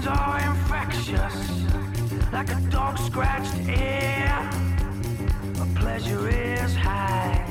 Feelings 0.00 0.18
are 0.18 0.50
infectious, 0.50 2.32
like 2.32 2.50
a 2.50 2.60
dog 2.70 2.96
scratched 2.98 3.54
ear. 3.68 4.50
But 5.58 5.74
pleasure 5.74 6.28
is 6.28 6.74
high. 6.74 7.46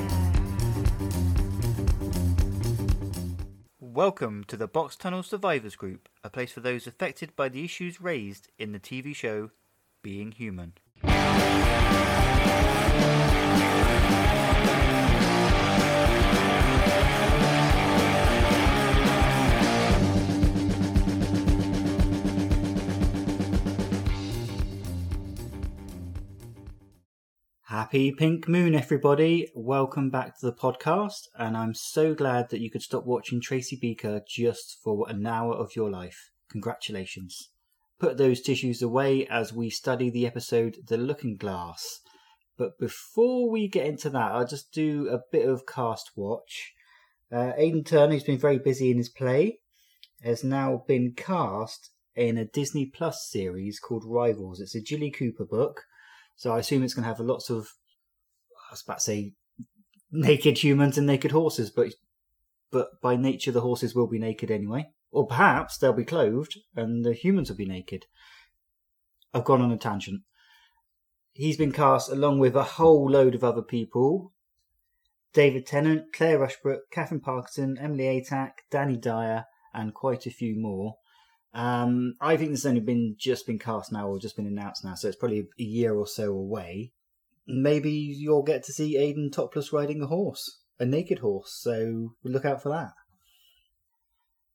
Welcome 3.78 4.42
to 4.48 4.56
the 4.56 4.66
Box 4.66 4.96
Tunnel 4.96 5.22
Survivors 5.22 5.76
Group, 5.76 6.08
a 6.24 6.30
place 6.30 6.50
for 6.50 6.60
those 6.60 6.88
affected 6.88 7.36
by 7.36 7.48
the 7.48 7.64
issues 7.64 8.00
raised 8.00 8.48
in 8.58 8.72
the 8.72 8.80
TV 8.80 9.14
show 9.14 9.50
Being 10.02 10.32
Human. 10.32 10.72
Happy 27.70 28.10
Pink 28.10 28.48
Moon, 28.48 28.74
everybody. 28.74 29.48
Welcome 29.54 30.10
back 30.10 30.36
to 30.40 30.46
the 30.46 30.52
podcast. 30.52 31.28
And 31.38 31.56
I'm 31.56 31.72
so 31.72 32.14
glad 32.16 32.50
that 32.50 32.58
you 32.58 32.68
could 32.68 32.82
stop 32.82 33.06
watching 33.06 33.40
Tracy 33.40 33.78
Beaker 33.80 34.22
just 34.26 34.80
for 34.82 35.08
an 35.08 35.24
hour 35.24 35.54
of 35.54 35.76
your 35.76 35.88
life. 35.88 36.32
Congratulations. 36.50 37.50
Put 38.00 38.16
those 38.18 38.40
tissues 38.40 38.82
away 38.82 39.24
as 39.28 39.52
we 39.52 39.70
study 39.70 40.10
the 40.10 40.26
episode 40.26 40.78
The 40.88 40.96
Looking 40.96 41.36
Glass. 41.36 42.00
But 42.58 42.76
before 42.76 43.48
we 43.48 43.68
get 43.68 43.86
into 43.86 44.10
that, 44.10 44.32
I'll 44.32 44.48
just 44.48 44.72
do 44.72 45.08
a 45.08 45.20
bit 45.30 45.48
of 45.48 45.64
cast 45.64 46.10
watch. 46.16 46.72
Uh, 47.30 47.52
Aidan 47.56 47.84
Turner, 47.84 48.14
who's 48.14 48.24
been 48.24 48.36
very 48.36 48.58
busy 48.58 48.90
in 48.90 48.96
his 48.96 49.10
play, 49.10 49.60
has 50.24 50.42
now 50.42 50.82
been 50.88 51.12
cast 51.16 51.92
in 52.16 52.36
a 52.36 52.44
Disney 52.44 52.86
Plus 52.86 53.28
series 53.30 53.78
called 53.78 54.02
Rivals. 54.04 54.58
It's 54.58 54.74
a 54.74 54.82
Jilly 54.82 55.12
Cooper 55.12 55.44
book. 55.44 55.82
So 56.40 56.54
I 56.54 56.60
assume 56.60 56.82
it's 56.82 56.94
going 56.94 57.02
to 57.02 57.08
have 57.08 57.20
lots 57.20 57.50
of, 57.50 57.68
I 58.70 58.72
was 58.72 58.82
about 58.82 59.00
to 59.00 59.04
say, 59.04 59.34
naked 60.10 60.56
humans 60.56 60.96
and 60.96 61.06
naked 61.06 61.32
horses, 61.32 61.68
but 61.68 61.92
but 62.70 62.98
by 63.02 63.14
nature 63.14 63.52
the 63.52 63.60
horses 63.60 63.94
will 63.94 64.06
be 64.06 64.18
naked 64.18 64.50
anyway. 64.50 64.86
Or 65.10 65.26
perhaps 65.26 65.76
they'll 65.76 65.92
be 65.92 66.02
clothed 66.02 66.56
and 66.74 67.04
the 67.04 67.12
humans 67.12 67.50
will 67.50 67.58
be 67.58 67.66
naked. 67.66 68.06
I've 69.34 69.44
gone 69.44 69.60
on 69.60 69.70
a 69.70 69.76
tangent. 69.76 70.22
He's 71.32 71.58
been 71.58 71.72
cast 71.72 72.10
along 72.10 72.38
with 72.38 72.56
a 72.56 72.62
whole 72.62 73.10
load 73.10 73.34
of 73.34 73.44
other 73.44 73.60
people. 73.60 74.32
David 75.34 75.66
Tennant, 75.66 76.10
Claire 76.14 76.38
Rushbrook, 76.38 76.90
Katherine 76.90 77.20
Parkinson, 77.20 77.76
Emily 77.78 78.04
Atack, 78.04 78.52
Danny 78.70 78.96
Dyer, 78.96 79.44
and 79.74 79.92
quite 79.92 80.24
a 80.24 80.30
few 80.30 80.58
more. 80.58 80.94
Um, 81.52 82.14
I 82.20 82.36
think 82.36 82.50
this 82.50 82.62
has 82.62 82.70
only 82.70 82.80
been 82.80 83.16
just 83.18 83.46
been 83.46 83.58
cast 83.58 83.90
now 83.90 84.08
or 84.08 84.18
just 84.18 84.36
been 84.36 84.46
announced 84.46 84.84
now, 84.84 84.94
so 84.94 85.08
it's 85.08 85.16
probably 85.16 85.48
a 85.58 85.62
year 85.62 85.94
or 85.94 86.06
so 86.06 86.32
away. 86.32 86.92
Maybe 87.46 87.90
you'll 87.90 88.44
get 88.44 88.62
to 88.64 88.72
see 88.72 88.96
Aidan 88.96 89.30
topless 89.30 89.72
riding 89.72 90.02
a 90.02 90.06
horse, 90.06 90.60
a 90.78 90.86
naked 90.86 91.18
horse. 91.18 91.52
So 91.52 92.14
look 92.22 92.44
out 92.44 92.62
for 92.62 92.68
that. 92.68 92.92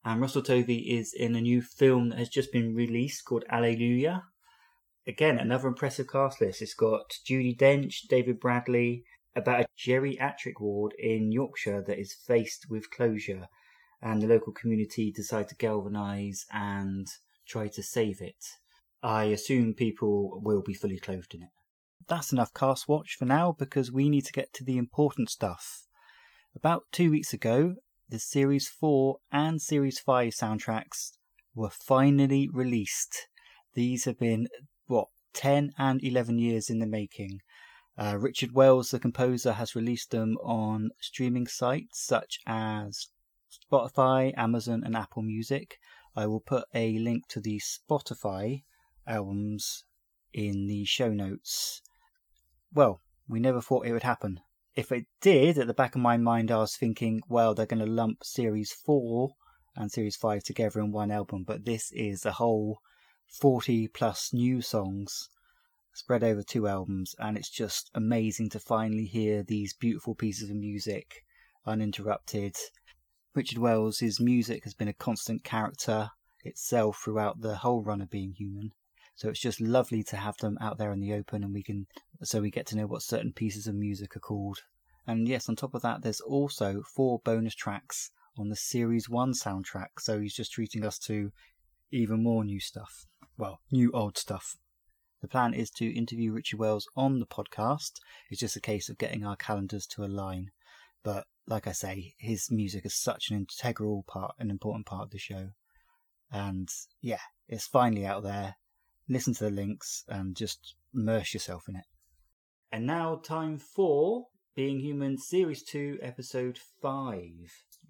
And 0.06 0.22
Russell 0.22 0.44
Tovey 0.44 0.98
is 0.98 1.14
in 1.14 1.36
a 1.36 1.42
new 1.42 1.62
film 1.62 2.10
that 2.10 2.20
has 2.20 2.30
just 2.30 2.54
been 2.54 2.76
released 2.76 3.26
called 3.26 3.44
Allelujah. 3.52 4.24
Again, 5.08 5.38
another 5.38 5.68
impressive 5.68 6.08
cast 6.08 6.40
list. 6.40 6.62
It's 6.62 6.74
got 6.74 7.18
Judi 7.28 7.58
Dench, 7.58 8.08
David 8.08 8.40
Bradley, 8.40 9.04
about 9.36 9.62
a 9.62 9.68
geriatric 9.78 10.62
ward 10.62 10.94
in 10.98 11.32
Yorkshire 11.32 11.84
that 11.88 12.00
is 12.00 12.14
faced 12.14 12.68
with 12.70 12.92
closure 12.92 13.48
and 14.06 14.22
the 14.22 14.28
local 14.28 14.54
community 14.54 15.12
decide 15.12 15.50
to 15.50 15.56
galvanise 15.56 16.46
and 16.54 17.08
try 17.48 17.68
to 17.68 17.82
save 17.82 18.22
it. 18.22 18.46
I 19.02 19.26
assume 19.26 19.74
people 19.74 20.40
will 20.44 20.62
be 20.62 20.76
fully 20.76 21.00
clothed 21.00 21.34
in 21.34 21.42
it. 21.42 21.50
That's 22.08 22.32
enough 22.32 22.54
cast 22.54 22.88
watch 22.88 23.16
for 23.18 23.26
now 23.26 23.56
because 23.58 23.92
we 23.92 24.08
need 24.08 24.26
to 24.26 24.32
get 24.32 24.54
to 24.54 24.64
the 24.64 24.78
important 24.78 25.32
stuff. 25.32 25.88
About 26.56 26.84
two 26.92 27.10
weeks 27.10 27.34
ago, 27.34 27.78
the 28.08 28.20
Series 28.20 28.68
4 28.70 29.18
and 29.32 29.60
Series 29.60 29.98
5 29.98 30.34
soundtracks 30.34 31.14
were 31.56 31.72
finally 31.72 32.48
released. 32.54 33.28
These 33.74 34.06
have 34.06 34.20
been, 34.20 34.48
what, 34.86 35.08
10 35.34 35.72
and 35.80 36.04
11 36.04 36.38
years 36.38 36.70
in 36.70 36.78
the 36.78 36.86
making. 36.86 37.40
Uh, 37.98 38.18
Richard 38.20 38.52
Wells, 38.54 38.92
the 38.92 39.00
composer, 39.00 39.54
has 39.54 39.76
released 39.76 40.12
them 40.12 40.38
on 40.44 40.92
streaming 41.02 41.48
sites 41.48 42.06
such 42.06 42.38
as 42.46 43.08
Spotify, 43.72 44.34
Amazon, 44.38 44.84
and 44.84 44.96
Apple 44.96 45.22
Music. 45.22 45.80
I 46.16 46.28
will 46.28 46.40
put 46.40 46.66
a 46.74 46.98
link 47.00 47.28
to 47.30 47.40
the 47.40 47.60
Spotify 47.60 48.64
albums 49.08 49.84
in 50.34 50.68
the 50.68 50.86
show 50.86 51.10
notes. 51.10 51.82
Well, 52.74 53.02
we 53.28 53.40
never 53.40 53.62
thought 53.62 53.86
it 53.86 53.94
would 53.94 54.04
happen. 54.04 54.42
If 54.76 54.92
it 54.92 55.06
did, 55.22 55.58
at 55.58 55.68
the 55.68 55.74
back 55.74 55.96
of 55.96 56.02
my 56.02 56.18
mind, 56.18 56.52
I 56.52 56.58
was 56.58 56.76
thinking, 56.76 57.22
well, 57.30 57.54
they're 57.54 57.66
going 57.66 57.86
to 57.86 57.92
lump 57.92 58.24
Series 58.24 58.72
4 58.72 59.30
and 59.76 59.92
Series 59.92 60.16
5 60.16 60.44
together 60.44 60.80
in 60.80 60.92
one 60.92 61.12
album, 61.12 61.44
but 61.44 61.66
this 61.66 61.92
is 61.94 62.26
a 62.26 62.34
whole 62.34 62.80
40 63.28 63.88
plus 63.90 64.34
new 64.34 64.62
songs 64.62 65.30
spread 65.94 66.24
over 66.24 66.44
two 66.44 66.68
albums, 66.68 67.16
and 67.20 67.38
it's 67.38 67.50
just 67.50 67.90
amazing 67.96 68.50
to 68.50 68.60
finally 68.60 69.06
hear 69.06 69.44
these 69.44 69.74
beautiful 69.74 70.14
pieces 70.14 70.50
of 70.50 70.56
music 70.58 71.24
uninterrupted 71.66 72.56
Richard 73.36 73.58
Wells' 73.58 74.22
music 74.22 74.64
has 74.64 74.74
been 74.74 74.88
a 74.88 74.94
constant 74.94 75.44
character 75.44 76.12
itself 76.46 77.02
throughout 77.04 77.42
the 77.42 77.58
whole 77.58 77.84
run 77.84 78.00
of 78.00 78.10
being 78.10 78.32
human. 78.32 78.72
So 79.16 79.28
it's 79.28 79.42
just 79.42 79.60
lovely 79.60 80.04
to 80.04 80.16
have 80.16 80.38
them 80.38 80.58
out 80.62 80.78
there 80.78 80.94
in 80.94 81.02
the 81.02 81.14
open 81.14 81.44
and 81.44 81.54
we 81.54 81.62
can 81.62 81.88
so 82.24 82.40
we 82.40 82.50
get 82.50 82.66
to 82.68 82.78
know 82.78 82.88
what 82.88 83.02
certain 83.02 83.34
pieces 83.34 83.68
of 83.68 83.76
music 83.76 84.16
are 84.16 84.22
called. 84.22 84.60
And 85.06 85.28
yes, 85.28 85.50
on 85.50 85.58
top 85.58 85.74
of 85.74 85.82
that 85.82 86.02
there's 86.02 86.22
also 86.22 86.82
four 86.96 87.20
bonus 87.26 87.56
tracks 87.56 88.12
on 88.38 88.48
the 88.48 88.56
series 88.56 89.10
1 89.10 89.34
soundtrack. 89.34 90.00
So 90.00 90.22
he's 90.22 90.34
just 90.34 90.54
treating 90.54 90.86
us 90.86 90.98
to 91.00 91.34
even 91.92 92.24
more 92.24 92.46
new 92.46 92.62
stuff. 92.62 93.06
Well, 93.38 93.60
new 93.70 93.92
old 93.92 94.18
stuff. 94.18 94.56
The 95.22 95.28
plan 95.28 95.54
is 95.54 95.70
to 95.72 95.94
interview 95.94 96.32
Richard 96.32 96.60
Wells 96.60 96.88
on 96.96 97.20
the 97.20 97.26
podcast. 97.26 98.00
It's 98.30 98.40
just 98.40 98.56
a 98.56 98.62
case 98.62 98.88
of 98.88 98.98
getting 98.98 99.26
our 99.26 99.36
calendars 99.36 99.86
to 99.88 100.06
align. 100.06 100.52
But 101.04 101.26
like 101.48 101.68
I 101.68 101.72
say, 101.72 102.14
his 102.18 102.50
music 102.50 102.86
is 102.86 103.00
such 103.00 103.30
an 103.30 103.38
integral 103.38 104.04
part, 104.08 104.36
an 104.40 104.50
important 104.50 104.86
part 104.86 105.04
of 105.04 105.12
the 105.12 105.20
show. 105.20 105.50
And 106.32 106.68
yeah, 107.02 107.20
it's 107.48 107.68
finally 107.68 108.06
out 108.06 108.24
there. 108.24 108.56
Listen 109.08 109.34
to 109.36 109.46
the 109.46 109.52
links 109.52 110.04
and 110.08 110.36
just 110.36 110.76
immerse 110.94 111.34
yourself 111.34 111.66
in 111.70 111.76
it. 111.76 111.86
And 112.72 112.86
now, 112.88 113.16
time 113.24 113.58
for 113.58 114.26
Being 114.56 114.80
Human 114.80 115.18
Series 115.18 115.64
2, 115.64 116.00
Episode 116.02 116.58
5. 116.82 117.22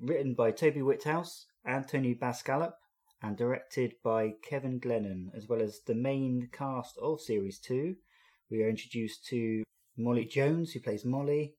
Written 0.02 0.34
by 0.34 0.52
Toby 0.52 0.82
Whithouse, 0.82 1.46
Anthony 1.66 2.14
Bascalop, 2.14 2.74
and 3.22 3.38
directed 3.38 3.94
by 4.04 4.34
Kevin 4.48 4.80
Glennon, 4.80 5.28
as 5.36 5.48
well 5.48 5.62
as 5.62 5.80
the 5.88 5.96
main 5.96 6.50
cast 6.52 6.98
of 7.02 7.22
Series 7.22 7.60
2. 7.60 7.96
We 8.52 8.62
are 8.62 8.70
introduced 8.70 9.26
to 9.28 9.64
Molly 9.98 10.26
Jones, 10.26 10.74
who 10.74 10.82
plays 10.82 11.06
Molly, 11.06 11.56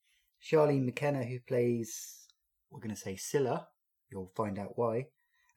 Charlene 0.47 0.85
McKenna, 0.85 1.25
who 1.25 1.41
plays, 1.41 2.29
we're 2.71 2.79
going 2.79 2.95
to 2.95 3.01
say 3.01 3.17
Scylla, 3.17 3.67
you'll 4.11 4.31
find 4.37 4.59
out 4.59 4.79
why, 4.79 5.07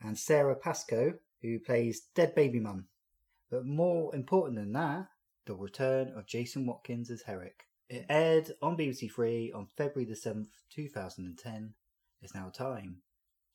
and 0.02 0.18
Sara 0.18 0.56
Pascoe, 0.56 1.14
who 1.44 1.60
plays 1.60 2.08
Dead 2.16 2.34
Baby 2.34 2.60
Mum. 2.60 2.86
But 3.52 3.66
more 3.66 4.16
important 4.16 4.56
than 4.56 4.74
that, 4.74 5.08
the 5.46 5.54
return 5.54 6.12
of 6.16 6.26
Jason 6.26 6.66
Watkins 6.66 7.12
as 7.12 7.22
Herrick. 7.22 7.66
It 7.88 8.08
aired 8.10 8.52
on 8.64 8.78
BBC 8.78 9.12
Three 9.12 9.52
on 9.52 9.68
February 9.78 10.06
the 10.06 10.16
7th, 10.16 10.50
2010. 10.74 11.74
It's 12.24 12.34
now 12.34 12.50
time 12.50 12.98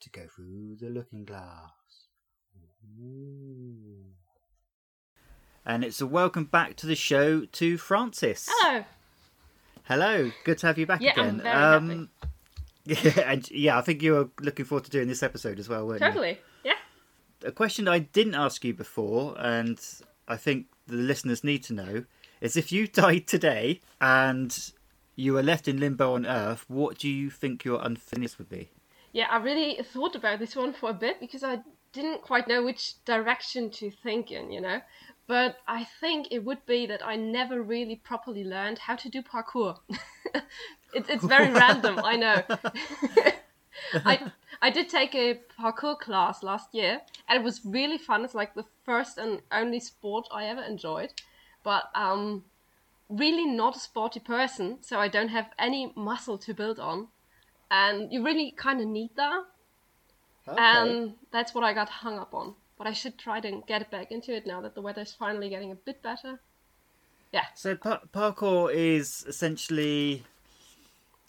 to 0.00 0.10
go 0.10 0.26
through 0.34 0.76
the 0.80 0.88
looking 0.88 1.24
glass. 1.24 1.70
Ooh. 3.00 4.04
And 5.66 5.82
it's 5.82 6.00
a 6.00 6.06
welcome 6.06 6.44
back 6.44 6.76
to 6.76 6.86
the 6.86 6.94
show 6.94 7.44
to 7.44 7.78
Frances. 7.78 8.48
Hello. 8.50 8.84
Hello, 9.84 10.30
good 10.44 10.58
to 10.58 10.66
have 10.66 10.78
you 10.78 10.86
back 10.86 11.02
Yeah, 11.02 11.12
again. 11.12 11.42
I'm 11.44 11.88
very 11.88 11.96
um, 11.98 12.10
yeah, 12.84 13.30
and 13.30 13.50
yeah, 13.50 13.78
I 13.78 13.82
think 13.82 14.02
you 14.02 14.12
were 14.12 14.28
looking 14.40 14.64
forward 14.64 14.84
to 14.84 14.90
doing 14.90 15.08
this 15.08 15.22
episode 15.22 15.58
as 15.58 15.68
well, 15.68 15.86
weren't 15.86 16.00
you? 16.00 16.06
Totally. 16.06 16.38
Yeah. 16.64 16.72
A 17.44 17.52
question 17.52 17.86
I 17.86 17.98
didn't 17.98 18.34
ask 18.34 18.64
you 18.64 18.72
before, 18.72 19.34
and 19.38 19.78
I 20.26 20.36
think 20.36 20.66
the 20.86 20.94
listeners 20.94 21.44
need 21.44 21.62
to 21.64 21.74
know, 21.74 22.04
is 22.40 22.56
if 22.56 22.72
you 22.72 22.86
died 23.02 23.26
today 23.26 23.80
and 24.00 24.72
you 25.16 25.34
were 25.34 25.42
left 25.42 25.68
in 25.68 25.78
limbo 25.78 26.14
on 26.14 26.24
Earth, 26.24 26.64
what 26.68 26.96
do 26.98 27.08
you 27.08 27.28
think 27.28 27.62
your 27.64 27.80
unfinished 27.82 28.38
would 28.38 28.48
be? 28.48 28.70
Yeah, 29.12 29.26
I 29.30 29.36
really 29.36 29.78
thought 29.92 30.16
about 30.16 30.38
this 30.38 30.56
one 30.56 30.72
for 30.72 30.90
a 30.90 30.94
bit 30.94 31.20
because 31.20 31.44
I 31.44 31.60
didn't 31.92 32.22
quite 32.22 32.48
know 32.48 32.64
which 32.64 33.04
direction 33.04 33.70
to 33.70 33.90
think 33.90 34.32
in, 34.32 34.50
you 34.50 34.60
know. 34.62 34.80
But 35.26 35.56
I 35.66 35.84
think 35.84 36.28
it 36.30 36.44
would 36.44 36.66
be 36.66 36.86
that 36.86 37.04
I 37.04 37.16
never 37.16 37.62
really 37.62 37.96
properly 37.96 38.44
learned 38.44 38.78
how 38.78 38.96
to 38.96 39.08
do 39.08 39.22
parkour. 39.22 39.78
it, 40.94 41.08
it's 41.08 41.24
very 41.24 41.50
random, 41.54 41.98
I 42.04 42.16
know. 42.16 42.42
I 44.04 44.30
I 44.60 44.70
did 44.70 44.88
take 44.88 45.14
a 45.14 45.40
parkour 45.58 45.98
class 45.98 46.42
last 46.42 46.74
year, 46.74 47.00
and 47.28 47.40
it 47.40 47.44
was 47.44 47.60
really 47.64 47.98
fun. 47.98 48.24
It's 48.24 48.34
like 48.34 48.54
the 48.54 48.66
first 48.84 49.18
and 49.18 49.40
only 49.50 49.80
sport 49.80 50.26
I 50.32 50.44
ever 50.46 50.62
enjoyed, 50.62 51.12
but 51.62 51.84
um, 51.94 52.44
really 53.08 53.46
not 53.46 53.76
a 53.76 53.80
sporty 53.80 54.20
person, 54.20 54.78
so 54.82 54.98
I 54.98 55.08
don't 55.08 55.28
have 55.28 55.50
any 55.58 55.92
muscle 55.96 56.38
to 56.38 56.54
build 56.54 56.78
on, 56.78 57.08
and 57.70 58.12
you 58.12 58.22
really 58.22 58.52
kind 58.52 58.80
of 58.80 58.86
need 58.86 59.10
that, 59.16 59.44
Okay. 60.48 60.58
and 60.62 61.14
that's 61.32 61.54
what 61.54 61.64
I 61.64 61.72
got 61.72 61.88
hung 61.88 62.18
up 62.18 62.34
on. 62.34 62.54
But 62.76 62.86
I 62.86 62.92
should 62.92 63.18
try 63.18 63.40
to 63.40 63.62
get 63.66 63.90
back 63.90 64.10
into 64.10 64.34
it 64.34 64.46
now 64.46 64.60
that 64.60 64.74
the 64.74 64.82
weather's 64.82 65.12
finally 65.12 65.48
getting 65.48 65.70
a 65.70 65.76
bit 65.76 66.02
better. 66.02 66.40
Yeah. 67.32 67.44
So 67.54 67.76
par- 67.76 68.02
parkour 68.12 68.72
is 68.72 69.24
essentially 69.28 70.24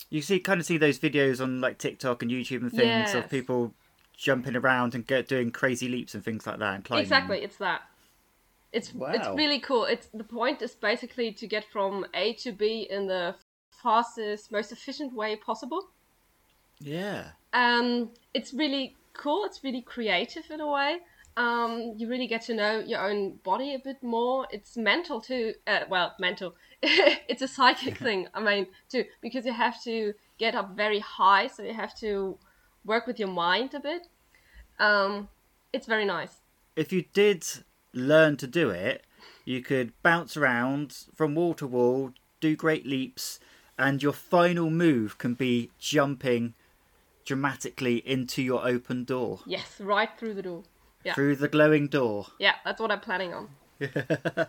you 0.09 0.21
see 0.21 0.39
kind 0.39 0.59
of 0.59 0.65
see 0.65 0.77
those 0.77 0.99
videos 0.99 1.41
on 1.41 1.61
like 1.61 1.77
TikTok 1.77 2.21
and 2.21 2.31
YouTube 2.31 2.61
and 2.61 2.71
things 2.71 3.13
of 3.13 3.29
people 3.29 3.73
jumping 4.17 4.55
around 4.55 4.95
and 4.95 5.05
get 5.05 5.27
doing 5.27 5.51
crazy 5.51 5.87
leaps 5.87 6.13
and 6.15 6.23
things 6.23 6.47
like 6.47 6.59
that 6.59 6.75
and 6.75 6.85
climbing. 6.85 7.03
Exactly, 7.03 7.39
it's 7.43 7.57
that. 7.57 7.81
It's 8.71 8.91
it's 8.95 9.27
really 9.29 9.59
cool. 9.59 9.85
It's 9.85 10.07
the 10.13 10.23
point 10.23 10.61
is 10.61 10.75
basically 10.75 11.31
to 11.33 11.47
get 11.47 11.63
from 11.71 12.05
A 12.13 12.33
to 12.33 12.51
B 12.51 12.87
in 12.89 13.07
the 13.07 13.35
fastest, 13.81 14.51
most 14.51 14.71
efficient 14.71 15.13
way 15.13 15.35
possible. 15.37 15.89
Yeah. 16.79 17.27
Um, 17.53 18.09
it's 18.33 18.53
really 18.53 18.95
cool. 19.13 19.45
It's 19.45 19.63
really 19.63 19.81
creative 19.81 20.43
in 20.49 20.59
a 20.59 20.69
way. 20.69 20.99
Um, 21.37 21.95
you 21.97 22.07
really 22.07 22.27
get 22.27 22.43
to 22.43 22.53
know 22.53 22.79
your 22.79 23.01
own 23.01 23.37
body 23.43 23.75
a 23.75 23.79
bit 23.79 24.01
more. 24.01 24.47
It's 24.51 24.77
mental 24.77 25.19
too. 25.19 25.53
Uh, 25.67 25.81
well, 25.89 26.15
mental. 26.19 26.55
it's 26.81 27.41
a 27.41 27.47
psychic 27.47 27.97
thing. 28.07 28.27
I 28.33 28.41
mean, 28.41 28.67
too, 28.89 29.05
because 29.21 29.45
you 29.45 29.53
have 29.53 29.81
to 29.83 30.13
get 30.37 30.55
up 30.55 30.75
very 30.75 30.99
high, 30.99 31.47
so 31.47 31.63
you 31.63 31.73
have 31.73 31.97
to 31.99 32.37
work 32.85 33.07
with 33.07 33.19
your 33.19 33.29
mind 33.29 33.73
a 33.73 33.79
bit. 33.79 34.07
Um, 34.79 35.27
it's 35.73 35.87
very 35.87 36.05
nice. 36.05 36.41
If 36.75 36.93
you 36.93 37.05
did 37.13 37.45
learn 37.93 38.37
to 38.37 38.47
do 38.47 38.69
it, 38.69 39.05
you 39.43 39.61
could 39.61 39.91
bounce 40.03 40.37
around 40.37 41.05
from 41.13 41.35
wall 41.35 41.53
to 41.55 41.67
wall, 41.67 42.11
do 42.39 42.55
great 42.55 42.85
leaps, 42.85 43.39
and 43.77 44.01
your 44.01 44.13
final 44.13 44.69
move 44.69 45.17
can 45.17 45.33
be 45.33 45.71
jumping 45.79 46.53
dramatically 47.25 47.97
into 48.07 48.41
your 48.41 48.67
open 48.67 49.03
door 49.03 49.39
Yes, 49.47 49.79
right 49.79 50.09
through 50.17 50.35
the 50.35 50.43
door. 50.43 50.63
Yeah. 51.05 51.13
through 51.13 51.35
the 51.35 51.47
glowing 51.47 51.87
door. 51.87 52.27
Yeah, 52.39 52.55
that's 52.65 52.81
what 52.81 52.91
I'm 52.91 52.99
planning 52.99 53.31
on. 53.31 53.49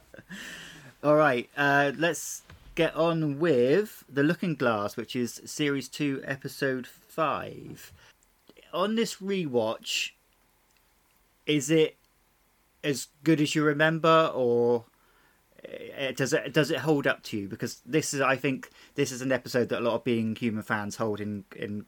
All 1.05 1.14
right, 1.14 1.49
uh, 1.56 1.93
let's 1.99 2.43
get 2.75 2.94
on 2.97 3.38
with 3.38 4.05
The 4.08 4.23
Looking 4.23 4.55
Glass, 4.55 4.97
which 4.97 5.14
is 5.14 5.43
Series 5.44 5.88
2, 5.88 6.23
Episode 6.25 6.87
5. 6.87 7.93
On 8.73 8.94
this 8.94 9.17
rewatch, 9.17 10.12
is 11.44 11.70
it 11.70 11.97
as 12.82 13.08
good 13.23 13.41
as 13.41 13.55
you 13.55 13.62
remember, 13.62 14.31
or 14.35 14.85
uh, 15.67 16.12
does 16.12 16.32
it 16.32 16.53
does 16.53 16.70
it 16.70 16.79
hold 16.79 17.06
up 17.06 17.23
to 17.25 17.37
you? 17.37 17.49
Because 17.49 17.81
this 17.85 18.14
is, 18.14 18.20
I 18.20 18.37
think, 18.37 18.70
this 18.94 19.12
is 19.12 19.20
an 19.20 19.32
episode 19.32 19.69
that 19.69 19.81
a 19.81 19.85
lot 19.85 19.94
of 19.94 20.05
Being 20.05 20.37
Human 20.37 20.62
fans 20.62 20.97
hold 20.97 21.20
in 21.20 21.44
in 21.55 21.85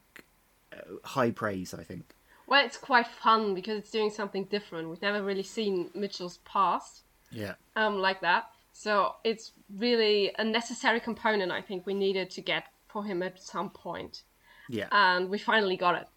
uh, 0.73 0.77
high 1.05 1.31
praise. 1.31 1.73
I 1.75 1.85
think. 1.85 2.05
Well, 2.49 2.65
it's 2.65 2.79
quite 2.79 3.07
fun 3.07 3.55
because 3.55 3.77
it's 3.77 3.91
doing 3.91 4.11
something 4.11 4.45
different. 4.45 4.89
We've 4.89 5.03
never 5.03 5.23
really 5.23 5.43
seen 5.43 5.91
Mitchell's 5.95 6.39
past 6.39 7.03
Yeah. 7.31 7.55
um, 7.77 7.99
like 7.99 8.23
that. 8.23 8.51
So 8.73 9.17
it's 9.23 9.53
really 9.77 10.33
a 10.39 10.45
necessary 10.45 10.99
component 10.99 11.53
I 11.53 11.61
think 11.61 11.85
we 11.85 11.93
needed 11.93 12.31
to 12.31 12.41
get 12.41 12.65
for 12.87 13.05
him 13.05 13.23
at 13.23 13.43
some 13.43 13.69
point. 13.69 14.23
Yeah. 14.71 14.89
And 14.93 15.29
we 15.29 15.37
finally 15.37 15.77
got 15.77 15.95
it, 15.97 16.09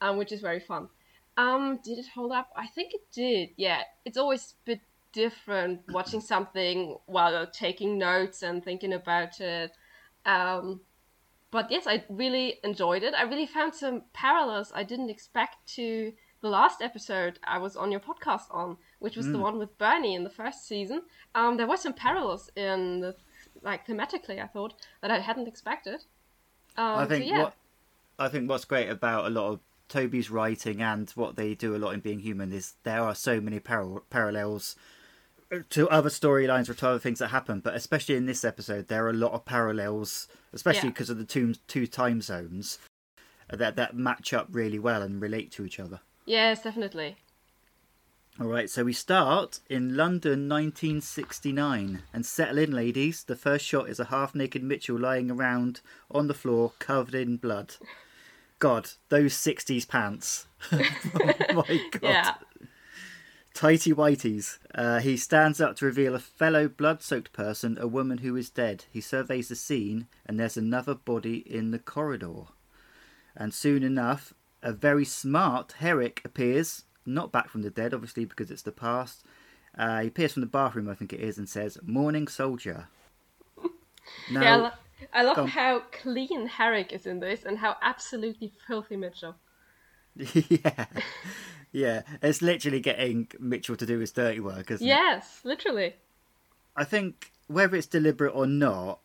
um, 0.00 0.16
which 0.16 0.32
is 0.32 0.40
very 0.40 0.60
fun. 0.60 0.88
Um, 1.36 1.80
did 1.84 1.98
it 1.98 2.06
hold 2.14 2.32
up? 2.32 2.48
I 2.56 2.66
think 2.66 2.94
it 2.94 3.02
did. 3.12 3.50
Yeah, 3.56 3.82
it's 4.06 4.16
always 4.16 4.52
a 4.52 4.64
bit 4.64 4.80
different 5.12 5.82
watching 5.88 6.20
something 6.20 6.96
while 7.06 7.46
taking 7.46 7.98
notes 7.98 8.42
and 8.42 8.64
thinking 8.64 8.94
about 8.94 9.38
it. 9.40 9.72
Um, 10.24 10.80
but 11.54 11.70
yes, 11.70 11.86
I 11.86 12.02
really 12.08 12.58
enjoyed 12.64 13.04
it. 13.04 13.14
I 13.14 13.22
really 13.22 13.46
found 13.46 13.76
some 13.76 14.02
parallels 14.12 14.72
I 14.74 14.82
didn't 14.82 15.08
expect 15.08 15.64
to 15.76 16.12
the 16.40 16.48
last 16.48 16.82
episode 16.82 17.38
I 17.44 17.58
was 17.58 17.76
on 17.76 17.92
your 17.92 18.00
podcast 18.00 18.46
on, 18.50 18.76
which 18.98 19.16
was 19.16 19.28
the 19.28 19.38
one 19.38 19.56
with 19.56 19.78
Bernie 19.78 20.16
in 20.16 20.24
the 20.24 20.30
first 20.30 20.66
season. 20.66 21.02
Um, 21.32 21.56
there 21.56 21.68
were 21.68 21.76
some 21.76 21.92
parallels 21.92 22.50
in 22.56 22.98
the 22.98 23.14
like 23.62 23.86
thematically, 23.86 24.42
I 24.42 24.48
thought 24.48 24.74
that 25.00 25.12
I 25.12 25.20
hadn't 25.20 25.46
expected. 25.46 26.04
Um, 26.76 26.98
I 26.98 27.06
think 27.06 27.28
so, 27.28 27.30
yeah. 27.30 27.42
what 27.44 27.54
I 28.18 28.28
think 28.28 28.50
what's 28.50 28.64
great 28.64 28.88
about 28.88 29.26
a 29.26 29.30
lot 29.30 29.52
of 29.52 29.60
Toby's 29.88 30.30
writing 30.30 30.82
and 30.82 31.08
what 31.10 31.36
they 31.36 31.54
do 31.54 31.76
a 31.76 31.78
lot 31.78 31.94
in 31.94 32.00
Being 32.00 32.18
Human 32.18 32.52
is 32.52 32.74
there 32.82 33.00
are 33.00 33.14
so 33.14 33.40
many 33.40 33.60
paral- 33.60 34.02
parallels 34.10 34.74
to 35.62 35.88
other 35.88 36.08
storylines 36.10 36.68
or 36.68 36.74
to 36.74 36.88
other 36.88 36.98
things 36.98 37.18
that 37.20 37.28
happen, 37.28 37.60
but 37.60 37.74
especially 37.74 38.16
in 38.16 38.26
this 38.26 38.44
episode, 38.44 38.88
there 38.88 39.04
are 39.06 39.10
a 39.10 39.14
lot 39.14 39.32
of 39.32 39.44
parallels, 39.44 40.28
especially 40.52 40.88
Yeah. 40.88 40.92
because 40.92 41.10
of 41.10 41.18
the 41.18 41.24
two 41.24 41.54
two 41.68 41.86
time 41.86 42.20
zones 42.22 42.78
uh, 43.50 43.56
that 43.56 43.76
that 43.76 43.96
match 43.96 44.32
up 44.32 44.48
really 44.50 44.78
well 44.78 45.02
and 45.02 45.20
relate 45.20 45.50
to 45.52 45.64
each 45.64 45.78
other. 45.80 46.00
Yes, 46.26 46.62
definitely. 46.62 47.16
All 48.40 48.48
right, 48.48 48.68
so 48.68 48.82
we 48.82 48.92
start 48.92 49.60
in 49.70 49.96
London 49.96 50.48
1969 50.48 52.02
and 52.12 52.26
settle 52.26 52.58
in, 52.58 52.72
ladies. 52.72 53.22
The 53.22 53.36
first 53.36 53.64
shot 53.64 53.88
is 53.88 54.00
a 54.00 54.06
half 54.06 54.34
naked 54.34 54.62
Mitchell 54.62 54.98
lying 54.98 55.30
around 55.30 55.80
on 56.10 56.26
the 56.26 56.34
floor 56.34 56.72
covered 56.80 57.14
in 57.14 57.36
blood. 57.36 57.76
God, 58.58 58.90
those 59.08 59.34
60s 59.34 59.86
pants. 59.86 60.46
oh 60.72 60.78
my 61.52 61.80
God. 61.92 62.02
Yeah. 62.02 62.34
Tighty 63.54 63.92
whities. 63.92 64.58
Uh, 64.74 64.98
he 64.98 65.16
stands 65.16 65.60
up 65.60 65.76
to 65.76 65.86
reveal 65.86 66.16
a 66.16 66.18
fellow 66.18 66.66
blood 66.68 67.02
soaked 67.02 67.32
person, 67.32 67.78
a 67.80 67.86
woman 67.86 68.18
who 68.18 68.34
is 68.34 68.50
dead. 68.50 68.84
He 68.90 69.00
surveys 69.00 69.48
the 69.48 69.54
scene 69.54 70.08
and 70.26 70.38
there's 70.38 70.56
another 70.56 70.94
body 70.94 71.36
in 71.46 71.70
the 71.70 71.78
corridor. 71.78 72.46
And 73.36 73.54
soon 73.54 73.84
enough, 73.84 74.34
a 74.60 74.72
very 74.72 75.04
smart 75.04 75.76
Herrick 75.78 76.20
appears, 76.24 76.82
not 77.06 77.30
back 77.30 77.48
from 77.48 77.62
the 77.62 77.70
dead, 77.70 77.94
obviously, 77.94 78.24
because 78.24 78.50
it's 78.50 78.62
the 78.62 78.72
past. 78.72 79.22
Uh, 79.78 80.00
he 80.00 80.08
appears 80.08 80.32
from 80.32 80.40
the 80.40 80.46
bathroom, 80.46 80.88
I 80.88 80.94
think 80.94 81.12
it 81.12 81.20
is, 81.20 81.38
and 81.38 81.48
says, 81.48 81.78
Morning 81.82 82.28
Soldier. 82.28 82.88
Now, 84.30 84.42
yeah, 84.42 84.52
I, 84.52 84.56
lo- 84.56 84.70
I 85.14 85.22
love 85.22 85.48
how 85.48 85.82
clean 85.90 86.46
Herrick 86.46 86.92
is 86.92 87.06
in 87.06 87.20
this 87.20 87.44
and 87.44 87.58
how 87.58 87.76
absolutely 87.80 88.52
filthy 88.66 88.96
Mitchell. 88.96 89.36
yeah. 90.16 90.86
Yeah, 91.74 92.02
it's 92.22 92.40
literally 92.40 92.78
getting 92.78 93.26
Mitchell 93.40 93.74
to 93.74 93.84
do 93.84 93.98
his 93.98 94.12
dirty 94.12 94.38
work, 94.38 94.70
isn't 94.70 94.86
it? 94.86 94.88
Yes, 94.88 95.40
literally. 95.42 95.94
I 96.76 96.84
think 96.84 97.32
whether 97.48 97.74
it's 97.76 97.88
deliberate 97.88 98.30
or 98.30 98.46
not, 98.46 99.00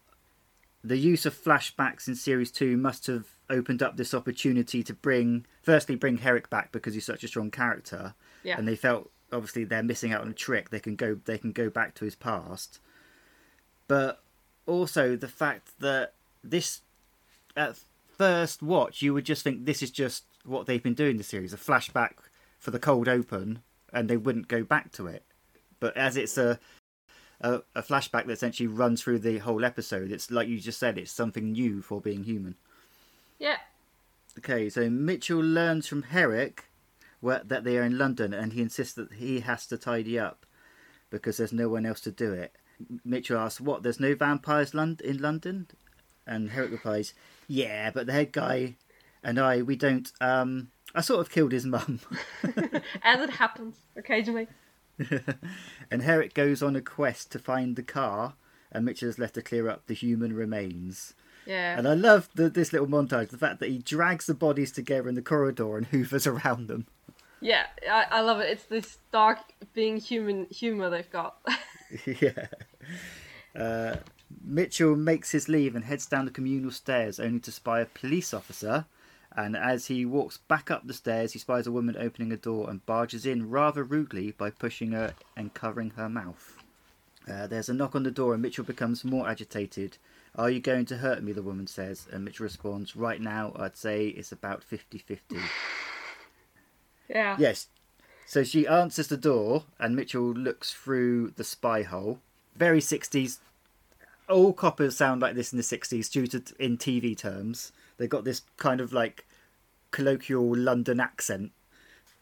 the 0.84 0.98
use 0.98 1.26
of 1.26 1.34
flashbacks 1.36 2.08
in 2.08 2.14
series 2.16 2.52
two 2.52 2.78
must 2.78 3.08
have 3.08 3.26
opened 3.50 3.82
up 3.82 3.98
this 3.98 4.14
opportunity 4.14 4.84
to 4.84 4.94
bring, 4.94 5.48
firstly, 5.64 5.96
bring 5.96 6.18
Herrick 6.20 6.48
back 6.52 6.72
because 6.72 6.94
he's 6.94 7.06
such 7.08 7.24
a 7.24 7.28
strong 7.28 7.50
character, 7.50 8.14
Yeah. 8.44 8.58
and 8.60 8.68
they 8.68 8.76
felt 8.76 9.10
obviously 9.32 9.64
they're 9.64 9.82
missing 9.82 10.14
out 10.14 10.22
on 10.22 10.30
a 10.30 10.34
trick. 10.34 10.70
They 10.70 10.80
can 10.80 10.96
go, 10.96 11.16
they 11.26 11.40
can 11.40 11.52
go 11.52 11.72
back 11.72 11.96
to 11.96 12.06
his 12.06 12.14
past, 12.16 12.80
but 13.88 14.22
also 14.68 15.16
the 15.16 15.28
fact 15.28 15.72
that 15.80 16.14
this, 16.44 16.82
at 17.58 17.80
first 18.16 18.62
watch, 18.62 19.02
you 19.02 19.16
would 19.16 19.26
just 19.26 19.44
think 19.44 19.66
this 19.66 19.82
is 19.82 19.90
just 19.90 20.24
what 20.46 20.68
they've 20.68 20.84
been 20.84 20.94
doing 20.94 21.18
the 21.18 21.24
series, 21.24 21.52
a 21.52 21.58
flashback 21.58 22.12
for 22.60 22.72
the 22.72 22.80
cold 22.80 23.08
open, 23.08 23.64
and 23.92 24.10
they 24.10 24.18
wouldn't 24.18 24.48
go 24.48 24.64
back 24.64 24.92
to 24.94 25.08
it. 25.08 25.24
But 25.80 25.96
as 25.98 26.18
it's 26.18 26.38
a 26.38 26.60
a, 27.42 27.62
a 27.74 27.82
flashback 27.82 28.26
that 28.26 28.32
essentially 28.32 28.68
runs 28.68 29.02
through 29.02 29.20
the 29.20 29.38
whole 29.40 29.64
episode. 29.64 30.12
It's 30.12 30.30
like 30.30 30.48
you 30.48 30.60
just 30.60 30.80
said, 30.80 30.98
it's 30.98 31.12
something 31.12 31.54
new 31.54 31.82
for 31.82 32.02
being 32.02 32.26
human. 32.26 32.56
Yeah. 33.38 33.58
Okay, 34.38 34.70
so 34.70 34.90
Mitchell 34.90 35.40
learns 35.40 35.88
from 35.88 36.04
Herrick 36.04 36.66
where, 37.22 37.42
that 37.46 37.64
they 37.64 37.78
are 37.78 37.84
in 37.84 37.98
London, 37.98 38.34
and 38.34 38.54
he 38.54 38.62
insists 38.62 38.94
that 38.96 39.14
he 39.14 39.42
has 39.42 39.66
to 39.68 39.78
tidy 39.78 40.20
up 40.20 40.46
because 41.10 41.38
there's 41.38 41.54
no 41.54 41.70
one 41.70 41.86
else 41.86 42.02
to 42.02 42.12
do 42.12 42.34
it. 42.34 42.54
Mitchell 43.04 43.40
asks, 43.40 43.60
"What? 43.60 43.84
There's 43.84 44.00
no 44.00 44.16
vampires 44.16 44.74
in 44.74 45.18
London?" 45.18 45.68
And 46.26 46.52
Herrick 46.52 46.72
replies, 46.72 47.14
"Yeah, 47.48 47.92
but 47.92 48.06
the 48.06 48.14
head 48.14 48.32
guy 48.32 48.76
and 49.24 49.40
I, 49.40 49.62
we 49.62 49.76
don't. 49.76 50.12
Um, 50.22 50.72
I 50.96 51.02
sort 51.02 51.20
of 51.22 51.30
killed 51.30 51.52
his 51.52 51.66
mum." 51.66 52.00
As 53.04 53.22
it 53.22 53.32
happens 53.32 53.78
occasionally. 53.96 54.48
and 55.92 56.02
Herrick 56.02 56.34
goes 56.34 56.62
on 56.62 56.76
a 56.76 56.82
quest 56.82 57.32
to 57.32 57.40
find 57.40 57.76
the 57.76 57.84
car, 57.84 58.34
and 58.72 58.86
Mitchell 58.86 59.08
has 59.08 59.20
left 59.20 59.36
to 59.36 59.42
clear 59.42 59.70
up 59.70 59.88
the 59.88 59.94
human 59.94 60.34
remains. 60.34 61.14
Yeah. 61.46 61.78
And 61.78 61.88
I 61.88 61.94
love 61.94 62.30
the, 62.36 62.50
this 62.50 62.74
little 62.74 62.88
montage, 62.88 63.30
the 63.30 63.38
fact 63.38 63.60
that 63.60 63.70
he 63.70 63.80
drags 63.80 64.26
the 64.26 64.34
bodies 64.34 64.72
together 64.72 65.10
in 65.10 65.16
the 65.16 65.22
corridor 65.22 65.78
and 65.78 65.88
hoovers 65.88 66.28
around 66.28 66.68
them. 66.68 66.86
Yeah, 67.42 67.68
I, 67.90 68.06
I 68.12 68.22
love 68.22 68.40
it. 68.40 68.50
It's 68.50 68.66
this 68.66 68.98
dark 69.12 69.40
being 69.74 69.98
human 69.98 70.46
humor 70.52 70.90
they've 70.90 71.10
got. 71.10 71.38
yeah. 72.06 72.48
Uh, 73.56 73.96
Mitchell 74.44 74.96
makes 74.96 75.32
his 75.32 75.50
leave 75.50 75.76
and 75.76 75.86
heads 75.86 76.06
down 76.06 76.26
the 76.26 76.32
communal 76.32 76.72
stairs, 76.72 77.20
only 77.20 77.40
to 77.40 77.52
spy 77.52 77.80
a 77.80 77.86
police 77.86 78.34
officer 78.34 78.86
And 79.36 79.56
as 79.56 79.88
he 79.88 80.06
walks 80.06 80.38
back 80.38 80.72
up 80.72 80.88
the 80.88 80.94
stairs, 80.94 81.34
he 81.34 81.40
spies 81.40 81.68
a 81.68 81.72
woman 81.72 81.96
opening 81.98 82.32
a 82.32 82.38
door 82.38 82.70
and 82.70 82.86
barges 82.86 83.26
in 83.26 83.50
rather 83.50 83.84
rudely 83.84 84.32
by 84.32 84.50
pushing 84.50 84.92
her 84.92 85.14
and 85.38 85.54
covering 85.54 85.92
her 85.92 86.10
mouth. 86.10 86.58
Uh, 87.30 87.46
there's 87.48 87.70
a 87.70 87.74
knock 87.74 87.96
on 87.96 88.04
the 88.04 88.12
door, 88.12 88.34
and 88.34 88.42
Mitchell 88.42 88.64
becomes 88.64 89.06
more 89.06 89.30
agitated. 89.30 89.98
Are 90.36 90.50
you 90.50 90.60
going 90.60 90.86
to 90.86 90.98
hurt 90.98 91.22
me? 91.22 91.32
The 91.32 91.44
woman 91.44 91.68
says. 91.68 92.08
And 92.12 92.26
Mitchell 92.26 92.46
responds, 92.46 92.96
Right 92.96 93.22
now, 93.22 93.54
I'd 93.56 93.78
say 93.78 94.08
it's 94.08 94.32
about 94.32 94.64
50 94.64 94.98
50. 94.98 95.38
Yeah. 97.12 97.38
Yes. 97.40 97.66
So 98.28 98.44
she 98.44 98.68
answers 98.68 99.08
the 99.08 99.18
door, 99.18 99.64
and 99.80 99.96
Mitchell 99.96 100.32
looks 100.32 100.72
through 100.72 101.32
the 101.32 101.44
spy 101.44 101.82
hole. 101.82 102.20
Very 102.56 102.82
60s. 102.82 103.40
All 104.28 104.54
coppers 104.54 104.96
sound 104.96 105.20
like 105.20 105.34
this 105.34 105.52
in 105.52 105.58
the 105.58 105.64
60s, 105.64 106.12
due 106.12 106.28
to 106.28 106.44
in 106.60 106.78
TV 106.78 107.18
terms. 107.18 107.72
They've 108.00 108.10
got 108.10 108.24
this 108.24 108.42
kind 108.58 108.82
of 108.82 108.92
like 108.92 109.28
colloquial 109.92 110.56
London 110.56 111.00
accent. 111.00 111.52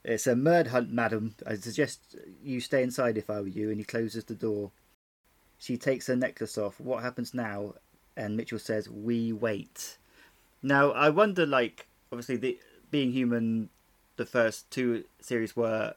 It's 0.03 0.27
a 0.27 0.35
murder 0.35 0.71
hunt, 0.71 0.91
madam. 0.91 1.35
I 1.45 1.55
suggest 1.55 2.15
you 2.43 2.59
stay 2.59 2.81
inside 2.81 3.17
if 3.17 3.29
I 3.29 3.39
were 3.41 3.47
you. 3.47 3.69
And 3.69 3.77
he 3.77 3.83
closes 3.85 4.25
the 4.25 4.35
door. 4.35 4.71
She 5.59 5.77
takes 5.77 6.07
her 6.07 6.15
necklace 6.15 6.57
off. 6.57 6.79
What 6.79 7.03
happens 7.03 7.33
now? 7.33 7.75
And 8.15 8.35
Mitchell 8.35 8.59
says, 8.59 8.89
"We 8.89 9.31
wait." 9.31 9.97
Now 10.63 10.91
I 10.91 11.09
wonder, 11.09 11.45
like, 11.45 11.87
obviously, 12.11 12.37
the 12.37 12.59
being 12.89 13.11
human, 13.11 13.69
the 14.15 14.25
first 14.25 14.69
two 14.71 15.03
series 15.21 15.55
were 15.55 15.93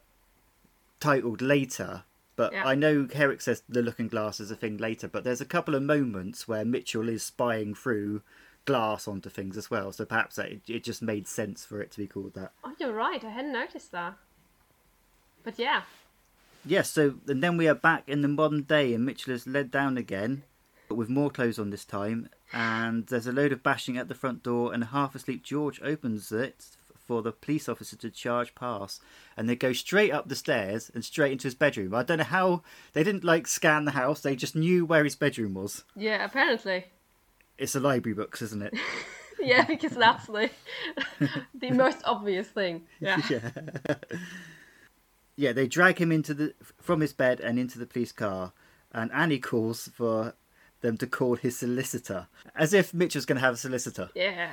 titled 0.99 1.41
later, 1.41 2.03
but 2.37 2.53
Yeah. 2.53 2.67
I 2.67 2.75
know 2.75 3.09
Herrick 3.11 3.41
says 3.41 3.63
the 3.69 3.81
looking 3.83 4.09
glass 4.09 4.41
is 4.41 4.51
a 4.51 4.57
thing 4.57 4.77
later. 4.77 5.09
But 5.09 5.25
there's 5.25 5.41
a 5.41 5.47
couple 5.47 5.75
of 5.75 5.83
moments 5.83 6.47
where 6.47 6.65
Mitchell 6.65 7.09
is 7.09 7.23
spying 7.23 7.75
through 7.75 8.23
glass 8.65 9.09
onto 9.09 9.31
things 9.31 9.57
as 9.57 9.71
well. 9.71 9.93
So 9.93 10.05
perhaps 10.05 10.37
that 10.37 10.51
it, 10.51 10.61
it 10.69 10.85
just 10.85 11.03
made 11.03 11.27
sense 11.27 11.65
for 11.65 11.81
it 11.81 11.91
to 11.93 11.99
be 11.99 12.07
called 12.07 12.35
that. 12.35 12.53
Oh, 12.65 12.75
you're 12.79 12.93
right. 12.93 13.23
I 13.25 13.31
hadn't 13.31 13.53
noticed 13.53 13.93
that. 13.93 14.15
But 15.43 15.59
yeah. 15.59 15.83
Yes, 16.65 16.91
so 16.91 17.15
and 17.27 17.43
then 17.43 17.57
we 17.57 17.69
are 17.69 17.75
back 17.75 18.05
in 18.07 18.21
the 18.21 18.29
modern 18.29 18.63
day, 18.63 18.93
and 18.93 19.05
Mitchell 19.05 19.33
is 19.33 19.47
led 19.47 19.71
down 19.71 19.97
again, 19.97 20.43
but 20.89 20.97
with 20.97 21.09
more 21.09 21.31
clothes 21.31 21.59
on 21.59 21.71
this 21.71 21.85
time. 21.85 22.29
And 22.53 23.07
there's 23.07 23.27
a 23.27 23.33
load 23.33 23.53
of 23.53 23.63
bashing 23.63 23.97
at 23.97 24.09
the 24.09 24.15
front 24.15 24.43
door, 24.43 24.75
and 24.75 24.85
half 24.85 25.15
asleep 25.15 25.43
George 25.43 25.81
opens 25.83 26.31
it 26.33 26.67
for 26.95 27.23
the 27.23 27.33
police 27.33 27.69
officer 27.69 27.97
to 27.97 28.11
charge 28.11 28.55
past, 28.55 29.03
and 29.37 29.49
they 29.49 29.57
go 29.57 29.73
straight 29.73 30.13
up 30.13 30.29
the 30.29 30.37
stairs 30.37 30.91
and 30.95 31.05
straight 31.05 31.33
into 31.33 31.45
his 31.45 31.55
bedroom. 31.55 31.95
I 31.95 32.03
don't 32.03 32.19
know 32.19 32.25
how 32.25 32.63
they 32.93 33.03
didn't 33.03 33.25
like 33.25 33.47
scan 33.47 33.87
the 33.87 33.93
house; 33.93 34.21
they 34.21 34.37
just 34.37 34.55
knew 34.55 34.85
where 34.85 35.05
his 35.05 35.17
bedroom 35.17 35.55
was. 35.55 35.85
Yeah, 35.97 36.25
apparently. 36.25 36.87
It's 37.61 37.75
the 37.75 37.81
library 37.81 38.15
books, 38.15 38.43
isn't 38.43 38.63
it? 38.63 38.75
Yeah, 39.43 39.65
because 39.65 39.93
that's 39.93 40.27
the 40.27 40.51
the 41.55 41.71
most 41.71 42.03
obvious 42.05 42.47
thing. 42.49 42.83
Yeah. 43.01 43.23
yeah. 43.31 43.51
yeah, 45.35 45.53
they 45.53 45.67
drag 45.67 45.99
him 45.99 46.13
into 46.13 46.35
the 46.35 46.55
from 46.79 47.01
his 47.01 47.15
bed 47.15 47.41
and 47.41 47.59
into 47.59 47.79
the 47.79 47.87
police 47.87 48.13
car, 48.13 48.53
and 48.93 49.11
Annie 49.13 49.39
calls 49.39 49.89
for 49.95 50.35
them 50.83 50.99
to 50.99 51.07
call 51.07 51.37
his 51.37 51.57
solicitor, 51.57 52.27
as 52.55 52.75
if 52.75 52.93
Mitchell's 52.93 53.25
going 53.25 53.41
to 53.41 53.45
have 53.47 53.55
a 53.55 53.57
solicitor. 53.57 54.11
Yeah. 54.15 54.51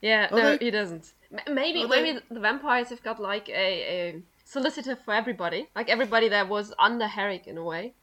Yeah, 0.00 0.28
no, 0.32 0.58
he 0.58 0.72
doesn't. 0.72 1.12
Maybe 1.48 1.86
maybe 1.86 2.18
the 2.28 2.40
vampires 2.40 2.88
have 2.88 3.04
got 3.04 3.20
like 3.20 3.48
a, 3.48 3.52
a 3.52 4.22
solicitor 4.44 4.96
for 4.96 5.14
everybody. 5.14 5.68
Like 5.76 5.88
everybody 5.88 6.28
that 6.30 6.48
was 6.48 6.74
under 6.76 7.06
Herrick 7.06 7.46
in 7.46 7.56
a 7.56 7.62
way. 7.62 7.94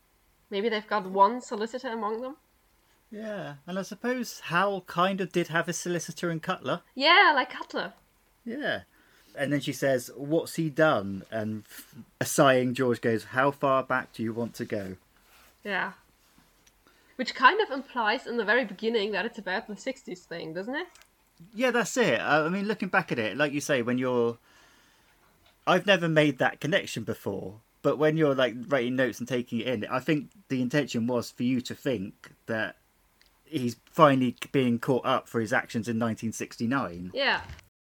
Maybe 0.49 0.69
they've 0.69 0.87
got 0.87 1.11
one 1.11 1.41
solicitor 1.41 1.89
among 1.89 2.21
them. 2.21 2.37
Yeah, 3.11 3.55
and 3.67 3.77
I 3.77 3.81
suppose 3.81 4.39
Hal 4.45 4.81
kind 4.81 5.19
of 5.19 5.31
did 5.31 5.49
have 5.49 5.67
a 5.67 5.73
solicitor 5.73 6.31
in 6.31 6.39
Cutler. 6.39 6.81
Yeah, 6.95 7.33
like 7.35 7.49
Cutler. 7.49 7.93
Yeah. 8.45 8.81
And 9.35 9.51
then 9.51 9.59
she 9.59 9.73
says, 9.73 10.09
"What's 10.15 10.55
he 10.55 10.69
done?" 10.69 11.23
And 11.31 11.63
f- 11.69 12.27
sighing, 12.27 12.73
George 12.73 13.01
goes, 13.01 13.25
"How 13.25 13.51
far 13.51 13.83
back 13.83 14.13
do 14.13 14.23
you 14.23 14.33
want 14.33 14.55
to 14.55 14.65
go?" 14.65 14.95
Yeah. 15.63 15.93
Which 17.15 17.35
kind 17.35 17.61
of 17.61 17.69
implies 17.69 18.25
in 18.25 18.37
the 18.37 18.45
very 18.45 18.65
beginning 18.65 19.11
that 19.11 19.25
it's 19.25 19.37
about 19.37 19.67
the 19.67 19.75
60s 19.75 20.19
thing, 20.19 20.53
doesn't 20.53 20.73
it? 20.73 20.87
Yeah, 21.53 21.71
that's 21.71 21.95
it. 21.97 22.19
I 22.19 22.47
mean, 22.49 22.65
looking 22.65 22.89
back 22.89 23.11
at 23.11 23.19
it, 23.19 23.37
like 23.37 23.51
you 23.51 23.61
say, 23.61 23.81
when 23.81 23.97
you're, 23.97 24.37
I've 25.67 25.85
never 25.85 26.09
made 26.09 26.39
that 26.39 26.59
connection 26.59 27.03
before. 27.03 27.59
But 27.83 27.97
when 27.97 28.17
you're 28.17 28.35
like 28.35 28.55
writing 28.67 28.95
notes 28.95 29.19
and 29.19 29.27
taking 29.27 29.59
it 29.59 29.67
in, 29.67 29.85
I 29.85 29.99
think 29.99 30.29
the 30.49 30.61
intention 30.61 31.07
was 31.07 31.31
for 31.31 31.43
you 31.43 31.61
to 31.61 31.75
think 31.75 32.31
that 32.45 32.75
he's 33.51 33.75
finally 33.91 34.35
being 34.51 34.79
caught 34.79 35.05
up 35.05 35.27
for 35.27 35.39
his 35.41 35.53
actions 35.53 35.87
in 35.87 35.97
1969. 35.97 37.11
Yeah. 37.13 37.41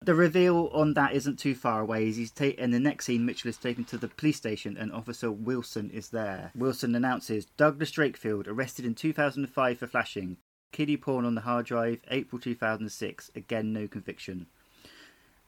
The 0.03 0.15
reveal 0.15 0.69
on 0.75 0.93
that 0.95 1.15
isn't 1.15 1.39
too 1.39 1.55
far 1.55 1.81
away. 1.81 2.09
As 2.09 2.17
he's 2.17 2.31
ta- 2.31 2.45
in 2.59 2.73
the 2.73 2.81
next 2.81 3.07
scene, 3.07 3.25
Mitchell 3.25 3.49
is 3.49 3.57
taken 3.57 3.85
to 3.85 3.97
the 3.97 4.09
police 4.09 4.37
station, 4.37 4.77
and 4.77 4.93
Officer 4.93 5.31
Wilson 5.31 5.91
is 5.91 6.11
there. 6.11 6.51
Wilson 6.55 6.95
announces 6.95 7.47
Douglas 7.57 7.91
Drakefield 7.91 8.47
arrested 8.47 8.85
in 8.85 8.95
2005 8.95 9.79
for 9.79 9.87
flashing. 9.87 10.37
Kiddie 10.73 10.99
porn 10.99 11.25
on 11.25 11.35
the 11.35 11.43
hard 11.43 11.67
drive. 11.67 12.01
April 12.11 12.39
2006. 12.39 13.31
Again, 13.35 13.73
no 13.73 13.89
conviction. 13.89 14.47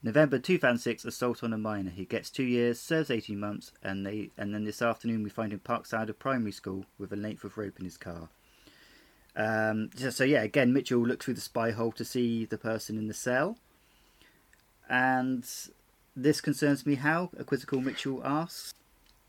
November 0.03 0.39
2006, 0.39 1.05
assault 1.05 1.43
on 1.43 1.53
a 1.53 1.59
minor. 1.59 1.91
He 1.91 2.05
gets 2.05 2.31
two 2.31 2.45
years, 2.45 2.79
serves 2.79 3.11
18 3.11 3.39
months, 3.39 3.73
and 3.83 4.07
they 4.07 4.31
and 4.39 4.55
then 4.55 4.65
this 4.65 4.81
afternoon 4.81 5.23
we 5.23 5.31
find 5.31 5.53
him 5.53 5.61
Parkside 5.61 6.09
of 6.09 6.19
primary 6.19 6.53
school 6.53 6.87
with 6.97 7.13
a 7.13 7.17
length 7.17 7.45
of 7.45 7.59
rope 7.59 7.79
in 7.79 7.85
his 7.85 7.97
car. 7.97 8.29
Um, 9.37 9.91
so, 9.95 10.11
so 10.11 10.25
yeah, 10.25 10.43
again, 10.43 10.73
Mitchell 10.73 11.07
looks 11.07 11.25
through 11.25 11.35
the 11.35 11.41
spy 11.41 11.71
hole 11.71 11.93
to 11.93 12.05
see 12.05 12.47
the 12.47 12.59
person 12.59 12.97
in 12.97 13.07
the 13.07 13.15
cell. 13.15 13.59
And 14.89 15.47
this 16.17 16.41
concerns 16.41 16.87
me 16.87 16.95
how? 16.95 17.31
A 17.39 17.45
quizzical 17.45 17.81
Mitchell 17.81 18.23
asks. 18.25 18.73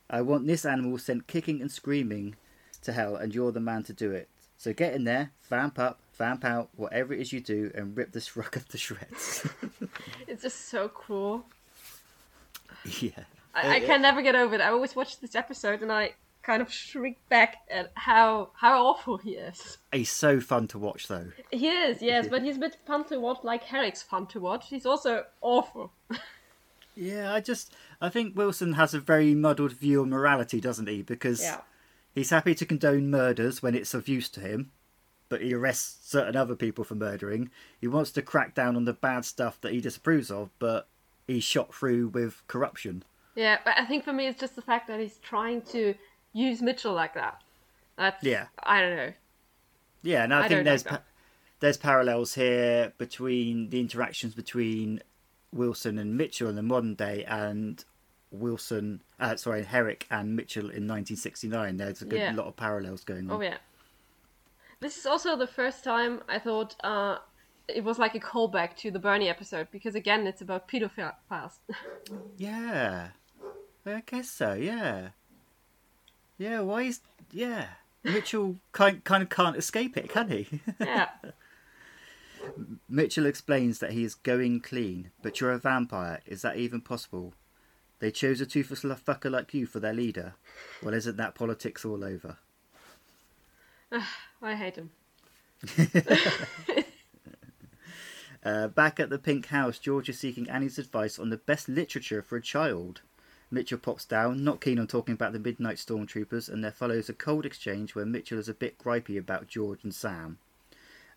I 0.09 0.21
want 0.21 0.47
this 0.47 0.65
animal 0.65 0.97
sent 0.97 1.27
kicking 1.27 1.61
and 1.61 1.69
screaming 1.69 2.35
to 2.83 2.93
hell, 2.93 3.17
and 3.17 3.35
you're 3.35 3.51
the 3.51 3.59
man 3.59 3.83
to 3.83 3.93
do 3.93 4.11
it. 4.11 4.29
So 4.57 4.73
get 4.73 4.93
in 4.93 5.03
there, 5.03 5.31
vamp 5.49 5.77
up, 5.77 5.99
vamp 6.17 6.45
out, 6.45 6.69
whatever 6.75 7.13
it 7.13 7.19
is 7.19 7.33
you 7.33 7.41
do, 7.41 7.71
and 7.75 7.95
rip 7.95 8.13
this 8.13 8.35
ruck 8.37 8.57
to 8.69 8.77
shreds. 8.77 9.47
It's 10.27 10.43
just 10.43 10.69
so 10.69 10.87
cruel. 10.87 11.45
yeah. 12.99 13.23
I, 13.55 13.77
I 13.77 13.79
can 13.79 14.01
never 14.01 14.21
get 14.21 14.35
over 14.35 14.55
it. 14.55 14.61
I 14.61 14.69
always 14.69 14.95
watch 14.95 15.19
this 15.19 15.35
episode 15.35 15.81
and 15.81 15.91
I 15.91 16.13
kind 16.47 16.61
of 16.61 16.71
shriek 16.73 17.17
back 17.29 17.57
at 17.69 17.91
how 17.93 18.49
how 18.55 18.87
awful 18.87 19.17
he 19.17 19.31
is. 19.31 19.77
He's 19.91 20.09
so 20.09 20.39
fun 20.39 20.67
to 20.69 20.79
watch, 20.79 21.07
though. 21.07 21.27
He 21.51 21.67
is, 21.69 22.01
yes, 22.01 22.27
but 22.31 22.41
he's 22.41 22.55
a 22.55 22.59
bit 22.59 22.77
fun 22.87 23.03
to 23.09 23.19
watch, 23.19 23.39
like 23.43 23.63
Herrick's 23.65 24.01
fun 24.01 24.25
to 24.27 24.39
watch. 24.39 24.69
He's 24.69 24.85
also 24.85 25.25
awful. 25.41 25.91
Yeah, 26.95 27.31
I 27.33 27.41
just 27.41 27.75
I 28.01 28.09
think 28.09 28.35
Wilson 28.35 28.73
has 28.73 28.93
a 28.93 28.99
very 28.99 29.35
muddled 29.35 29.73
view 29.73 30.01
of 30.01 30.07
morality, 30.07 30.59
doesn't 30.59 30.87
he? 30.87 31.03
Because 31.03 31.41
Yeah. 31.41 31.61
he's 32.15 32.31
happy 32.31 32.55
to 32.55 32.65
condone 32.65 33.11
murders 33.11 33.61
when 33.61 33.75
it's 33.75 33.93
of 33.93 34.07
use 34.07 34.29
to 34.29 34.39
him, 34.39 34.71
but 35.29 35.41
he 35.41 35.53
arrests 35.53 36.09
certain 36.09 36.35
other 36.35 36.55
people 36.55 36.83
for 36.83 36.95
murdering. 36.95 37.51
He 37.79 37.87
wants 37.87 38.11
to 38.13 38.21
crack 38.23 38.55
down 38.55 38.75
on 38.75 38.85
the 38.85 38.93
bad 38.93 39.25
stuff 39.25 39.61
that 39.61 39.73
he 39.73 39.81
disapproves 39.81 40.31
of, 40.31 40.49
but 40.57 40.87
he's 41.27 41.43
shot 41.43 41.75
through 41.75 42.07
with 42.07 42.41
corruption. 42.47 43.03
Yeah, 43.35 43.59
but 43.63 43.75
I 43.77 43.85
think 43.85 44.03
for 44.03 44.13
me 44.13 44.25
it's 44.25 44.39
just 44.39 44.55
the 44.55 44.63
fact 44.63 44.87
that 44.87 44.99
he's 44.99 45.17
trying 45.19 45.61
to 45.73 45.93
use 46.33 46.61
Mitchell 46.61 46.93
like 46.93 47.13
that. 47.15 47.41
That's 47.97 48.23
Yeah. 48.23 48.47
I 48.61 48.81
don't 48.81 48.95
know. 48.95 49.13
Yeah, 50.03 50.23
and 50.23 50.33
I, 50.33 50.45
I 50.45 50.47
think 50.47 50.63
there's 50.65 50.85
like 50.85 50.93
pa- 50.95 51.03
there's 51.59 51.77
parallels 51.77 52.35
here 52.35 52.93
between 52.97 53.69
the 53.71 53.79
interactions 53.79 54.35
between 54.35 55.01
Wilson 55.51 55.97
and 55.97 56.15
Mitchell 56.15 56.47
in 56.49 56.55
the 56.55 56.61
modern 56.61 56.93
day 56.95 57.25
and 57.25 57.83
Wilson, 58.31 59.01
uh, 59.19 59.35
sorry, 59.37 59.63
Herrick 59.63 60.05
and 60.11 60.35
Mitchell 60.35 60.65
in 60.65 60.85
1969. 60.87 61.77
There's 61.77 62.01
a 62.01 62.05
good 62.05 62.19
Yeah. 62.19 62.33
lot 62.35 62.47
of 62.47 62.55
parallels 62.55 63.03
going 63.03 63.29
on. 63.31 63.37
Oh 63.37 63.41
yeah. 63.41 63.57
This 64.79 64.97
is 64.97 65.05
also 65.07 65.35
the 65.35 65.47
first 65.47 65.83
time 65.83 66.21
I 66.29 66.37
thought 66.37 66.75
uh, 66.83 67.17
it 67.67 67.83
was 67.83 67.97
like 67.97 68.13
a 68.13 68.19
callback 68.19 68.75
to 68.77 68.91
the 68.91 68.99
Bernie 68.99 69.27
episode 69.29 69.67
because 69.71 69.95
again 69.95 70.27
it's 70.27 70.41
about 70.41 70.67
pedophiles. 70.69 71.57
Yeah, 72.37 73.07
I 73.85 74.03
guess 74.05 74.29
so. 74.29 74.53
Yeah, 74.53 75.09
yeah. 76.37 76.61
Why 76.61 76.83
is 76.83 77.01
yeah? 77.31 77.67
Mitchell 78.03 78.57
kind 78.71 79.03
kind 79.03 79.23
of 79.23 79.29
can't 79.29 79.57
escape 79.57 79.97
it, 79.97 80.09
can 80.09 80.29
he? 80.29 80.61
yeah. 80.79 81.09
Mitchell 82.87 83.25
explains 83.25 83.79
that 83.79 83.91
he 83.91 84.03
is 84.03 84.15
going 84.15 84.61
clean, 84.61 85.11
but 85.21 85.41
you're 85.41 85.51
a 85.51 85.57
vampire. 85.57 86.21
Is 86.25 86.43
that 86.43 86.57
even 86.57 86.81
possible? 86.81 87.33
They 87.99 88.11
chose 88.11 88.39
a 88.39 88.45
toothless 88.45 88.83
fucker 88.83 89.31
like 89.31 89.53
you 89.53 89.65
for 89.65 89.79
their 89.79 89.93
leader. 89.93 90.35
Well, 90.83 90.93
isn't 90.93 91.17
that 91.17 91.35
politics 91.35 91.83
all 91.83 92.03
over? 92.03 92.37
I 94.41 94.55
hate 94.55 94.75
him. 94.75 94.91
Uh, 98.43 98.65
back 98.67 98.97
at 98.97 99.09
the 99.09 99.19
pink 99.19 99.47
house, 99.47 99.77
George 99.77 100.07
is 100.07 100.19
seeking 100.19 100.49
Annie's 100.49 100.79
advice 100.79 101.19
on 101.19 101.29
the 101.29 101.35
best 101.35 101.67
literature 101.67 102.21
for 102.21 102.37
a 102.37 102.41
child. 102.41 103.01
Mitchell 103.49 103.77
pops 103.77 104.03
down, 104.05 104.43
not 104.43 104.59
keen 104.61 104.77
on 104.79 104.87
talking 104.87 105.13
about 105.13 105.31
the 105.33 105.39
Midnight 105.39 105.77
Stormtroopers, 105.77 106.49
and 106.49 106.63
there 106.63 106.71
follows 106.71 107.07
a 107.09 107.13
cold 107.13 107.45
exchange 107.45 107.95
where 107.95 108.05
Mitchell 108.05 108.39
is 108.39 108.49
a 108.49 108.53
bit 108.53 108.77
gripey 108.77 109.17
about 109.17 109.47
George 109.47 109.83
and 109.83 109.93
Sam. 109.95 110.37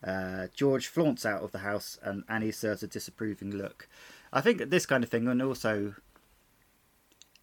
Uh, 0.03 0.47
George 0.55 0.87
flaunts 0.87 1.27
out 1.27 1.43
of 1.43 1.53
the 1.53 1.59
house, 1.59 1.99
and 2.03 2.25
Annie 2.29 2.53
serves 2.53 2.83
a 2.83 2.87
disapproving 2.87 3.51
look. 3.51 3.89
I 4.33 4.41
think 4.41 4.59
this 4.71 4.87
kind 4.87 5.03
of 5.03 5.11
thing, 5.11 5.27
and 5.27 5.43
also 5.43 5.95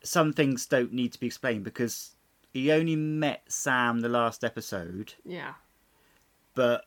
some 0.03 0.31
things 0.31 0.65
don't 0.65 0.93
need 0.93 1.11
to 1.13 1.19
be 1.19 1.27
explained 1.27 1.63
because 1.65 2.11
he 2.53 2.71
only 2.71 2.95
met 2.95 3.43
Sam 3.49 3.99
the 3.99 4.09
last 4.09 4.43
episode, 4.43 5.13
Yeah. 5.25 5.55
but 6.55 6.85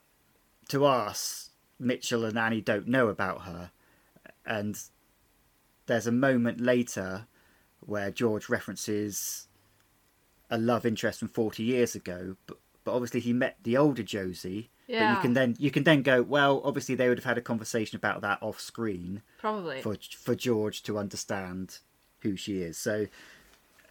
to 0.69 0.85
us, 0.85 1.51
Mitchell 1.79 2.25
and 2.25 2.37
Annie 2.37 2.61
don't 2.61 2.87
know 2.87 3.09
about 3.09 3.41
her. 3.41 3.71
And 4.45 4.79
there's 5.85 6.07
a 6.07 6.11
moment 6.11 6.59
later 6.59 7.27
where 7.81 8.11
George 8.11 8.49
references 8.49 9.47
a 10.49 10.57
love 10.57 10.85
interest 10.85 11.19
from 11.19 11.27
40 11.29 11.63
years 11.63 11.95
ago, 11.95 12.35
but, 12.45 12.57
but 12.83 12.93
obviously 12.93 13.19
he 13.19 13.33
met 13.33 13.57
the 13.63 13.77
older 13.77 14.03
Josie. 14.03 14.69
Yeah. 14.87 15.13
But 15.13 15.15
you 15.15 15.21
can 15.21 15.33
then 15.33 15.55
you 15.57 15.71
can 15.71 15.83
then 15.83 16.01
go 16.01 16.21
well. 16.21 16.61
Obviously, 16.65 16.95
they 16.95 17.07
would 17.07 17.17
have 17.17 17.23
had 17.25 17.37
a 17.37 17.41
conversation 17.41 17.95
about 17.95 18.19
that 18.21 18.39
off 18.41 18.59
screen 18.59 19.21
Probably. 19.37 19.81
for 19.81 19.95
for 20.17 20.35
George 20.35 20.83
to 20.83 20.97
understand 20.97 21.77
who 22.19 22.35
she 22.35 22.61
is. 22.61 22.77
So 22.77 23.07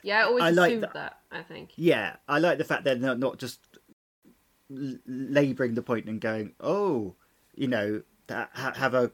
yeah, 0.03 0.21
I 0.21 0.23
always 0.25 0.43
I 0.45 0.51
like 0.51 0.71
assumed 0.73 0.83
that. 0.83 0.93
that. 0.95 1.19
I 1.33 1.43
think. 1.43 1.71
yeah, 1.77 2.17
I 2.29 2.39
like 2.39 2.59
the 2.59 2.65
fact 2.65 2.85
they're 2.85 2.97
not, 2.97 3.19
not 3.19 3.39
just 3.39 3.61
l- 4.71 4.97
labouring 5.07 5.75
the 5.75 5.83
point 5.83 6.07
and 6.07 6.21
going, 6.21 6.53
oh, 6.61 7.15
you 7.55 7.69
know, 7.69 8.03
that, 8.27 8.51
ha- 8.53 8.75
have 8.75 8.95
a 8.95 9.11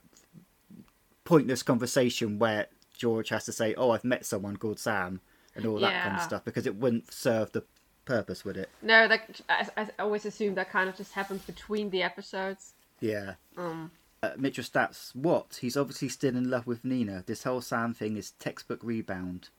pointless 1.24 1.62
conversation 1.62 2.38
where 2.38 2.66
George 2.96 3.28
has 3.28 3.44
to 3.44 3.52
say, 3.52 3.74
oh, 3.74 3.90
I've 3.90 4.04
met 4.04 4.26
someone 4.26 4.56
called 4.56 4.78
Sam 4.78 5.20
and 5.54 5.66
all 5.66 5.78
that 5.80 6.02
kind 6.02 6.16
of 6.16 6.22
stuff 6.22 6.44
because 6.44 6.66
it 6.66 6.76
wouldn't 6.76 7.12
serve 7.12 7.52
the 7.52 7.64
purpose, 8.04 8.44
would 8.44 8.56
it? 8.56 8.68
No, 8.82 9.08
that 9.08 9.40
I, 9.48 9.68
I 9.76 9.88
always 9.98 10.24
assumed 10.24 10.56
that 10.56 10.70
kind 10.70 10.88
of 10.88 10.96
just 10.96 11.12
happens 11.12 11.42
between 11.42 11.90
the 11.90 12.02
episodes. 12.02 12.72
Yeah. 13.00 13.34
Um. 13.56 13.90
Uh, 14.22 14.30
Mitchell 14.38 14.64
stats, 14.64 15.14
what? 15.14 15.58
He's 15.60 15.76
obviously 15.76 16.08
still 16.08 16.34
in 16.36 16.50
love 16.50 16.66
with 16.66 16.84
Nina. 16.84 17.22
This 17.26 17.42
whole 17.42 17.60
Sam 17.60 17.92
thing 17.92 18.16
is 18.16 18.30
textbook 18.32 18.80
rebound. 18.82 19.50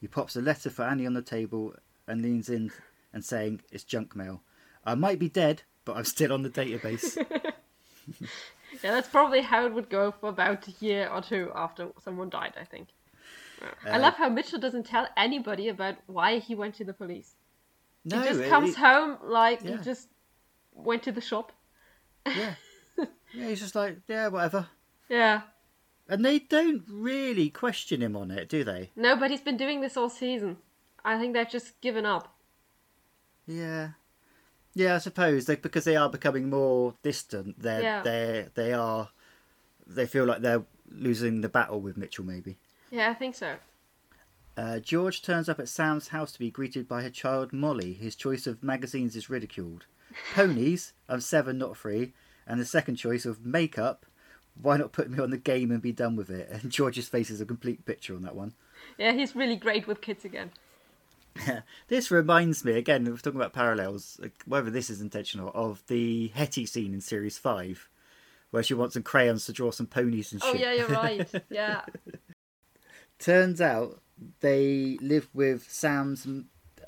He 0.00 0.06
pops 0.06 0.36
a 0.36 0.40
letter 0.40 0.70
for 0.70 0.84
Annie 0.84 1.06
on 1.06 1.14
the 1.14 1.22
table 1.22 1.74
and 2.06 2.22
leans 2.22 2.48
in 2.48 2.70
and 3.12 3.24
saying, 3.24 3.62
it's 3.72 3.84
junk 3.84 4.14
mail. 4.14 4.42
I 4.84 4.94
might 4.94 5.18
be 5.18 5.28
dead, 5.28 5.62
but 5.84 5.96
I'm 5.96 6.04
still 6.04 6.32
on 6.32 6.42
the 6.42 6.50
database. 6.50 7.16
Yeah, 8.84 8.90
that's 8.92 9.08
probably 9.08 9.40
how 9.40 9.64
it 9.64 9.72
would 9.72 9.88
go 9.88 10.12
for 10.12 10.28
about 10.28 10.68
a 10.68 10.72
year 10.78 11.08
or 11.08 11.22
two 11.22 11.50
after 11.54 11.88
someone 12.04 12.28
died. 12.28 12.52
I 12.60 12.64
think. 12.64 12.88
I 13.86 13.92
Uh, 13.96 13.98
love 13.98 14.14
how 14.14 14.28
Mitchell 14.28 14.58
doesn't 14.60 14.84
tell 14.84 15.08
anybody 15.16 15.68
about 15.70 15.96
why 16.06 16.38
he 16.38 16.54
went 16.54 16.74
to 16.76 16.84
the 16.84 16.92
police. 16.92 17.34
no, 18.04 18.20
he 18.20 18.28
just 18.28 18.40
it- 18.40 18.48
comes 18.50 18.70
it- 18.72 18.76
home 18.76 19.16
like 19.22 19.62
yeah. 19.64 19.78
he 19.78 19.82
just 19.82 20.08
went 20.74 21.02
to 21.04 21.12
the 21.12 21.22
shop. 21.22 21.50
yeah. 22.26 22.54
yeah, 22.98 23.48
he's 23.48 23.60
just 23.60 23.74
like, 23.74 23.96
yeah, 24.06 24.28
whatever. 24.28 24.68
Yeah. 25.08 25.42
And 26.06 26.22
they 26.22 26.38
don't 26.40 26.82
really 26.86 27.48
question 27.48 28.02
him 28.02 28.14
on 28.16 28.30
it, 28.30 28.50
do 28.50 28.64
they? 28.64 28.90
No, 28.94 29.16
but 29.16 29.30
he's 29.30 29.40
been 29.40 29.56
doing 29.56 29.80
this 29.80 29.96
all 29.96 30.10
season. 30.10 30.58
I 31.02 31.18
think 31.18 31.32
they've 31.32 31.48
just 31.48 31.80
given 31.80 32.04
up. 32.04 32.36
Yeah. 33.46 33.90
Yeah, 34.74 34.96
I 34.96 34.98
suppose 34.98 35.46
they, 35.46 35.56
because 35.56 35.84
they 35.84 35.96
are 35.96 36.08
becoming 36.10 36.50
more 36.50 36.94
distant. 37.02 37.60
They're 37.60 37.82
Yeah. 37.82 38.02
they 38.02 38.48
they 38.54 38.72
are 38.72 39.10
they 39.86 40.06
feel 40.06 40.24
like 40.24 40.40
they're 40.40 40.64
losing 40.90 41.40
the 41.40 41.48
battle 41.48 41.80
with 41.80 41.96
Mitchell. 41.96 42.24
Maybe. 42.24 42.56
Yeah, 42.90 43.10
I 43.10 43.14
think 43.14 43.34
so. 43.34 43.56
Uh, 44.56 44.78
George 44.78 45.22
turns 45.22 45.48
up 45.48 45.58
at 45.58 45.68
Sam's 45.68 46.08
house 46.08 46.32
to 46.32 46.38
be 46.38 46.50
greeted 46.50 46.86
by 46.88 47.02
her 47.02 47.10
child 47.10 47.52
Molly. 47.52 47.92
His 47.92 48.14
choice 48.14 48.46
of 48.46 48.62
magazines 48.62 49.16
is 49.16 49.28
ridiculed. 49.28 49.86
Ponies, 50.34 50.92
I'm 51.08 51.20
seven, 51.20 51.58
not 51.58 51.76
three. 51.76 52.12
And 52.46 52.60
the 52.60 52.64
second 52.64 52.96
choice 52.96 53.24
of 53.26 53.44
makeup, 53.44 54.06
why 54.60 54.76
not 54.76 54.92
put 54.92 55.10
me 55.10 55.18
on 55.18 55.30
the 55.30 55.38
game 55.38 55.70
and 55.72 55.82
be 55.82 55.90
done 55.92 56.14
with 56.14 56.30
it? 56.30 56.48
And 56.50 56.70
George's 56.70 57.08
face 57.08 57.30
is 57.30 57.40
a 57.40 57.46
complete 57.46 57.84
picture 57.84 58.14
on 58.14 58.22
that 58.22 58.36
one. 58.36 58.52
Yeah, 58.96 59.12
he's 59.12 59.34
really 59.34 59.56
great 59.56 59.86
with 59.88 60.00
kids 60.00 60.24
again. 60.24 60.52
This 61.88 62.10
reminds 62.10 62.64
me, 62.64 62.72
again, 62.72 63.04
we're 63.04 63.16
talking 63.16 63.40
about 63.40 63.52
parallels, 63.52 64.20
whether 64.46 64.70
this 64.70 64.88
is 64.88 65.00
intentional, 65.00 65.50
of 65.54 65.82
the 65.88 66.28
Hetty 66.28 66.66
scene 66.66 66.94
in 66.94 67.00
Series 67.00 67.38
5, 67.38 67.88
where 68.50 68.62
she 68.62 68.74
wants 68.74 68.94
some 68.94 69.02
crayons 69.02 69.46
to 69.46 69.52
draw 69.52 69.70
some 69.70 69.86
ponies 69.86 70.32
and 70.32 70.42
Oh 70.42 70.52
shit. 70.52 70.60
Oh 70.60 70.64
yeah, 70.64 70.72
you're 70.72 70.88
right. 70.88 71.44
Yeah. 71.50 71.82
Turns 73.18 73.60
out 73.60 74.00
they 74.40 74.98
live 75.00 75.28
with 75.32 75.70
Sam's 75.70 76.26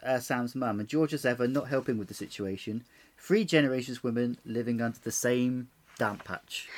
uh, 0.02 0.18
Sam's 0.20 0.54
mum, 0.54 0.80
and 0.80 0.88
George 0.88 1.14
as 1.14 1.24
ever 1.24 1.48
not 1.48 1.68
helping 1.68 1.98
with 1.98 2.08
the 2.08 2.14
situation. 2.14 2.84
Three 3.18 3.44
generations 3.44 4.02
women 4.02 4.38
living 4.44 4.80
under 4.80 4.98
the 4.98 5.12
same 5.12 5.68
damp 5.98 6.24
patch. 6.24 6.68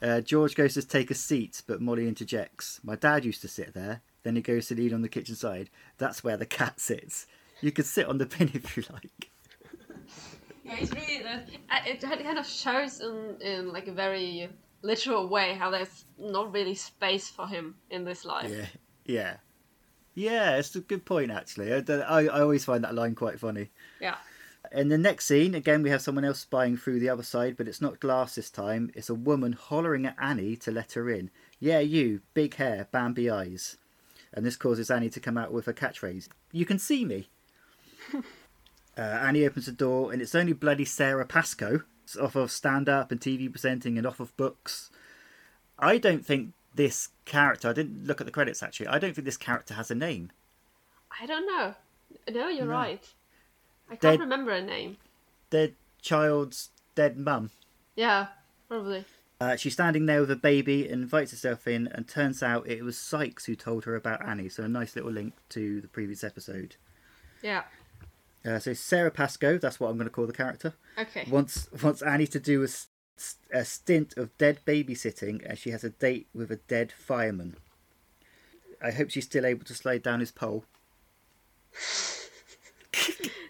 Uh, 0.00 0.20
George 0.20 0.54
goes 0.54 0.74
to 0.74 0.82
take 0.82 1.10
a 1.10 1.14
seat, 1.14 1.62
but 1.66 1.80
Molly 1.80 2.08
interjects. 2.08 2.80
My 2.82 2.96
dad 2.96 3.24
used 3.24 3.40
to 3.42 3.48
sit 3.48 3.72
there. 3.72 4.02
Then 4.22 4.36
he 4.36 4.42
goes 4.42 4.68
to 4.68 4.74
lean 4.74 4.94
on 4.94 5.02
the 5.02 5.08
kitchen 5.08 5.34
side. 5.34 5.70
That's 5.98 6.22
where 6.22 6.36
the 6.36 6.46
cat 6.46 6.80
sits. 6.80 7.26
You 7.60 7.72
could 7.72 7.86
sit 7.86 8.06
on 8.06 8.18
the 8.18 8.26
bin 8.26 8.50
if 8.54 8.76
you 8.76 8.84
like. 8.92 9.30
Yeah, 10.64 10.74
he's 10.76 10.92
really. 10.92 11.24
Uh, 11.24 11.40
it 11.86 12.00
kind 12.00 12.38
of 12.38 12.46
shows 12.46 13.00
in 13.00 13.36
in 13.40 13.72
like 13.72 13.88
a 13.88 13.92
very 13.92 14.48
literal 14.82 15.28
way 15.28 15.54
how 15.54 15.70
there's 15.70 16.04
not 16.18 16.52
really 16.52 16.74
space 16.74 17.28
for 17.28 17.46
him 17.46 17.74
in 17.90 18.04
this 18.04 18.24
life. 18.24 18.50
Yeah, 18.50 18.66
yeah, 19.04 19.36
yeah. 20.14 20.56
It's 20.56 20.74
a 20.76 20.80
good 20.80 21.04
point 21.04 21.30
actually. 21.30 21.72
I, 21.72 21.78
I, 21.78 22.26
I 22.26 22.40
always 22.40 22.64
find 22.64 22.84
that 22.84 22.94
line 22.94 23.14
quite 23.14 23.40
funny. 23.40 23.70
Yeah. 24.00 24.16
In 24.70 24.88
the 24.88 24.98
next 24.98 25.26
scene, 25.26 25.54
again, 25.54 25.82
we 25.82 25.90
have 25.90 26.00
someone 26.00 26.24
else 26.24 26.38
spying 26.38 26.76
through 26.76 27.00
the 27.00 27.08
other 27.08 27.24
side, 27.24 27.56
but 27.56 27.68
it's 27.68 27.80
not 27.82 28.00
glass 28.00 28.36
this 28.36 28.48
time. 28.48 28.90
It's 28.94 29.10
a 29.10 29.14
woman 29.14 29.52
hollering 29.52 30.06
at 30.06 30.16
Annie 30.20 30.56
to 30.56 30.70
let 30.70 30.92
her 30.92 31.10
in. 31.10 31.30
Yeah, 31.58 31.80
you, 31.80 32.22
big 32.32 32.54
hair, 32.54 32.88
Bambi 32.90 33.28
eyes. 33.28 33.76
And 34.34 34.44
this 34.46 34.56
causes 34.56 34.90
Annie 34.90 35.10
to 35.10 35.20
come 35.20 35.36
out 35.36 35.52
with 35.52 35.68
a 35.68 35.74
catchphrase 35.74 36.28
You 36.52 36.64
can 36.64 36.78
see 36.78 37.04
me. 37.04 37.28
uh, 38.14 38.20
Annie 39.00 39.44
opens 39.46 39.66
the 39.66 39.72
door, 39.72 40.12
and 40.12 40.20
it's 40.22 40.34
only 40.34 40.52
bloody 40.52 40.84
Sara 40.84 41.24
Pascoe. 41.26 41.82
It's 42.04 42.16
off 42.16 42.34
of 42.36 42.50
stand 42.50 42.88
up 42.88 43.10
and 43.12 43.20
TV 43.20 43.50
presenting 43.50 43.96
and 43.98 44.06
off 44.06 44.20
of 44.20 44.36
books. 44.36 44.90
I 45.78 45.98
don't 45.98 46.24
think 46.24 46.52
this 46.74 47.08
character, 47.24 47.68
I 47.68 47.72
didn't 47.72 48.06
look 48.06 48.20
at 48.20 48.26
the 48.26 48.30
credits 48.32 48.62
actually, 48.62 48.86
I 48.88 48.98
don't 48.98 49.14
think 49.14 49.24
this 49.24 49.36
character 49.36 49.74
has 49.74 49.90
a 49.90 49.94
name. 49.94 50.30
I 51.20 51.26
don't 51.26 51.46
know. 51.46 51.74
No, 52.30 52.48
you're 52.48 52.66
No. 52.66 52.72
right. 52.72 53.06
I 53.88 53.96
can't 53.96 54.00
Dead- 54.00 54.20
remember 54.20 54.50
a 54.52 54.62
name. 54.62 54.96
Dead 55.50 55.74
child's 56.00 56.70
dead 56.94 57.18
mum. 57.18 57.50
Yeah, 57.94 58.28
probably. 58.68 59.04
Uh, 59.42 59.56
she's 59.56 59.72
standing 59.72 60.06
there 60.06 60.20
with 60.20 60.30
a 60.30 60.36
baby, 60.36 60.84
and 60.88 61.02
invites 61.02 61.32
herself 61.32 61.66
in, 61.66 61.88
and 61.88 62.06
turns 62.06 62.44
out 62.44 62.68
it 62.68 62.84
was 62.84 62.96
Sykes 62.96 63.46
who 63.46 63.56
told 63.56 63.84
her 63.86 63.96
about 63.96 64.24
Annie. 64.24 64.48
So 64.48 64.62
a 64.62 64.68
nice 64.68 64.94
little 64.94 65.10
link 65.10 65.34
to 65.48 65.80
the 65.80 65.88
previous 65.88 66.22
episode. 66.22 66.76
Yeah. 67.42 67.64
Uh, 68.44 68.60
so 68.60 68.72
Sara 68.72 69.10
Pascoe, 69.10 69.58
that's 69.58 69.80
what 69.80 69.88
I'm 69.88 69.96
going 69.96 70.06
to 70.06 70.12
call 70.14 70.28
the 70.28 70.32
character, 70.32 70.74
Okay. 70.96 71.26
wants 71.28 71.68
wants 71.82 72.02
Annie 72.02 72.28
to 72.28 72.38
do 72.38 72.62
a, 72.62 72.68
a 73.52 73.64
stint 73.64 74.16
of 74.16 74.36
dead 74.38 74.60
babysitting, 74.64 75.42
as 75.42 75.58
she 75.58 75.70
has 75.70 75.82
a 75.82 75.90
date 75.90 76.28
with 76.32 76.52
a 76.52 76.56
dead 76.56 76.92
fireman. 76.92 77.56
I 78.80 78.92
hope 78.92 79.10
she's 79.10 79.24
still 79.24 79.44
able 79.44 79.64
to 79.64 79.74
slide 79.74 80.04
down 80.04 80.20
his 80.20 80.30
pole. 80.30 80.64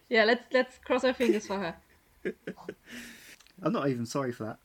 Yeah, 0.08 0.24
let's 0.24 0.44
let's 0.52 0.76
cross 0.78 1.04
our 1.04 1.14
fingers 1.14 1.46
for 1.46 1.58
her. 1.58 1.74
I'm 3.62 3.72
not 3.72 3.88
even 3.88 4.04
sorry 4.04 4.30
for 4.30 4.44
that. 4.44 4.58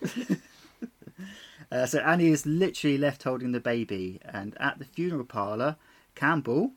uh, 1.72 1.86
so 1.86 1.98
Annie 2.00 2.28
is 2.28 2.46
literally 2.46 2.98
left 2.98 3.22
holding 3.22 3.52
the 3.52 3.60
baby, 3.60 4.20
and 4.24 4.56
at 4.60 4.78
the 4.78 4.84
funeral 4.84 5.24
parlour, 5.24 5.76
Campbell 6.14 6.72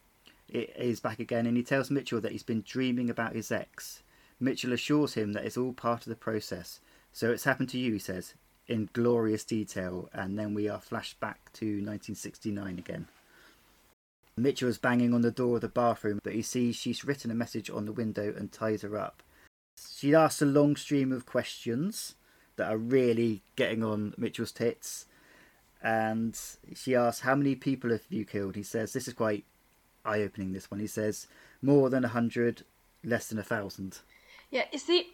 is 0.49 0.99
back 0.99 1.19
again, 1.19 1.45
and 1.45 1.57
he 1.57 1.63
tells 1.63 1.89
Mitchell 1.89 2.21
that 2.21 2.31
he's 2.31 2.43
been 2.43 2.63
dreaming 2.65 3.09
about 3.09 3.35
his 3.35 3.51
ex. 3.51 4.03
Mitchell 4.39 4.73
assures 4.73 5.13
him 5.13 5.33
that 5.33 5.45
it's 5.45 5.57
all 5.57 5.73
part 5.73 6.01
of 6.01 6.09
the 6.09 6.15
process. 6.15 6.79
So 7.11 7.31
it's 7.31 7.43
happened 7.43 7.69
to 7.69 7.77
you, 7.77 7.93
he 7.93 7.99
says, 7.99 8.33
in 8.67 8.89
glorious 8.93 9.43
detail, 9.43 10.09
and 10.13 10.37
then 10.37 10.53
we 10.53 10.67
are 10.67 10.81
flashed 10.81 11.19
back 11.19 11.51
to 11.53 11.65
1969 11.65 12.79
again. 12.79 13.07
Mitchell 14.35 14.69
is 14.69 14.79
banging 14.79 15.13
on 15.13 15.21
the 15.21 15.31
door 15.31 15.55
of 15.55 15.61
the 15.61 15.69
bathroom, 15.69 16.19
but 16.23 16.33
he 16.33 16.41
sees 16.41 16.75
she's 16.75 17.05
written 17.05 17.29
a 17.29 17.35
message 17.35 17.69
on 17.69 17.85
the 17.85 17.91
window 17.91 18.33
and 18.35 18.51
ties 18.51 18.81
her 18.81 18.97
up. 18.97 19.21
She 19.95 20.15
asks 20.15 20.41
a 20.41 20.45
long 20.45 20.75
stream 20.75 21.11
of 21.11 21.25
questions 21.25 22.15
that 22.55 22.71
are 22.71 22.77
really 22.77 23.41
getting 23.55 23.83
on 23.83 24.13
Mitchell's 24.17 24.51
tits. 24.51 25.05
And 25.81 26.39
she 26.75 26.95
asks, 26.95 27.21
How 27.21 27.35
many 27.35 27.55
people 27.55 27.91
have 27.91 28.05
you 28.09 28.25
killed? 28.25 28.55
He 28.55 28.63
says, 28.63 28.93
This 28.93 29.07
is 29.07 29.13
quite 29.13 29.43
eye 30.05 30.21
opening, 30.21 30.53
this 30.53 30.71
one. 30.71 30.79
He 30.79 30.87
says, 30.87 31.27
More 31.61 31.89
than 31.89 32.05
a 32.05 32.09
hundred, 32.09 32.63
less 33.03 33.27
than 33.27 33.39
a 33.39 33.43
thousand. 33.43 33.99
Yeah, 34.49 34.65
you 34.71 34.79
see, 34.79 35.13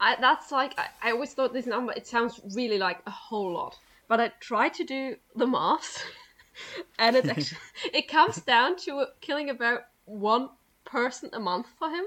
I, 0.00 0.16
that's 0.20 0.50
like 0.52 0.78
I, 0.78 0.88
I 1.02 1.12
always 1.12 1.32
thought 1.32 1.52
this 1.52 1.66
number. 1.66 1.92
It 1.92 2.06
sounds 2.06 2.40
really 2.54 2.78
like 2.78 2.98
a 3.06 3.10
whole 3.10 3.52
lot, 3.52 3.78
but 4.08 4.20
I 4.20 4.32
tried 4.40 4.74
to 4.74 4.84
do 4.84 5.16
the 5.36 5.46
maths, 5.46 6.04
and 6.98 7.16
it 7.16 7.26
actually 7.28 7.58
it 7.92 8.08
comes 8.08 8.36
down 8.42 8.76
to 8.78 9.06
killing 9.20 9.50
about 9.50 9.82
one 10.04 10.50
person 10.84 11.30
a 11.32 11.40
month 11.40 11.68
for 11.78 11.88
him. 11.88 12.04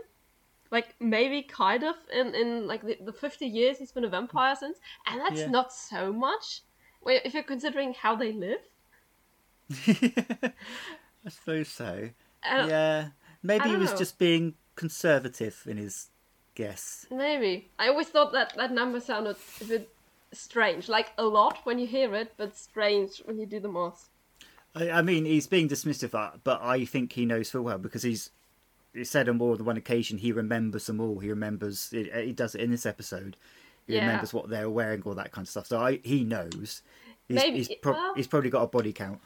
Like 0.72 0.96
maybe 1.00 1.42
kind 1.42 1.84
of 1.84 1.96
in 2.14 2.34
in 2.36 2.68
like 2.68 2.82
the, 2.84 2.98
the 3.04 3.14
50 3.14 3.46
years 3.46 3.78
he's 3.78 3.92
been 3.92 4.04
a 4.06 4.10
vampire 4.10 4.56
since 4.56 4.78
and 5.08 5.20
that's 5.22 5.40
Yeah. 5.42 5.48
not 5.48 5.74
so 5.74 6.12
much 6.14 6.62
if 7.06 7.34
you're 7.34 7.44
considering 7.44 7.94
how 7.94 8.16
they 8.16 8.32
live 8.34 8.60
I 9.88 11.30
suppose 11.30 11.68
so. 11.68 12.10
yeah, 12.46 13.10
maybe 13.44 13.70
he 13.70 13.76
was 13.76 13.92
know. 13.92 13.98
just 13.98 14.18
being 14.18 14.56
conservative 14.76 15.64
in 15.68 15.78
his 15.78 16.10
guess. 16.56 17.06
maybe 17.12 17.70
i 17.78 17.88
always 17.88 18.08
thought 18.10 18.32
that 18.34 18.52
that 18.56 18.72
number 18.72 19.00
sounded 19.00 19.36
a 19.62 19.66
bit 19.66 19.90
strange 20.34 20.90
like 20.90 21.12
a 21.18 21.24
lot 21.24 21.60
when 21.66 21.78
you 21.80 21.86
hear 21.86 22.14
it 22.16 22.34
but 22.38 22.56
strange 22.58 23.20
when 23.26 23.38
you 23.40 23.46
do 23.46 23.60
the 23.60 23.70
math 23.70 24.10
I, 24.76 24.90
I 24.92 25.02
mean, 25.02 25.26
he's 25.26 25.48
being 25.48 25.68
dismissive, 25.70 26.14
uh, 26.14 26.38
but 26.44 26.62
I 26.62 26.86
think 26.86 27.14
he 27.14 27.26
knows 27.26 27.50
full 27.50 27.64
well 27.64 27.80
because 27.80 28.04
he's 28.04 28.30
he 28.98 29.04
said 29.04 29.30
on 29.30 29.38
more 29.38 29.56
than 29.58 29.66
one 29.66 29.78
occasion 29.78 30.18
he 30.18 30.32
remembers 30.32 30.86
them 30.88 31.00
all. 31.00 31.20
He 31.20 31.30
remembers 31.30 31.90
he, 31.92 32.10
he 32.14 32.34
does 32.34 32.56
it 32.56 32.62
in 32.62 32.72
this 32.72 32.86
episode. 32.86 33.38
He 33.86 33.96
Yeah. 33.96 34.02
remembers 34.06 34.34
what 34.34 34.50
they're 34.50 34.70
wearing, 34.70 35.02
all 35.04 35.16
that 35.16 35.32
kind 35.32 35.46
of 35.46 35.50
stuff. 35.50 35.68
So 35.68 35.80
I, 35.80 36.00
he 36.04 36.24
knows. 36.24 36.82
He's, 37.28 37.36
Maybe- 37.36 37.58
he's, 37.58 37.70
prob- 37.82 37.96
well- 37.96 38.14
he's 38.16 38.28
probably 38.28 38.50
got 38.50 38.64
a 38.64 38.68
body 38.68 38.94
count. 38.94 39.20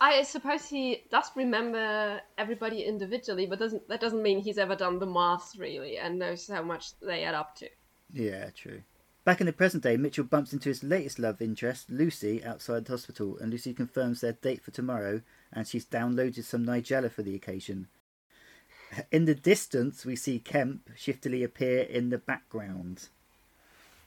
I 0.00 0.22
suppose 0.24 0.68
he 0.68 1.04
does 1.10 1.30
remember 1.36 2.20
everybody 2.36 2.82
individually, 2.82 3.46
but 3.46 3.58
doesn't 3.58 3.88
that 3.88 4.00
doesn't 4.00 4.22
mean 4.22 4.40
he's 4.40 4.58
ever 4.58 4.76
done 4.76 4.98
the 4.98 5.06
maths 5.06 5.56
really 5.56 5.96
and 5.96 6.18
knows 6.18 6.46
how 6.48 6.62
much 6.62 6.98
they 7.00 7.24
add 7.24 7.34
up 7.34 7.54
to. 7.56 7.68
Yeah, 8.12 8.50
true. 8.54 8.82
Back 9.24 9.40
in 9.40 9.46
the 9.46 9.52
present 9.52 9.82
day, 9.82 9.96
Mitchell 9.96 10.24
bumps 10.24 10.52
into 10.52 10.68
his 10.68 10.84
latest 10.84 11.18
love 11.18 11.40
interest, 11.42 11.90
Lucy, 11.90 12.44
outside 12.44 12.84
the 12.84 12.92
hospital, 12.92 13.38
and 13.38 13.50
Lucy 13.50 13.72
confirms 13.74 14.20
their 14.20 14.32
date 14.34 14.62
for 14.62 14.70
tomorrow, 14.70 15.22
and 15.52 15.66
she's 15.66 15.84
downloaded 15.86 16.44
some 16.44 16.64
Nigella 16.66 17.10
for 17.10 17.22
the 17.22 17.34
occasion. 17.34 17.88
In 19.10 19.24
the 19.24 19.34
distance, 19.34 20.04
we 20.04 20.16
see 20.16 20.38
Kemp 20.38 20.90
shiftily 20.96 21.42
appear 21.42 21.80
in 21.80 22.10
the 22.10 22.18
background. 22.18 23.08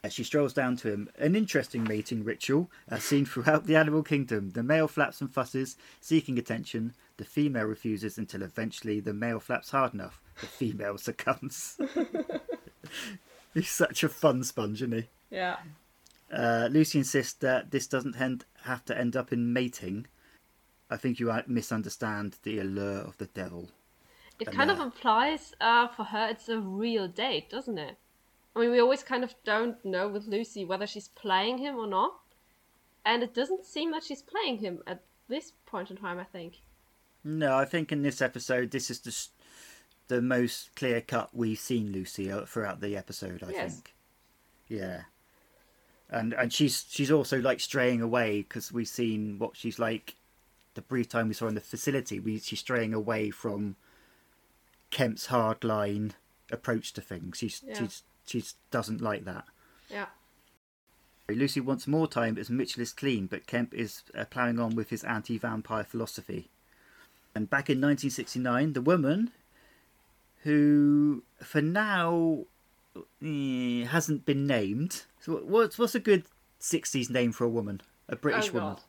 As 0.02 0.14
she 0.14 0.24
strolls 0.24 0.54
down 0.54 0.76
to 0.78 0.90
him, 0.90 1.10
an 1.18 1.36
interesting 1.36 1.84
mating 1.84 2.24
ritual 2.24 2.70
as 2.88 3.04
seen 3.04 3.26
throughout 3.26 3.66
the 3.66 3.76
animal 3.76 4.02
kingdom. 4.02 4.52
The 4.52 4.62
male 4.62 4.88
flaps 4.88 5.20
and 5.20 5.30
fusses, 5.32 5.76
seeking 6.00 6.38
attention. 6.38 6.94
The 7.18 7.24
female 7.24 7.64
refuses 7.64 8.16
until 8.16 8.42
eventually 8.42 9.00
the 9.00 9.12
male 9.12 9.40
flaps 9.40 9.70
hard 9.70 9.92
enough. 9.92 10.22
The 10.40 10.46
female 10.46 10.96
succumbs. 10.98 11.78
He's 13.54 13.68
such 13.68 14.02
a 14.02 14.08
fun 14.08 14.42
sponge, 14.42 14.80
isn't 14.80 14.92
he? 14.92 15.08
Yeah. 15.30 15.56
Uh, 16.32 16.68
Lucy 16.70 16.98
insists 16.98 17.34
that 17.34 17.70
this 17.70 17.86
doesn't 17.86 18.18
end, 18.18 18.46
have 18.62 18.84
to 18.86 18.96
end 18.96 19.16
up 19.16 19.32
in 19.32 19.52
mating. 19.52 20.06
I 20.88 20.96
think 20.96 21.20
you 21.20 21.30
uh, 21.30 21.42
misunderstand 21.46 22.36
the 22.42 22.58
allure 22.58 23.00
of 23.00 23.18
the 23.18 23.26
devil. 23.26 23.70
It 24.40 24.50
kind 24.52 24.70
of 24.70 24.80
implies 24.80 25.54
uh, 25.60 25.88
for 25.88 26.04
her 26.04 26.28
it's 26.30 26.48
a 26.48 26.58
real 26.58 27.06
date, 27.08 27.50
doesn't 27.50 27.78
it? 27.78 27.96
I 28.56 28.60
mean, 28.60 28.70
we 28.70 28.80
always 28.80 29.02
kind 29.02 29.22
of 29.22 29.34
don't 29.44 29.82
know 29.84 30.08
with 30.08 30.26
Lucy 30.26 30.64
whether 30.64 30.86
she's 30.86 31.08
playing 31.08 31.58
him 31.58 31.76
or 31.76 31.86
not. 31.86 32.14
And 33.04 33.22
it 33.22 33.34
doesn't 33.34 33.64
seem 33.64 33.92
that 33.92 34.02
she's 34.04 34.22
playing 34.22 34.58
him 34.58 34.82
at 34.86 35.02
this 35.28 35.52
point 35.66 35.90
in 35.90 35.96
time, 35.96 36.18
I 36.18 36.24
think. 36.24 36.60
No, 37.24 37.56
I 37.56 37.64
think 37.64 37.92
in 37.92 38.02
this 38.02 38.20
episode, 38.20 38.70
this 38.70 38.90
is 38.90 39.00
the, 39.00 40.14
the 40.16 40.22
most 40.22 40.74
clear 40.74 41.00
cut 41.00 41.30
we've 41.32 41.58
seen 41.58 41.92
Lucy 41.92 42.30
uh, 42.30 42.44
throughout 42.44 42.80
the 42.80 42.96
episode. 42.96 43.42
I 43.46 43.50
Yes. 43.52 43.74
think. 43.74 43.94
Yeah. 44.68 45.02
And 46.08 46.32
and 46.32 46.52
she's 46.52 46.84
she's 46.88 47.10
also 47.10 47.40
like 47.40 47.60
straying 47.60 48.00
away 48.02 48.42
because 48.42 48.72
we've 48.72 48.88
seen 48.88 49.38
what 49.38 49.56
she's 49.56 49.78
like. 49.78 50.16
The 50.74 50.82
brief 50.82 51.08
time 51.08 51.28
we 51.28 51.34
saw 51.34 51.46
in 51.46 51.54
the 51.54 51.60
facility, 51.60 52.18
we 52.20 52.38
she's 52.38 52.60
straying 52.60 52.94
away 52.94 53.30
from 53.30 53.76
Kemp's 54.90 55.28
hardline 55.28 56.12
approach 56.50 56.92
to 56.94 57.00
things. 57.00 57.38
She's 57.38 57.62
Yeah. 57.64 57.78
she's 57.78 58.02
she 58.26 58.44
doesn't 58.70 59.00
like 59.00 59.24
that. 59.24 59.44
Yeah. 59.88 60.06
Lucy 61.28 61.60
wants 61.60 61.86
more 61.86 62.08
time 62.08 62.36
as 62.38 62.50
Mitchell 62.50 62.82
is 62.82 62.92
clean, 62.92 63.26
but 63.26 63.46
Kemp 63.46 63.72
is 63.74 64.02
uh, 64.14 64.24
ploughing 64.24 64.58
on 64.58 64.74
with 64.74 64.90
his 64.90 65.04
anti 65.04 65.38
vampire 65.38 65.84
philosophy. 65.84 66.50
And 67.34 67.48
back 67.48 67.70
in 67.70 67.78
1969, 67.78 68.72
the 68.72 68.80
woman 68.80 69.30
who, 70.42 71.22
for 71.42 71.62
now, 71.62 72.46
eh, 73.22 73.84
hasn't 73.84 74.26
been 74.26 74.46
named. 74.46 75.04
So, 75.20 75.36
what's, 75.36 75.78
what's 75.78 75.94
a 75.94 76.00
good 76.00 76.24
60s 76.60 77.10
name 77.10 77.32
for 77.32 77.44
a 77.44 77.48
woman? 77.48 77.82
A 78.08 78.16
British 78.16 78.50
oh, 78.50 78.54
woman? 78.54 78.68
God. 78.74 78.82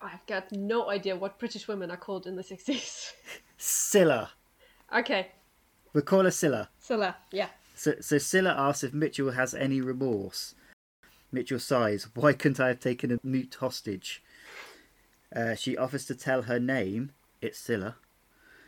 I've 0.00 0.26
got 0.26 0.52
no 0.52 0.88
idea 0.88 1.16
what 1.16 1.38
British 1.38 1.68
women 1.68 1.90
are 1.90 1.96
called 1.96 2.26
in 2.26 2.36
the 2.36 2.42
60s. 2.42 3.12
Scylla. 3.58 4.30
Okay. 4.94 5.28
We'll 5.92 6.04
call 6.04 6.24
her 6.24 6.30
Scylla. 6.30 6.68
Scylla. 6.78 7.16
Yeah. 7.32 7.48
So, 7.74 7.94
so 8.00 8.18
Scylla 8.18 8.54
asks 8.56 8.84
if 8.84 8.92
Mitchell 8.92 9.32
has 9.32 9.54
any 9.54 9.80
remorse. 9.80 10.54
Mitchell 11.32 11.58
sighs, 11.58 12.08
Why 12.14 12.32
couldn't 12.32 12.60
I 12.60 12.68
have 12.68 12.80
taken 12.80 13.12
a 13.12 13.18
mute 13.22 13.56
hostage? 13.60 14.22
Uh, 15.34 15.54
she 15.54 15.76
offers 15.76 16.06
to 16.06 16.14
tell 16.14 16.42
her 16.42 16.58
name. 16.58 17.12
It's 17.42 17.58
Scylla. 17.58 17.96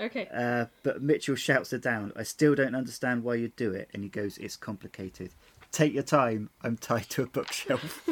Okay. 0.00 0.28
Uh, 0.32 0.66
but 0.82 1.02
Mitchell 1.02 1.34
shouts 1.34 1.70
her 1.70 1.78
down. 1.78 2.12
I 2.14 2.22
still 2.22 2.54
don't 2.54 2.74
understand 2.74 3.24
why 3.24 3.34
you 3.34 3.48
do 3.48 3.72
it. 3.72 3.88
And 3.92 4.02
he 4.02 4.08
goes, 4.08 4.38
It's 4.38 4.56
complicated. 4.56 5.30
Take 5.72 5.92
your 5.92 6.02
time. 6.02 6.50
I'm 6.62 6.76
tied 6.76 7.08
to 7.10 7.22
a 7.22 7.26
bookshelf. 7.26 8.08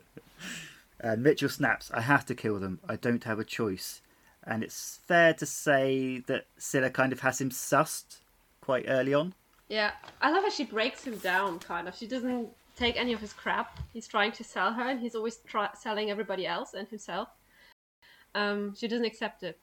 and 1.00 1.22
Mitchell 1.22 1.48
snaps, 1.48 1.90
I 1.92 2.02
have 2.02 2.24
to 2.26 2.34
kill 2.34 2.58
them. 2.58 2.80
I 2.88 2.96
don't 2.96 3.24
have 3.24 3.38
a 3.38 3.44
choice. 3.44 4.00
And 4.46 4.62
it's 4.62 5.00
fair 5.06 5.34
to 5.34 5.46
say 5.46 6.18
that 6.26 6.46
Scylla 6.56 6.90
kind 6.90 7.12
of 7.12 7.20
has 7.20 7.40
him 7.40 7.50
sussed 7.50 8.18
quite 8.60 8.84
early 8.88 9.12
on. 9.12 9.34
Yeah, 9.68 9.90
I 10.22 10.30
love 10.30 10.44
how 10.44 10.50
she 10.50 10.64
breaks 10.64 11.04
him 11.04 11.18
down, 11.18 11.58
kind 11.58 11.88
of. 11.88 11.96
She 11.96 12.06
doesn't 12.06 12.48
take 12.76 12.96
any 12.96 13.12
of 13.12 13.20
his 13.20 13.32
crap. 13.32 13.78
He's 13.92 14.06
trying 14.06 14.30
to 14.32 14.44
sell 14.44 14.72
her, 14.72 14.88
and 14.88 15.00
he's 15.00 15.16
always 15.16 15.38
try- 15.38 15.70
selling 15.74 16.10
everybody 16.10 16.46
else 16.46 16.74
and 16.74 16.86
himself. 16.86 17.28
Um, 18.36 18.74
she 18.76 18.86
doesn't 18.86 19.04
accept 19.04 19.42
it. 19.42 19.58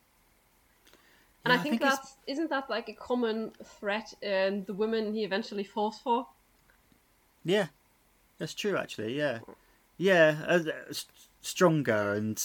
And 1.45 1.51
Yeah, 1.51 1.57
I 1.57 1.59
I 1.59 1.63
think, 1.63 1.73
think 1.73 1.81
it's- 1.83 1.97
that's 1.99 2.15
isn't 2.27 2.49
that 2.49 2.69
like 2.69 2.89
a 2.89 2.93
common 2.93 3.51
threat 3.63 4.13
in 4.21 4.65
the 4.65 4.73
women 4.73 5.13
he 5.13 5.23
eventually 5.23 5.63
falls 5.63 5.99
for? 5.99 6.27
Yeah, 7.45 7.67
that's 8.37 8.53
true. 8.53 8.75
Actually, 8.77 9.17
yeah, 9.17 9.39
yeah, 9.97 10.43
uh, 10.47 10.63
s- 10.89 11.05
stronger 11.41 12.13
and 12.13 12.41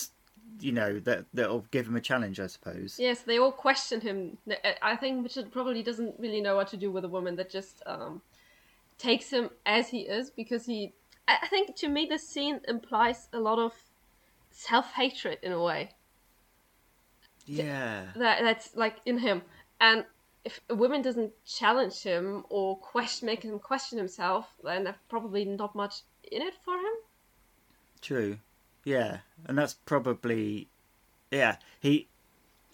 you 0.60 0.72
know 0.72 0.98
that 1.00 1.26
that'll 1.34 1.66
give 1.70 1.86
him 1.86 1.96
a 1.96 2.00
challenge, 2.00 2.40
I 2.40 2.46
suppose. 2.46 2.96
Yes, 2.98 3.22
they 3.22 3.38
all 3.38 3.52
question 3.52 4.00
him. 4.00 4.38
I 4.82 4.96
think 4.96 5.22
Richard 5.24 5.52
probably 5.52 5.82
doesn't 5.82 6.14
really 6.18 6.40
know 6.40 6.56
what 6.56 6.68
to 6.68 6.76
do 6.76 6.90
with 6.90 7.04
a 7.04 7.08
woman 7.08 7.36
that 7.36 7.50
just 7.50 7.82
um, 7.86 8.22
takes 8.98 9.30
him 9.30 9.50
as 9.66 9.88
he 9.88 10.00
is 10.00 10.30
because 10.30 10.66
he. 10.66 10.92
I 11.26 11.38
I 11.42 11.46
think 11.48 11.76
to 11.76 11.88
me 11.88 12.06
this 12.06 12.28
scene 12.28 12.60
implies 12.66 13.28
a 13.32 13.40
lot 13.40 13.58
of 13.58 13.72
self 14.50 14.92
hatred 14.92 15.38
in 15.42 15.52
a 15.52 15.62
way. 15.62 15.90
Yeah, 17.46 18.06
that 18.16 18.42
that's 18.42 18.76
like 18.76 18.96
in 19.06 19.18
him 19.18 19.42
and 19.80 20.04
if 20.44 20.60
a 20.70 20.74
woman 20.74 21.02
doesn't 21.02 21.32
challenge 21.44 22.02
him 22.02 22.44
or 22.48 22.76
question 22.76 23.26
make 23.26 23.42
him 23.42 23.58
question 23.58 23.98
himself 23.98 24.54
then 24.62 24.84
there's 24.84 24.96
probably 25.08 25.44
not 25.44 25.74
much 25.74 26.02
in 26.30 26.42
it 26.42 26.54
for 26.64 26.74
him 26.74 26.94
true. 28.00 28.38
Yeah, 28.88 29.18
and 29.46 29.59
that's 29.59 29.74
probably 29.74 30.68
yeah. 31.31 31.57
He, 31.81 32.09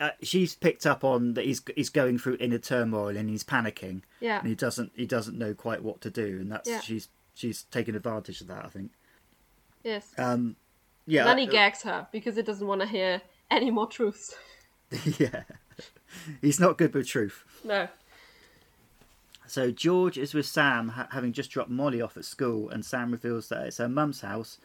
uh, 0.01 0.11
she's 0.23 0.55
picked 0.55 0.87
up 0.87 1.03
on 1.05 1.35
that 1.35 1.45
he's 1.45 1.63
he's 1.75 1.91
going 1.91 2.19
through 2.19 2.37
inner 2.41 2.59
turmoil 2.59 3.17
and 3.17 3.29
he's 3.31 3.45
panicking 3.45 4.03
yeah 4.21 4.39
and 4.41 4.49
he 4.49 4.55
doesn't 4.55 4.91
he 4.97 5.07
doesn't 5.07 5.39
know 5.39 5.55
quite 5.55 5.83
what 5.83 6.01
to 6.03 6.11
do 6.11 6.39
and 6.41 6.51
that's 6.53 6.69
Yeah. 6.69 6.81
she's 6.81 7.09
she's 7.35 7.63
taken 7.65 7.95
advantage 7.95 8.41
of 8.41 8.47
that. 8.49 8.65
I 8.65 8.69
think. 8.69 8.91
yes 9.83 10.13
Um, 10.19 10.57
yeah. 11.07 11.25
then 11.25 11.39
he 11.39 11.47
uh, 11.49 11.51
gags 11.51 11.83
her 11.83 12.07
because 12.13 12.37
it 12.39 12.45
doesn't 12.47 12.67
want 12.67 12.81
to 12.81 12.87
hear 12.87 13.23
any 13.51 13.71
more 13.71 13.87
truths 13.87 14.35
yeah. 15.19 15.43
He's 16.41 16.61
not 16.61 16.79
good 16.79 16.95
with 16.95 17.07
truth. 17.09 17.45
no 17.65 17.89
So 19.47 19.71
George 19.71 20.17
is 20.19 20.33
with 20.35 20.47
Sam, 20.47 20.89
ha- 20.91 21.09
having 21.13 21.33
just 21.33 21.51
dropped 21.51 21.71
Molly 21.71 22.01
off 22.01 22.17
at 22.17 22.25
school, 22.25 22.69
and 22.71 22.85
Sam 22.85 23.11
reveals 23.13 23.49
that 23.49 23.67
it's 23.67 23.79
her 23.79 23.89
mum's 23.89 24.21
house, 24.23 24.59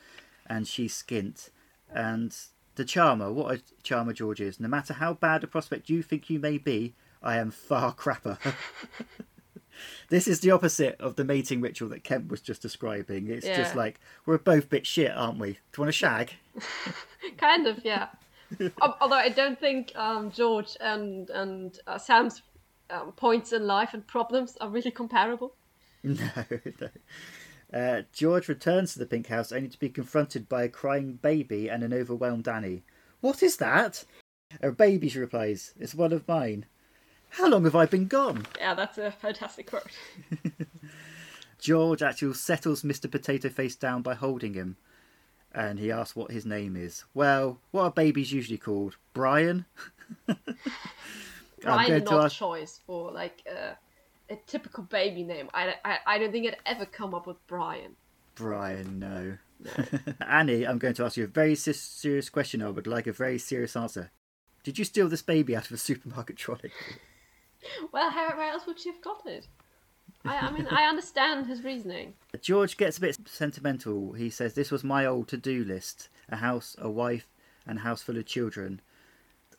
and 0.50 0.68
she's 0.68 0.94
skint. 0.94 1.50
And 1.94 2.36
the 2.76 2.86
charmer, 2.86 3.32
what 3.32 3.56
a 3.56 3.62
charmer 3.84 4.14
George 4.14 4.42
is. 4.42 4.60
No 4.60 4.68
matter 4.68 4.94
how 4.94 5.14
bad 5.14 5.44
a 5.44 5.48
prospect 5.48 5.90
you 5.90 6.02
think 6.02 6.30
you 6.30 6.40
may 6.40 6.58
be, 6.58 6.94
I 7.22 7.38
am 7.38 7.52
far 7.52 7.94
crapper. 7.94 8.38
this 10.10 10.28
is 10.28 10.40
the 10.40 10.52
opposite 10.52 11.00
of 11.00 11.16
the 11.16 11.24
mating 11.24 11.62
ritual 11.62 11.90
that 11.90 12.04
Kemp 12.04 12.30
was 12.30 12.42
just 12.42 12.62
describing. 12.62 13.28
It's 13.28 13.46
just 13.46 13.76
like 13.76 14.00
we're 14.26 14.38
both 14.38 14.70
bit 14.70 14.86
shit, 14.88 15.12
aren't 15.16 15.40
we? 15.40 15.52
Do 15.52 15.58
you 15.78 15.82
want 15.82 15.90
to 15.90 15.94
shag? 15.94 16.34
kind 17.38 17.68
of 17.68 17.84
yeah 17.84 18.08
although 18.82 19.16
i 19.16 19.30
don't 19.30 19.60
think 19.60 19.92
um, 19.96 20.32
george 20.32 20.76
and 20.82 21.30
and 21.30 21.80
uh, 21.88 21.98
sam's 21.98 22.42
um, 22.90 23.12
points 23.14 23.54
in 23.54 23.68
life 23.68 23.94
and 23.94 24.06
problems 24.08 24.58
are 24.62 24.70
really 24.70 24.92
comparable 24.92 25.54
No, 26.02 26.16
no. 26.80 26.90
Uh, 27.73 28.01
George 28.12 28.47
returns 28.47 28.93
to 28.93 28.99
the 28.99 29.05
pink 29.05 29.27
house 29.27 29.51
only 29.51 29.69
to 29.69 29.79
be 29.79 29.89
confronted 29.89 30.49
by 30.49 30.63
a 30.63 30.69
crying 30.69 31.13
baby 31.13 31.69
and 31.69 31.84
an 31.84 31.93
overwhelmed 31.93 32.47
Annie. 32.47 32.84
What 33.21 33.43
is 33.43 33.58
that? 33.58 34.05
A 34.62 34.71
baby, 34.71 35.10
she 35.10 35.19
replies. 35.19 35.73
It's 35.79 35.93
one 35.93 36.12
of 36.12 36.27
mine. 36.27 36.65
How 37.32 37.47
long 37.47 37.63
have 37.65 37.75
I 37.75 37.86
been 37.86 38.08
gone? 38.08 38.47
Yeah, 38.58 38.73
that's 38.73 38.97
a 38.97 39.12
fantastic 39.12 39.69
quote. 39.69 39.91
George 41.60 42.01
actually 42.01 42.34
settles 42.34 42.82
Mr. 42.82 43.12
Potato 43.12 43.49
Face 43.49 43.75
down 43.75 44.01
by 44.01 44.15
holding 44.15 44.53
him. 44.55 44.77
And 45.53 45.79
he 45.79 45.91
asks 45.91 46.15
what 46.15 46.32
his 46.32 46.45
name 46.45 46.75
is. 46.75 47.05
Well, 47.13 47.60
what 47.71 47.84
are 47.84 47.91
babies 47.91 48.32
usually 48.32 48.58
called? 48.58 48.97
Brian? 49.13 49.65
Brian 51.62 52.05
to 52.05 52.13
ask- 52.15 52.36
choice 52.36 52.79
for 52.86 53.12
like 53.12 53.43
uh, 53.49 53.73
a 54.30 54.36
typical 54.48 54.84
baby 54.84 55.24
name. 55.24 55.50
I, 55.54 55.76
I, 55.84 55.98
I 56.06 56.18
don't 56.18 56.32
think 56.32 56.48
I'd 56.48 56.58
ever 56.65 56.86
come 56.86 57.13
up 57.13 57.28
with 57.28 57.38
Brian. 57.48 57.96
Brian, 58.36 59.00
no. 59.00 59.38
Annie, 60.28 60.65
I'm 60.65 60.78
going 60.78 60.94
to 60.96 61.06
ask 61.06 61.18
you 61.18 61.26
a 61.26 61.28
very 61.28 61.56
serious 61.56 62.30
question. 62.30 62.62
I 62.62 62.70
would 62.70 62.88
like 62.88 63.08
a 63.08 63.12
very 63.12 63.38
serious 63.38 63.76
answer. 63.76 64.12
Did 64.63 64.78
you 64.78 64.86
steal 64.86 65.10
this 65.10 65.22
baby 65.22 65.56
out 65.56 65.65
of 65.65 65.72
a 65.72 65.78
supermarket 65.78 66.38
trolley? 66.38 66.72
Well, 67.92 68.10
how, 68.10 68.30
where 68.38 68.52
else 68.52 68.65
would 68.65 68.80
she 68.80 68.88
have 68.88 69.02
got 69.02 69.26
it? 69.26 69.46
I, 70.24 70.48
I 70.48 70.52
mean, 70.52 70.65
I 70.68 70.84
understand 70.84 71.48
his 71.48 71.62
reasoning. 71.62 72.13
George 72.42 72.78
gets 72.78 72.98
a 72.98 73.02
bit 73.02 73.18
sentimental. 73.26 74.13
He 74.13 74.30
says, 74.30 74.54
This 74.54 74.72
was 74.72 74.82
my 74.82 75.06
old 75.06 75.28
to 75.28 75.38
do 75.38 75.65
list 75.65 76.08
a 76.30 76.38
house, 76.38 76.78
a 76.80 76.89
wife, 76.89 77.28
and 77.68 77.80
a 77.80 77.82
house 77.82 78.02
full 78.02 78.18
of 78.18 78.26
children. 78.26 78.80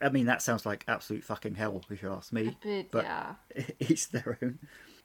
I 0.01 0.09
mean, 0.09 0.27
that 0.27 0.43
sounds 0.43 0.65
like 0.65 0.85
absolute 0.89 1.25
fucking 1.25 1.57
hell, 1.57 1.83
if 1.91 2.03
you 2.03 2.11
ask 2.13 2.33
me. 2.33 2.49
A 2.49 2.57
bit, 2.63 2.91
but 2.91 3.05
yeah. 3.05 3.35
each 3.81 4.09
their 4.11 4.39
own. 4.43 4.59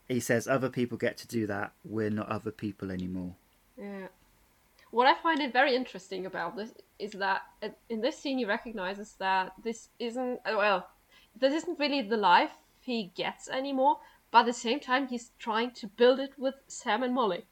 He 0.08 0.20
says, 0.20 0.48
Other 0.48 0.70
people 0.70 0.98
get 0.98 1.18
to 1.18 1.28
do 1.28 1.48
that. 1.48 1.74
We're 1.84 2.10
not 2.10 2.30
other 2.30 2.52
people 2.52 2.92
anymore. 2.92 3.36
Yeah. 3.78 4.08
What 4.92 5.08
I 5.08 5.16
find 5.16 5.42
it 5.42 5.52
very 5.52 5.76
interesting 5.76 6.26
about 6.26 6.56
this 6.56 6.74
is 7.00 7.12
that 7.14 7.42
in 7.90 8.00
this 8.02 8.18
scene 8.18 8.38
he 8.38 8.46
recognizes 8.46 9.16
that 9.20 9.52
this 9.62 9.90
isn't 10.00 10.40
uh, 10.46 10.54
well, 10.56 10.88
this 11.38 11.54
isn't 11.54 11.78
really 11.80 12.02
the 12.02 12.16
life 12.18 12.52
he 12.80 13.12
gets 13.16 13.50
anymore. 13.50 14.00
But 14.32 14.40
at 14.42 14.46
the 14.48 14.54
same 14.54 14.80
time, 14.80 15.08
he's 15.08 15.32
trying 15.40 15.72
to 15.72 15.88
build 15.88 16.20
it 16.20 16.32
with 16.38 16.56
Sam 16.68 17.04
and 17.04 17.14
Molly, 17.14 17.46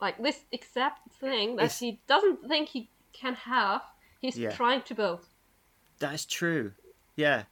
like 0.00 0.22
this 0.22 0.40
exact 0.52 1.10
thing 1.12 1.56
that 1.56 1.64
It's- 1.64 1.80
he 1.80 2.00
doesn't 2.06 2.48
think 2.48 2.68
he 2.70 2.88
can 3.12 3.34
have. 3.34 3.82
He's 4.20 4.38
Yeah. 4.38 4.50
trying 4.52 4.82
to 4.82 4.94
build. 4.94 5.26
That's 6.02 6.26
true. 6.26 6.72
Yeah. 7.16 7.44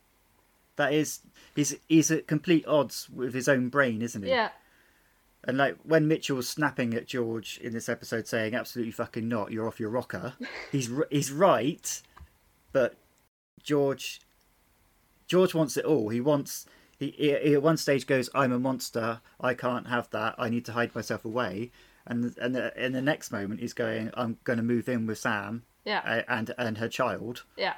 That 0.76 0.92
is. 0.92 1.20
He's, 1.54 1.76
he's 1.88 2.10
at 2.10 2.26
complete 2.26 2.66
odds 2.66 3.08
with 3.08 3.32
his 3.34 3.48
own 3.48 3.68
brain, 3.68 4.02
isn't 4.02 4.22
he? 4.22 4.30
Yeah, 4.30 4.50
And 5.44 5.58
like 5.58 5.76
when 5.84 6.08
Mitchell 6.08 6.36
was 6.36 6.48
snapping 6.48 6.94
at 6.94 7.06
George 7.06 7.58
in 7.62 7.72
this 7.72 7.88
episode, 7.88 8.26
saying 8.26 8.54
"Absolutely 8.54 8.92
fucking 8.92 9.28
not, 9.28 9.52
you're 9.52 9.68
off 9.68 9.80
your 9.80 9.90
rocker," 9.90 10.34
he's 10.72 10.90
he's 11.10 11.30
right, 11.32 12.02
but 12.72 12.96
George 13.62 14.20
George 15.26 15.54
wants 15.54 15.76
it 15.76 15.84
all. 15.84 16.08
He 16.08 16.20
wants 16.20 16.66
he, 16.98 17.10
he 17.10 17.36
he 17.42 17.54
at 17.54 17.62
one 17.62 17.76
stage 17.76 18.06
goes, 18.06 18.30
"I'm 18.34 18.52
a 18.52 18.58
monster. 18.58 19.20
I 19.40 19.54
can't 19.54 19.88
have 19.88 20.08
that. 20.10 20.34
I 20.38 20.48
need 20.48 20.64
to 20.66 20.72
hide 20.72 20.94
myself 20.94 21.24
away." 21.24 21.72
And 22.06 22.36
and 22.38 22.54
the, 22.54 22.84
in 22.84 22.92
the 22.92 23.02
next 23.02 23.30
moment, 23.32 23.60
he's 23.60 23.74
going, 23.74 24.10
"I'm 24.14 24.38
going 24.44 24.56
to 24.56 24.62
move 24.62 24.88
in 24.88 25.06
with 25.06 25.18
Sam 25.18 25.64
yeah, 25.84 26.22
and 26.26 26.54
and 26.56 26.78
her 26.78 26.88
child." 26.88 27.44
yeah. 27.56 27.74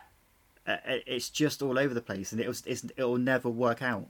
Uh, 0.67 0.77
it's 0.87 1.29
just 1.29 1.63
all 1.63 1.79
over 1.79 1.93
the 1.93 2.01
place, 2.01 2.33
and 2.33 2.41
it 2.41 2.49
was 2.49 2.63
it'll 2.67 3.19
never 3.19 3.49
work 3.49 3.83
out. 3.83 4.09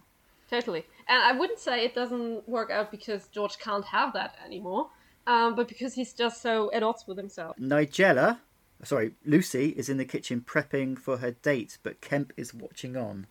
Totally. 0.50 0.84
And 1.08 1.22
I 1.22 1.32
wouldn't 1.32 1.58
say 1.58 1.82
it 1.82 1.94
doesn't 1.94 2.46
work 2.46 2.70
out 2.70 2.90
because 2.90 3.28
George 3.28 3.58
can't 3.58 3.86
have 3.86 4.12
that 4.12 4.36
anymore, 4.44 4.90
um, 5.26 5.54
but 5.54 5.66
because 5.66 5.94
he's 5.94 6.12
just 6.12 6.42
so 6.42 6.70
at 6.72 6.82
odds 6.82 7.06
with 7.06 7.16
himself. 7.16 7.56
Nigella, 7.56 8.38
sorry, 8.84 9.12
Lucy 9.24 9.70
is 9.70 9.88
in 9.88 9.96
the 9.96 10.04
kitchen 10.04 10.42
prepping 10.46 10.98
for 10.98 11.18
her 11.18 11.30
date, 11.30 11.78
but 11.82 12.02
Kemp 12.02 12.34
is 12.36 12.52
watching 12.52 12.98
on. 12.98 13.28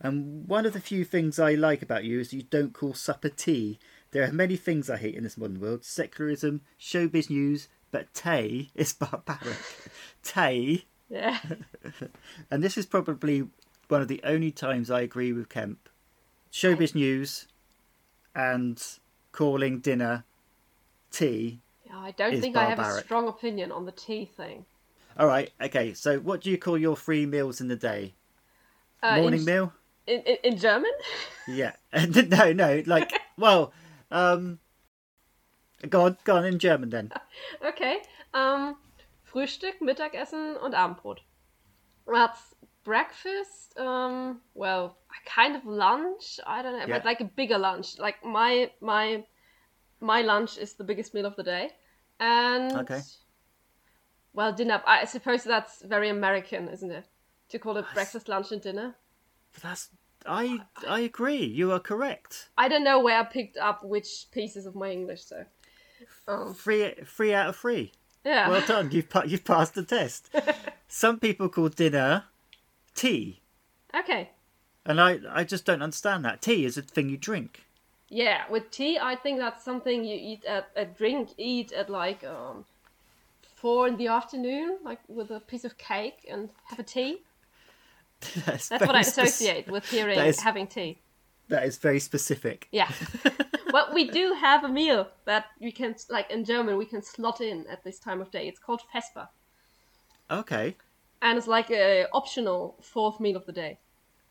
And 0.00 0.46
one 0.48 0.64
of 0.64 0.72
the 0.72 0.80
few 0.80 1.04
things 1.04 1.40
I 1.40 1.54
like 1.54 1.82
about 1.82 2.04
you 2.04 2.20
is 2.20 2.32
you 2.32 2.42
don't 2.42 2.72
call 2.72 2.94
supper 2.94 3.28
tea. 3.28 3.78
There 4.12 4.22
are 4.22 4.32
many 4.32 4.56
things 4.56 4.88
I 4.88 4.98
hate 4.98 5.14
in 5.14 5.24
this 5.24 5.38
modern 5.38 5.60
world 5.60 5.84
secularism, 5.84 6.60
showbiz 6.78 7.28
news, 7.28 7.68
but 7.90 8.12
tea 8.14 8.70
is 8.74 8.92
barbaric. 8.92 9.58
tea, 10.22 10.86
Yeah. 11.12 11.38
and 12.50 12.64
this 12.64 12.78
is 12.78 12.86
probably 12.86 13.46
one 13.88 14.00
of 14.00 14.08
the 14.08 14.22
only 14.24 14.50
times 14.50 14.90
I 14.90 15.02
agree 15.02 15.32
with 15.32 15.50
Kemp. 15.50 15.90
Showbiz 16.50 16.94
news 16.94 17.46
and 18.34 18.82
calling 19.30 19.80
dinner 19.80 20.24
tea. 21.10 21.60
I 21.92 22.12
don't 22.12 22.40
think 22.40 22.56
I 22.56 22.64
have 22.64 22.78
a 22.78 23.00
strong 23.00 23.28
opinion 23.28 23.70
on 23.70 23.84
the 23.84 23.92
tea 23.92 24.24
thing. 24.24 24.64
All 25.18 25.26
right, 25.26 25.50
okay. 25.60 25.92
So, 25.92 26.18
what 26.18 26.40
do 26.40 26.50
you 26.50 26.56
call 26.56 26.78
your 26.78 26.96
three 26.96 27.26
meals 27.26 27.60
in 27.60 27.68
the 27.68 27.76
day? 27.76 28.14
Uh, 29.02 29.16
Morning 29.16 29.40
in, 29.40 29.44
meal? 29.44 29.72
in, 30.06 30.20
in, 30.22 30.36
in 30.42 30.56
German? 30.56 30.90
Yeah. 31.46 31.72
no, 31.92 32.52
no. 32.54 32.82
Like, 32.86 33.12
well, 33.36 33.74
um, 34.10 34.58
go 35.86 36.06
on, 36.06 36.16
go 36.24 36.36
on 36.36 36.46
in 36.46 36.58
German 36.58 36.88
then. 36.88 37.12
okay. 37.62 37.98
Um, 38.32 38.76
Frühstück, 39.32 39.80
Mittagessen 39.80 40.56
und 40.56 40.74
Abendbrot. 40.74 41.22
That's 42.06 42.54
breakfast. 42.84 43.78
Um, 43.78 44.40
well, 44.54 44.96
kind 45.24 45.56
of 45.56 45.64
lunch. 45.64 46.38
I 46.46 46.62
don't 46.62 46.72
know, 46.78 46.86
Yeah. 46.86 46.98
but 46.98 47.04
like 47.04 47.20
a 47.20 47.24
bigger 47.36 47.58
lunch. 47.58 47.98
Like 47.98 48.22
my 48.24 48.70
my 48.80 49.24
my 50.00 50.20
lunch 50.22 50.58
is 50.58 50.74
the 50.74 50.84
biggest 50.84 51.14
meal 51.14 51.26
of 51.26 51.36
the 51.36 51.42
day, 51.44 51.70
and 52.20 52.72
Okay. 52.76 53.00
well, 54.34 54.52
dinner. 54.52 54.82
I 54.86 55.04
suppose 55.06 55.44
that's 55.44 55.82
very 55.82 56.08
American, 56.10 56.68
isn't 56.68 56.90
it? 56.90 57.06
To 57.50 57.58
call 57.58 57.76
it 57.78 57.86
breakfast, 57.94 58.28
lunch, 58.28 58.52
and 58.52 58.60
dinner. 58.60 58.96
But 59.54 59.62
that's 59.62 59.88
I 60.26 60.60
I 60.86 61.00
agree. 61.00 61.44
You 61.44 61.72
are 61.72 61.80
correct. 61.80 62.50
I 62.58 62.68
don't 62.68 62.84
know 62.84 63.00
where 63.00 63.18
I 63.18 63.24
picked 63.24 63.56
up 63.56 63.82
which 63.84 64.26
pieces 64.30 64.66
of 64.66 64.74
my 64.74 64.90
English, 64.90 65.24
so. 65.24 65.44
Um, 66.28 66.54
Three 66.54 66.94
three 67.06 67.32
out 67.32 67.48
of 67.48 67.56
three. 67.56 67.92
Yeah. 68.24 68.48
Well 68.48 68.64
done. 68.66 68.90
You've 68.90 69.08
pa- 69.08 69.24
you've 69.26 69.44
passed 69.44 69.74
the 69.74 69.82
test. 69.82 70.30
Some 70.88 71.18
people 71.18 71.48
call 71.48 71.68
dinner 71.68 72.24
tea, 72.94 73.40
okay. 73.94 74.30
and 74.84 75.00
I 75.00 75.18
I 75.30 75.44
just 75.44 75.64
don't 75.64 75.82
understand 75.82 76.24
that. 76.24 76.42
Tea 76.42 76.64
is 76.64 76.76
a 76.76 76.82
thing 76.82 77.08
you 77.08 77.16
drink. 77.16 77.64
Yeah, 78.08 78.42
with 78.50 78.70
tea, 78.70 78.98
I 78.98 79.16
think 79.16 79.38
that's 79.38 79.64
something 79.64 80.04
you 80.04 80.14
eat 80.20 80.44
at 80.44 80.68
a 80.76 80.84
drink 80.84 81.30
eat 81.38 81.72
at 81.72 81.88
like 81.88 82.22
um 82.24 82.66
four 83.56 83.88
in 83.88 83.96
the 83.96 84.08
afternoon, 84.08 84.78
like 84.84 84.98
with 85.08 85.30
a 85.30 85.40
piece 85.40 85.64
of 85.64 85.78
cake 85.78 86.26
and 86.30 86.50
have 86.64 86.78
a 86.78 86.82
tea. 86.82 87.22
That's, 88.46 88.68
That's 88.68 88.86
what 88.86 88.94
I 88.94 89.00
associate 89.00 89.66
with 89.68 89.84
hearing 89.88 90.18
is- 90.18 90.40
having 90.40 90.66
tea. 90.68 90.98
That 91.48 91.64
is 91.64 91.76
very 91.78 91.98
specific. 92.00 92.68
Yeah. 92.70 92.90
but 93.72 93.92
we 93.94 94.08
do 94.08 94.34
have 94.34 94.64
a 94.64 94.68
meal 94.68 95.08
that 95.24 95.46
we 95.60 95.72
can 95.72 95.96
like 96.10 96.30
in 96.30 96.44
German 96.44 96.76
we 96.76 96.84
can 96.84 97.02
slot 97.02 97.40
in 97.40 97.66
at 97.68 97.82
this 97.82 97.98
time 97.98 98.20
of 98.20 98.30
day. 98.30 98.46
It's 98.46 98.60
called 98.60 98.82
Vesper. 98.92 99.28
Okay. 100.30 100.76
And 101.22 101.38
it's 101.38 101.46
like 101.46 101.70
a 101.70 102.06
optional 102.12 102.76
fourth 102.80 103.18
meal 103.18 103.36
of 103.36 103.46
the 103.46 103.52
day. 103.52 103.78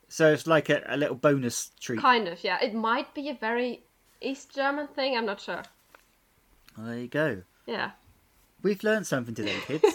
So 0.08 0.32
it's 0.32 0.45
like 0.45 0.69
a, 0.69 0.84
a 0.88 0.97
little 0.97 1.15
bonus 1.15 1.71
treat. 1.80 2.01
Kind 2.01 2.27
of, 2.27 2.43
yeah. 2.43 2.62
It 2.62 2.73
might 2.73 3.13
be 3.15 3.30
a 3.30 3.34
very 3.34 3.84
East 4.21 4.54
German 4.54 4.88
thing, 4.88 5.17
I'm 5.17 5.25
not 5.25 5.39
sure. 5.39 5.63
There 6.77 6.97
you 6.97 7.08
go. 7.08 7.43
Yeah. 7.65 7.91
We've 8.62 8.84
learned 8.84 9.08
something 9.08 9.34
today, 9.34 9.56
kids. 9.65 9.86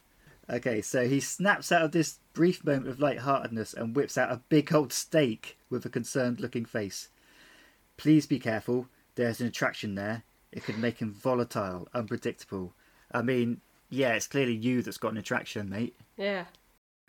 okay, 0.50 0.80
so 0.80 1.06
he 1.08 1.20
snaps 1.20 1.72
out 1.72 1.82
of 1.82 1.92
this 1.92 2.20
brief 2.32 2.64
moment 2.64 2.88
of 2.88 3.00
lightheartedness 3.00 3.74
and 3.74 3.94
whips 3.94 4.16
out 4.16 4.32
a 4.32 4.40
big 4.48 4.72
old 4.72 4.92
steak 4.92 5.58
with 5.68 5.84
a 5.84 5.90
concerned 5.90 6.40
looking 6.40 6.64
face. 6.64 7.08
Please 7.96 8.26
be 8.26 8.38
careful. 8.38 8.88
There's 9.14 9.40
an 9.40 9.46
attraction 9.46 9.94
there. 9.94 10.22
It 10.52 10.64
could 10.64 10.78
make 10.78 10.98
him 10.98 11.12
volatile, 11.12 11.88
unpredictable. 11.94 12.72
I 13.12 13.22
mean, 13.22 13.60
yeah, 13.90 14.14
it's 14.14 14.26
clearly 14.26 14.54
you 14.54 14.82
that's 14.82 14.98
got 14.98 15.12
an 15.12 15.18
attraction, 15.18 15.68
mate. 15.68 15.96
Yeah. 16.16 16.44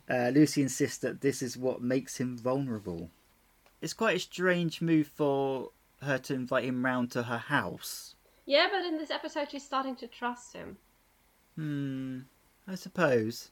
Uh, 0.09 0.31
Lucy 0.33 0.61
insists 0.61 0.97
that 0.99 1.21
this 1.21 1.41
is 1.41 1.57
what 1.57 1.81
makes 1.81 2.17
him 2.17 2.37
vulnerable. 2.37 3.09
It's 3.81 3.93
quite 3.93 4.15
a 4.15 4.19
strange 4.19 4.81
move 4.81 5.07
for 5.07 5.71
her 6.01 6.17
to 6.19 6.33
invite 6.33 6.63
him 6.63 6.85
round 6.85 7.11
to 7.11 7.23
her 7.23 7.37
house. 7.37 8.15
Yeah, 8.45 8.67
but 8.71 8.85
in 8.85 8.97
this 8.97 9.11
episode 9.11 9.51
she's 9.51 9.65
starting 9.65 9.95
to 9.97 10.07
trust 10.07 10.53
him. 10.53 10.77
Hmm, 11.55 12.19
I 12.67 12.75
suppose. 12.75 13.49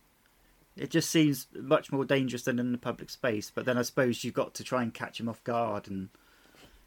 It 0.77 0.89
just 0.89 1.09
seems 1.09 1.47
much 1.53 1.91
more 1.91 2.05
dangerous 2.05 2.43
than 2.43 2.59
in 2.59 2.71
the 2.71 2.77
public 2.77 3.09
space, 3.09 3.51
but 3.53 3.65
then 3.65 3.77
I 3.77 3.81
suppose 3.81 4.23
you've 4.23 4.33
got 4.33 4.53
to 4.55 4.63
try 4.63 4.83
and 4.83 4.93
catch 4.93 5.19
him 5.19 5.29
off 5.29 5.43
guard 5.43 5.87
and 5.89 6.09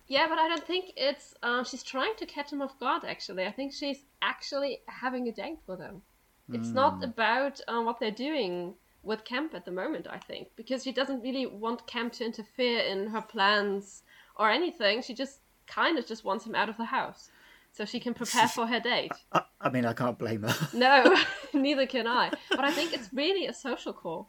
Yeah, 0.08 0.26
but 0.28 0.38
I 0.38 0.48
don't 0.48 0.66
think 0.66 0.92
it's. 0.96 1.34
Um, 1.42 1.64
she's 1.64 1.82
trying 1.82 2.14
to 2.16 2.26
catch 2.26 2.52
him 2.52 2.62
off 2.62 2.78
guard. 2.80 3.04
Actually, 3.04 3.44
I 3.44 3.52
think 3.52 3.72
she's 3.72 4.04
actually 4.22 4.80
having 4.86 5.28
a 5.28 5.32
date 5.32 5.58
with 5.66 5.80
him. 5.80 6.02
It's 6.50 6.70
not 6.70 7.04
about 7.04 7.60
um, 7.68 7.84
what 7.84 8.00
they're 8.00 8.10
doing 8.10 8.72
with 9.02 9.22
Kemp 9.24 9.54
at 9.54 9.66
the 9.66 9.70
moment. 9.70 10.06
I 10.08 10.16
think 10.16 10.48
because 10.56 10.82
she 10.82 10.92
doesn't 10.92 11.20
really 11.20 11.44
want 11.44 11.86
Kemp 11.86 12.14
to 12.14 12.24
interfere 12.24 12.80
in 12.80 13.08
her 13.08 13.20
plans 13.20 14.02
or 14.36 14.50
anything. 14.50 15.02
She 15.02 15.12
just 15.12 15.40
kind 15.66 15.98
of 15.98 16.06
just 16.06 16.24
wants 16.24 16.46
him 16.46 16.54
out 16.54 16.70
of 16.70 16.78
the 16.78 16.86
house 16.86 17.30
so 17.72 17.84
she 17.84 18.00
can 18.00 18.14
prepare 18.14 18.48
for 18.48 18.66
her 18.66 18.80
date. 18.80 19.12
I, 19.32 19.42
I 19.60 19.70
mean, 19.70 19.84
I 19.84 19.92
can't 19.92 20.18
blame 20.18 20.42
her. 20.42 20.68
No, 20.72 21.16
neither 21.52 21.86
can 21.86 22.06
I. 22.06 22.30
But 22.50 22.64
I 22.64 22.70
think 22.70 22.94
it's 22.94 23.12
really 23.12 23.46
a 23.46 23.52
social 23.52 23.92
call. 23.92 24.28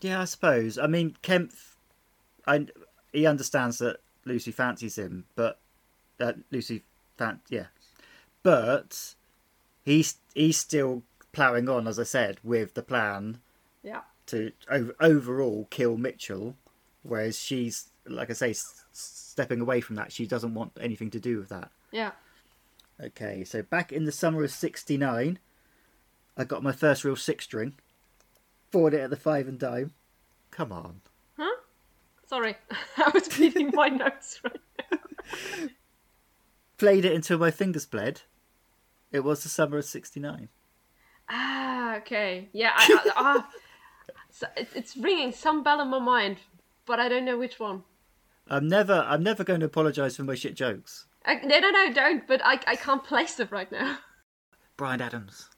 yeah, 0.00 0.20
I 0.20 0.24
suppose. 0.24 0.78
I 0.78 0.86
mean, 0.86 1.16
Kemp, 1.22 1.52
I, 2.46 2.66
he 3.12 3.26
understands 3.26 3.78
that 3.78 3.98
Lucy 4.24 4.52
fancies 4.52 4.96
him, 4.98 5.24
but 5.34 5.58
uh, 6.20 6.32
Lucy 6.50 6.82
fan 7.16 7.40
yeah, 7.48 7.66
but 8.42 9.14
he's 9.84 10.16
he's 10.34 10.58
still 10.58 11.02
ploughing 11.32 11.68
on, 11.68 11.86
as 11.86 11.98
I 11.98 12.02
said, 12.04 12.38
with 12.42 12.74
the 12.74 12.82
plan 12.82 13.40
Yeah. 13.82 14.02
to 14.26 14.52
over, 14.68 14.94
overall 15.00 15.66
kill 15.70 15.96
Mitchell, 15.96 16.56
whereas 17.02 17.38
she's 17.38 17.88
like 18.06 18.30
I 18.30 18.34
say, 18.34 18.50
s- 18.50 18.84
stepping 18.92 19.60
away 19.60 19.80
from 19.80 19.96
that. 19.96 20.10
She 20.12 20.26
doesn't 20.26 20.54
want 20.54 20.72
anything 20.80 21.10
to 21.10 21.20
do 21.20 21.38
with 21.38 21.48
that. 21.50 21.70
Yeah. 21.92 22.12
Okay, 23.02 23.44
so 23.44 23.62
back 23.62 23.92
in 23.92 24.04
the 24.04 24.12
summer 24.12 24.42
of 24.44 24.50
'69, 24.50 25.38
I 26.36 26.44
got 26.44 26.62
my 26.62 26.72
first 26.72 27.04
real 27.04 27.16
six 27.16 27.44
string. 27.44 27.74
Bought 28.70 28.94
it 28.94 29.00
at 29.00 29.10
the 29.10 29.16
five 29.16 29.48
and 29.48 29.58
dime. 29.58 29.92
Come 30.50 30.70
on. 30.72 31.00
Sorry, 32.30 32.54
I 32.96 33.10
was 33.12 33.40
reading 33.40 33.72
my 33.74 33.88
notes 34.04 34.40
right 34.44 34.60
now. 34.92 34.98
Played 36.78 37.04
it 37.04 37.12
until 37.12 37.38
my 37.38 37.50
fingers 37.50 37.86
bled. 37.86 38.20
It 39.10 39.24
was 39.24 39.42
the 39.42 39.48
summer 39.48 39.78
of 39.78 39.84
'69. 39.84 40.48
Ah, 41.28 41.96
okay. 41.96 42.48
Yeah, 42.52 42.70
I, 42.76 42.98
I, 43.04 43.12
ah, 43.16 43.48
so 44.30 44.46
it's 44.56 44.96
ringing 44.96 45.32
some 45.32 45.64
bell 45.64 45.80
in 45.80 45.88
my 45.88 45.98
mind, 45.98 46.36
but 46.86 47.00
I 47.00 47.08
don't 47.08 47.24
know 47.24 47.36
which 47.36 47.58
one. 47.58 47.82
I'm 48.48 48.68
never, 48.68 49.04
I'm 49.08 49.24
never 49.24 49.42
going 49.42 49.58
to 49.58 49.66
apologise 49.66 50.16
for 50.16 50.22
my 50.22 50.36
shit 50.36 50.54
jokes. 50.54 51.06
I, 51.24 51.34
no, 51.34 51.58
no, 51.58 51.70
no, 51.70 51.92
don't. 51.92 52.28
But 52.28 52.42
I, 52.44 52.60
I 52.64 52.76
can't 52.76 53.02
place 53.02 53.40
it 53.40 53.50
right 53.50 53.72
now. 53.72 53.98
Bryan 54.76 55.00
Adams. 55.00 55.48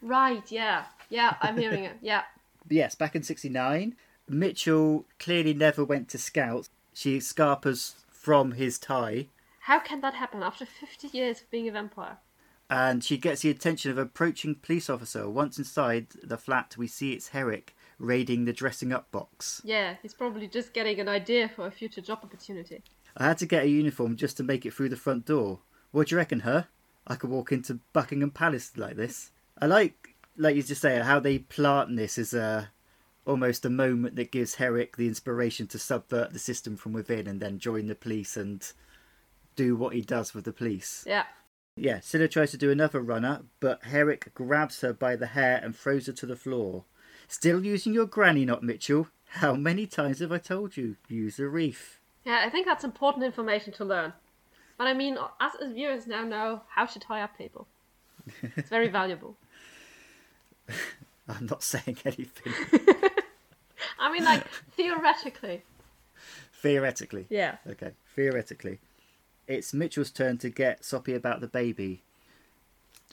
Right? 0.00 0.50
Yeah, 0.50 0.86
yeah. 1.10 1.36
I'm 1.42 1.58
hearing 1.58 1.84
it. 1.84 1.98
Yeah. 2.00 2.22
Yes, 2.70 2.94
back 2.94 3.14
in 3.14 3.22
'69, 3.22 3.94
Mitchell 4.28 5.04
clearly 5.18 5.54
never 5.54 5.84
went 5.84 6.08
to 6.10 6.18
Scouts. 6.18 6.68
She 6.94 7.20
scarpers 7.20 7.96
from 8.10 8.52
his 8.52 8.78
tie, 8.78 9.26
How 9.60 9.78
can 9.78 10.00
that 10.00 10.14
happen 10.14 10.42
after 10.42 10.66
50 10.66 11.08
years 11.16 11.42
of 11.42 11.50
being 11.50 11.68
a 11.68 11.72
vampire? 11.72 12.18
and 12.68 13.04
she 13.04 13.16
gets 13.16 13.42
the 13.42 13.50
attention 13.50 13.92
of 13.92 13.96
an 13.98 14.02
approaching 14.02 14.56
police 14.56 14.90
officer. 14.90 15.30
Once 15.30 15.56
inside 15.56 16.08
the 16.24 16.36
flat, 16.36 16.74
we 16.76 16.88
see 16.88 17.12
it's 17.12 17.28
Herrick 17.28 17.76
raiding 18.00 18.44
the 18.44 18.52
dressing 18.52 18.92
up 18.92 19.08
box. 19.12 19.62
Yeah, 19.64 19.94
he's 20.02 20.14
probably 20.14 20.48
just 20.48 20.72
getting 20.74 20.98
an 20.98 21.08
idea 21.08 21.48
for 21.48 21.68
a 21.68 21.70
future 21.70 22.00
job 22.00 22.18
opportunity. 22.24 22.82
I 23.16 23.26
had 23.26 23.38
to 23.38 23.46
get 23.46 23.62
a 23.64 23.68
uniform 23.68 24.16
just 24.16 24.36
to 24.38 24.42
make 24.42 24.66
it 24.66 24.74
through 24.74 24.88
the 24.88 24.96
front 24.96 25.26
door. 25.26 25.60
What 25.92 26.08
do 26.08 26.14
you 26.14 26.18
reckon, 26.18 26.40
her? 26.40 26.66
I 27.06 27.14
could 27.14 27.30
walk 27.30 27.52
into 27.52 27.78
Buckingham 27.92 28.32
Palace 28.32 28.72
like 28.76 28.96
this. 28.96 29.30
I 29.62 29.66
like, 29.66 30.16
like 30.36 30.56
you 30.56 30.62
just 30.64 30.82
say, 30.82 30.98
how 30.98 31.20
they 31.20 31.38
plant 31.38 31.94
this 31.94 32.18
as 32.18 32.34
a 32.34 32.70
almost 33.26 33.64
a 33.64 33.70
moment 33.70 34.16
that 34.16 34.30
gives 34.30 34.54
Herrick 34.54 34.96
the 34.96 35.08
inspiration 35.08 35.66
to 35.68 35.78
subvert 35.78 36.32
the 36.32 36.38
system 36.38 36.76
from 36.76 36.92
within 36.92 37.26
and 37.26 37.40
then 37.40 37.58
join 37.58 37.86
the 37.86 37.94
police 37.94 38.36
and 38.36 38.72
do 39.56 39.74
what 39.76 39.94
he 39.94 40.00
does 40.00 40.34
with 40.34 40.44
the 40.44 40.52
police. 40.52 41.04
Yeah. 41.06 41.24
Yeah, 41.76 42.00
Scylla 42.00 42.28
tries 42.28 42.52
to 42.52 42.56
do 42.56 42.70
another 42.70 43.00
runner, 43.00 43.42
but 43.60 43.84
Herrick 43.84 44.32
grabs 44.32 44.80
her 44.80 44.94
by 44.94 45.16
the 45.16 45.26
hair 45.26 45.60
and 45.62 45.76
throws 45.76 46.06
her 46.06 46.12
to 46.12 46.26
the 46.26 46.36
floor. 46.36 46.84
Still 47.28 47.64
using 47.64 47.92
your 47.92 48.06
granny 48.06 48.44
knot, 48.44 48.62
Mitchell? 48.62 49.08
How 49.28 49.54
many 49.54 49.86
times 49.86 50.20
have 50.20 50.32
I 50.32 50.38
told 50.38 50.76
you? 50.76 50.96
Use 51.08 51.38
a 51.38 51.48
reef. 51.48 52.00
Yeah, 52.24 52.42
I 52.46 52.50
think 52.50 52.66
that's 52.66 52.84
important 52.84 53.24
information 53.24 53.72
to 53.74 53.84
learn. 53.84 54.14
But 54.78 54.86
I 54.86 54.94
mean, 54.94 55.18
us 55.40 55.52
as 55.60 55.72
viewers 55.72 56.06
now 56.06 56.24
know 56.24 56.62
how 56.68 56.86
to 56.86 56.98
tie 56.98 57.22
up 57.22 57.36
people. 57.36 57.66
It's 58.56 58.70
very 58.70 58.88
valuable. 59.00 59.36
I'm 61.28 61.46
not 61.46 61.62
saying 61.62 61.98
anything. 62.04 62.52
I 64.00 64.12
mean, 64.12 64.24
like, 64.24 64.46
theoretically. 64.76 65.62
Theoretically. 66.52 67.26
Yeah. 67.28 67.56
Okay, 67.68 67.92
theoretically. 68.14 68.80
It's 69.46 69.72
Mitchell's 69.72 70.10
turn 70.10 70.38
to 70.38 70.50
get 70.50 70.84
soppy 70.84 71.14
about 71.14 71.40
the 71.40 71.46
baby. 71.46 72.02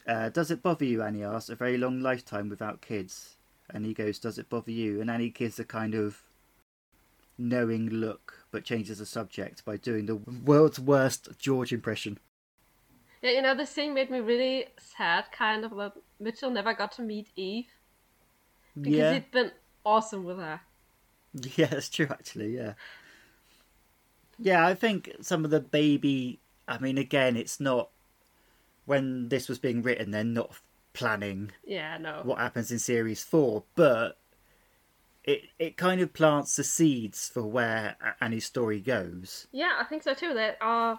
Uh, 0.06 0.28
does 0.28 0.50
it 0.50 0.62
bother 0.62 0.84
you, 0.84 1.02
Annie 1.02 1.24
asks, 1.24 1.48
a 1.48 1.54
very 1.54 1.78
long 1.78 2.00
lifetime 2.00 2.48
without 2.48 2.80
kids? 2.80 3.36
And 3.70 3.86
he 3.86 3.94
goes, 3.94 4.18
Does 4.18 4.38
it 4.38 4.48
bother 4.50 4.70
you? 4.70 5.00
And 5.00 5.10
Annie 5.10 5.30
gives 5.30 5.58
a 5.58 5.64
kind 5.64 5.94
of 5.94 6.22
knowing 7.38 7.88
look, 7.88 8.44
but 8.50 8.64
changes 8.64 8.98
the 8.98 9.06
subject 9.06 9.64
by 9.64 9.76
doing 9.76 10.06
the 10.06 10.16
world's 10.16 10.78
worst 10.78 11.28
George 11.38 11.72
impression. 11.72 12.18
Yeah, 13.22 13.30
you 13.30 13.42
know, 13.42 13.54
this 13.54 13.70
scene 13.70 13.94
made 13.94 14.10
me 14.10 14.20
really 14.20 14.66
sad, 14.78 15.24
kind 15.32 15.64
of, 15.64 15.74
that 15.76 15.94
Mitchell 16.20 16.50
never 16.50 16.74
got 16.74 16.92
to 16.92 17.02
meet 17.02 17.28
Eve. 17.36 17.68
Because 18.76 18.92
yeah, 18.92 19.12
he'd 19.14 19.30
been 19.30 19.52
awesome 19.84 20.24
with 20.24 20.36
her. 20.36 20.60
yeah, 21.56 21.66
that's 21.66 21.88
true, 21.88 22.06
actually, 22.10 22.54
yeah. 22.56 22.74
Yeah, 24.38 24.66
I 24.66 24.74
think 24.74 25.10
some 25.20 25.44
of 25.44 25.50
the 25.50 25.60
baby. 25.60 26.40
I 26.66 26.78
mean, 26.78 26.98
again, 26.98 27.36
it's 27.36 27.60
not. 27.60 27.90
When 28.86 29.28
this 29.30 29.48
was 29.48 29.58
being 29.58 29.82
written, 29.82 30.10
they're 30.10 30.24
not 30.24 30.60
planning 30.92 31.50
Yeah, 31.66 31.96
no. 31.98 32.20
what 32.22 32.38
happens 32.38 32.70
in 32.70 32.78
series 32.78 33.22
four, 33.22 33.64
but 33.74 34.18
it 35.24 35.44
it 35.58 35.76
kind 35.76 36.00
of 36.00 36.12
plants 36.12 36.56
the 36.56 36.64
seeds 36.64 37.28
for 37.28 37.42
where 37.42 37.96
Annie's 38.20 38.44
story 38.44 38.80
goes. 38.80 39.46
Yeah, 39.52 39.72
I 39.80 39.84
think 39.84 40.02
so 40.02 40.12
too. 40.14 40.34
There 40.34 40.56
are 40.60 40.98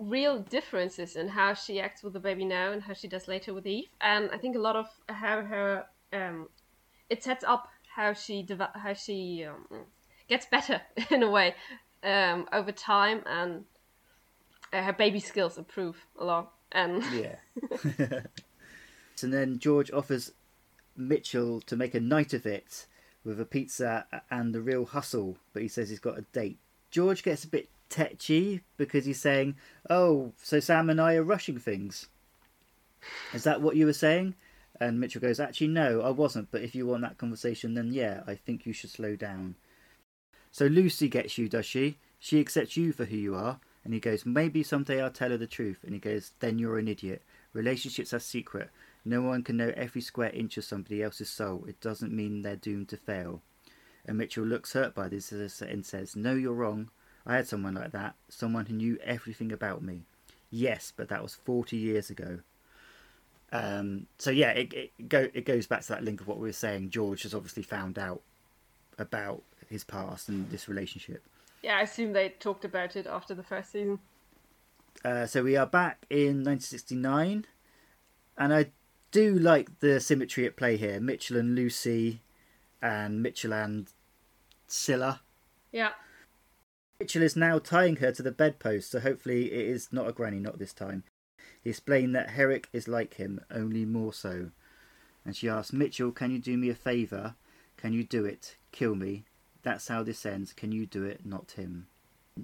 real 0.00 0.40
differences 0.40 1.14
in 1.14 1.28
how 1.28 1.54
she 1.54 1.80
acts 1.80 2.02
with 2.02 2.14
the 2.14 2.20
baby 2.20 2.44
now 2.44 2.72
and 2.72 2.82
how 2.82 2.94
she 2.94 3.06
does 3.06 3.28
later 3.28 3.54
with 3.54 3.66
Eve, 3.66 3.88
and 4.00 4.30
I 4.32 4.38
think 4.38 4.56
a 4.56 4.60
lot 4.60 4.76
of 4.76 4.86
how 5.08 5.42
her 5.42 5.86
um, 6.12 6.48
it 7.08 7.22
sets 7.22 7.44
up 7.44 7.68
how 7.94 8.12
she 8.12 8.42
deve- 8.42 8.74
how 8.74 8.94
she 8.94 9.44
um, 9.44 9.66
gets 10.28 10.46
better 10.46 10.80
in 11.10 11.22
a 11.22 11.30
way 11.30 11.54
um, 12.02 12.48
over 12.52 12.72
time, 12.72 13.22
and 13.26 13.64
uh, 14.72 14.82
her 14.82 14.92
baby 14.92 15.20
skills 15.20 15.58
improve 15.58 15.96
a 16.18 16.24
lot. 16.24 16.52
And 16.72 17.02
Yeah. 17.12 17.36
and 19.22 19.32
then 19.32 19.58
George 19.58 19.90
offers 19.90 20.32
Mitchell 20.96 21.60
to 21.62 21.76
make 21.76 21.94
a 21.94 22.00
night 22.00 22.32
of 22.32 22.46
it 22.46 22.86
with 23.24 23.40
a 23.40 23.44
pizza 23.44 24.06
and 24.30 24.54
the 24.54 24.62
real 24.62 24.86
hustle, 24.86 25.36
but 25.52 25.62
he 25.62 25.68
says 25.68 25.90
he's 25.90 25.98
got 25.98 26.18
a 26.18 26.24
date. 26.32 26.58
George 26.90 27.22
gets 27.22 27.44
a 27.44 27.48
bit 27.48 27.68
tetchy 27.88 28.62
because 28.76 29.04
he's 29.04 29.20
saying, 29.20 29.56
"Oh, 29.88 30.32
so 30.42 30.60
Sam 30.60 30.88
and 30.90 31.00
I 31.00 31.14
are 31.14 31.22
rushing 31.22 31.58
things." 31.58 32.08
Is 33.32 33.44
that 33.44 33.60
what 33.60 33.76
you 33.76 33.86
were 33.86 33.92
saying? 33.92 34.34
And 34.80 34.98
Mitchell 34.98 35.20
goes, 35.20 35.38
"Actually, 35.38 35.68
no, 35.68 36.00
I 36.00 36.10
wasn't. 36.10 36.50
But 36.50 36.62
if 36.62 36.74
you 36.74 36.86
want 36.86 37.02
that 37.02 37.18
conversation, 37.18 37.74
then 37.74 37.92
yeah, 37.92 38.22
I 38.26 38.34
think 38.34 38.64
you 38.66 38.72
should 38.72 38.90
slow 38.90 39.14
down." 39.14 39.56
So 40.50 40.66
Lucy 40.66 41.08
gets 41.08 41.38
you, 41.38 41.48
does 41.48 41.66
she? 41.66 41.98
She 42.18 42.40
accepts 42.40 42.76
you 42.76 42.92
for 42.92 43.04
who 43.04 43.16
you 43.16 43.34
are. 43.34 43.60
And 43.84 43.94
he 43.94 44.00
goes, 44.00 44.26
maybe 44.26 44.62
someday 44.62 45.00
I'll 45.00 45.10
tell 45.10 45.30
her 45.30 45.36
the 45.36 45.46
truth. 45.46 45.78
And 45.84 45.94
he 45.94 46.00
goes, 46.00 46.32
then 46.40 46.58
you're 46.58 46.78
an 46.78 46.88
idiot. 46.88 47.22
Relationships 47.52 48.12
are 48.12 48.18
secret. 48.18 48.70
No 49.04 49.22
one 49.22 49.42
can 49.42 49.56
know 49.56 49.72
every 49.74 50.02
square 50.02 50.30
inch 50.30 50.58
of 50.58 50.64
somebody 50.64 51.02
else's 51.02 51.30
soul. 51.30 51.64
It 51.66 51.80
doesn't 51.80 52.12
mean 52.12 52.42
they're 52.42 52.56
doomed 52.56 52.88
to 52.90 52.98
fail. 52.98 53.40
And 54.04 54.18
Mitchell 54.18 54.44
looks 54.44 54.74
hurt 54.74 54.94
by 54.94 55.08
this 55.08 55.32
and 55.32 55.86
says, 55.86 56.14
no, 56.14 56.34
you're 56.34 56.52
wrong. 56.52 56.90
I 57.24 57.36
had 57.36 57.48
someone 57.48 57.74
like 57.74 57.92
that. 57.92 58.16
Someone 58.28 58.66
who 58.66 58.74
knew 58.74 58.98
everything 59.02 59.50
about 59.52 59.82
me. 59.82 60.02
Yes, 60.50 60.92
but 60.94 61.08
that 61.08 61.22
was 61.22 61.34
40 61.34 61.76
years 61.76 62.10
ago. 62.10 62.40
Um, 63.52 64.06
so 64.18 64.30
yeah, 64.30 64.50
it, 64.50 64.72
it, 64.72 65.08
go, 65.08 65.28
it 65.34 65.44
goes 65.44 65.66
back 65.66 65.82
to 65.82 65.88
that 65.88 66.04
link 66.04 66.20
of 66.20 66.28
what 66.28 66.38
we 66.38 66.48
were 66.48 66.52
saying. 66.52 66.90
George 66.90 67.22
has 67.24 67.34
obviously 67.34 67.62
found 67.62 67.98
out 67.98 68.22
about 68.98 69.42
his 69.68 69.84
past 69.84 70.28
and 70.28 70.50
this 70.50 70.68
relationship. 70.68 71.22
yeah, 71.62 71.78
I 71.78 71.82
assume 71.82 72.12
they 72.12 72.30
talked 72.30 72.64
about 72.64 72.96
it 72.96 73.06
after 73.06 73.34
the 73.34 73.42
first 73.42 73.72
season. 73.72 73.98
Uh, 75.04 75.26
so 75.26 75.42
we 75.42 75.56
are 75.56 75.66
back 75.66 76.04
in 76.10 76.44
1969, 76.44 77.46
and 78.36 78.54
I 78.54 78.66
do 79.10 79.38
like 79.38 79.80
the 79.80 80.00
symmetry 80.00 80.46
at 80.46 80.56
play 80.56 80.76
here. 80.76 81.00
Mitchell 81.00 81.36
and 81.36 81.54
Lucy, 81.54 82.20
and 82.82 83.22
Mitchell 83.22 83.52
and 83.52 83.88
Scylla. 84.66 85.20
Yeah, 85.72 85.90
Mitchell 87.00 87.22
is 87.22 87.34
now 87.34 87.58
tying 87.58 87.96
her 87.96 88.12
to 88.12 88.22
the 88.22 88.30
bedpost, 88.30 88.90
so 88.90 89.00
hopefully 89.00 89.50
it 89.52 89.66
is 89.66 89.88
not 89.90 90.06
a 90.06 90.12
granny 90.12 90.38
knot 90.38 90.58
this 90.58 90.74
time. 90.74 91.02
He 91.62 91.70
explained 91.70 92.14
that 92.14 92.30
Herrick 92.30 92.68
is 92.72 92.88
like 92.88 93.14
him, 93.14 93.40
only 93.50 93.84
more 93.84 94.12
so. 94.12 94.50
And 95.24 95.36
she 95.36 95.48
asks, 95.48 95.72
Mitchell, 95.72 96.10
can 96.10 96.30
you 96.30 96.38
do 96.38 96.56
me 96.56 96.70
a 96.70 96.74
favour? 96.74 97.34
Can 97.76 97.92
you 97.92 98.04
do 98.04 98.24
it? 98.24 98.56
Kill 98.72 98.94
me. 98.94 99.24
That's 99.62 99.88
how 99.88 100.02
this 100.02 100.24
ends. 100.24 100.52
Can 100.52 100.72
you 100.72 100.86
do 100.86 101.04
it? 101.04 101.26
Not 101.26 101.52
him. 101.52 101.86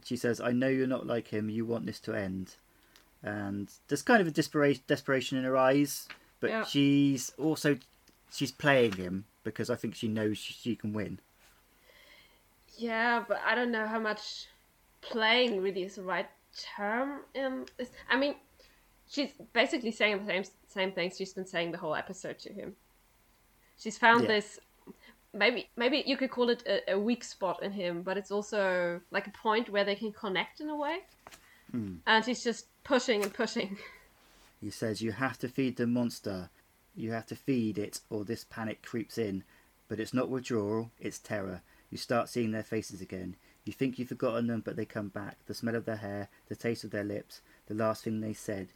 She 0.05 0.17
says, 0.17 0.41
I 0.41 0.53
know 0.53 0.69
you're 0.69 0.87
not 0.87 1.07
like 1.07 1.29
him. 1.29 1.49
You 1.49 1.65
want 1.65 1.87
this 1.87 2.01
to 2.01 2.13
end. 2.13 2.57
And 3.23 3.71
there's 3.89 4.03
kind 4.03 4.21
of 4.21 4.27
a 4.27 4.31
desperation, 4.31 4.83
desperation 4.87 5.39
in 5.39 5.45
her 5.45 5.57
eyes, 5.57 6.07
but 6.41 6.51
Yeah. 6.51 6.65
she's 6.65 7.33
also 7.39 7.79
she's 8.31 8.53
playing 8.53 8.93
him 8.93 9.25
because 9.43 9.71
I 9.71 9.77
think 9.77 9.95
she 9.95 10.09
knows 10.09 10.37
she, 10.37 10.53
she 10.53 10.77
can 10.77 10.93
win. 10.93 11.19
Yeah, 12.77 13.25
but 13.27 13.41
I 13.45 13.55
don't 13.55 13.73
know 13.73 13.87
how 13.87 13.99
much 13.99 14.47
playing 15.01 15.63
really 15.63 15.85
is 15.85 15.95
the 15.95 16.03
right 16.03 16.29
term. 16.77 17.21
In 17.35 17.65
this. 17.79 17.91
I 18.11 18.17
mean, 18.19 18.35
she's 19.09 19.31
basically 19.53 19.93
saying 19.93 20.19
the 20.19 20.33
same 20.33 20.45
same 20.69 20.93
things 20.93 21.17
she's 21.17 21.35
been 21.35 21.47
saying 21.47 21.73
the 21.73 21.79
whole 21.79 21.95
episode 21.95 22.39
to 22.41 22.53
him. 22.53 22.75
She's 23.79 23.99
found 23.99 24.23
Yeah. 24.23 24.29
this 24.29 24.59
maybe 25.33 25.69
maybe 25.77 26.03
you 26.07 26.17
could 26.17 26.31
call 26.31 26.49
it 26.51 26.63
a, 26.67 26.93
a 26.95 26.99
weak 26.99 27.23
spot 27.25 27.63
in 27.63 27.73
him, 27.73 28.03
but 28.03 28.17
it's 28.17 28.31
also 28.31 29.01
like 29.11 29.27
a 29.27 29.31
point 29.31 29.69
where 29.71 29.85
they 29.85 29.95
can 29.95 30.13
connect 30.13 30.61
in 30.61 30.69
a 30.71 30.77
way. 30.77 30.99
Hmm. 31.71 31.97
And 32.07 32.25
he's 32.25 32.43
just 32.45 32.67
pushing 32.85 33.23
and 33.23 33.33
pushing. 33.33 33.79
He 34.59 34.71
says, 34.71 35.03
You 35.03 35.13
have 35.13 35.39
to 35.41 35.49
feed 35.49 35.77
the 35.77 35.87
monster. 35.87 36.49
You 36.95 37.13
have 37.13 37.27
to 37.27 37.37
feed 37.37 37.77
it, 37.77 38.01
or 38.09 38.25
this 38.25 38.45
panic 38.45 38.83
creeps 38.83 39.19
in. 39.19 39.45
But 39.87 40.01
it's 40.01 40.15
not 40.15 40.31
withdrawal, 40.31 40.91
it's 40.99 41.19
terror. 41.19 41.61
You 41.91 41.99
start 41.99 42.31
seeing 42.31 42.53
their 42.53 42.63
faces 42.63 43.03
again. 43.03 43.37
You 43.65 43.75
think 43.75 43.99
you've 43.99 44.09
forgotten 44.09 44.47
them, 44.47 44.63
but 44.65 44.77
they 44.77 44.87
come 44.87 45.09
back. 45.09 45.37
The 45.47 45.55
smell 45.55 45.75
of 45.77 45.85
their 45.85 45.97
hair, 45.97 46.29
the 46.49 46.57
taste 46.57 46.85
of 46.85 46.91
their 46.91 47.05
lips, 47.05 47.43
the 47.67 47.75
last 47.75 48.03
thing 48.05 48.21
they 48.21 48.33
said. 48.33 48.69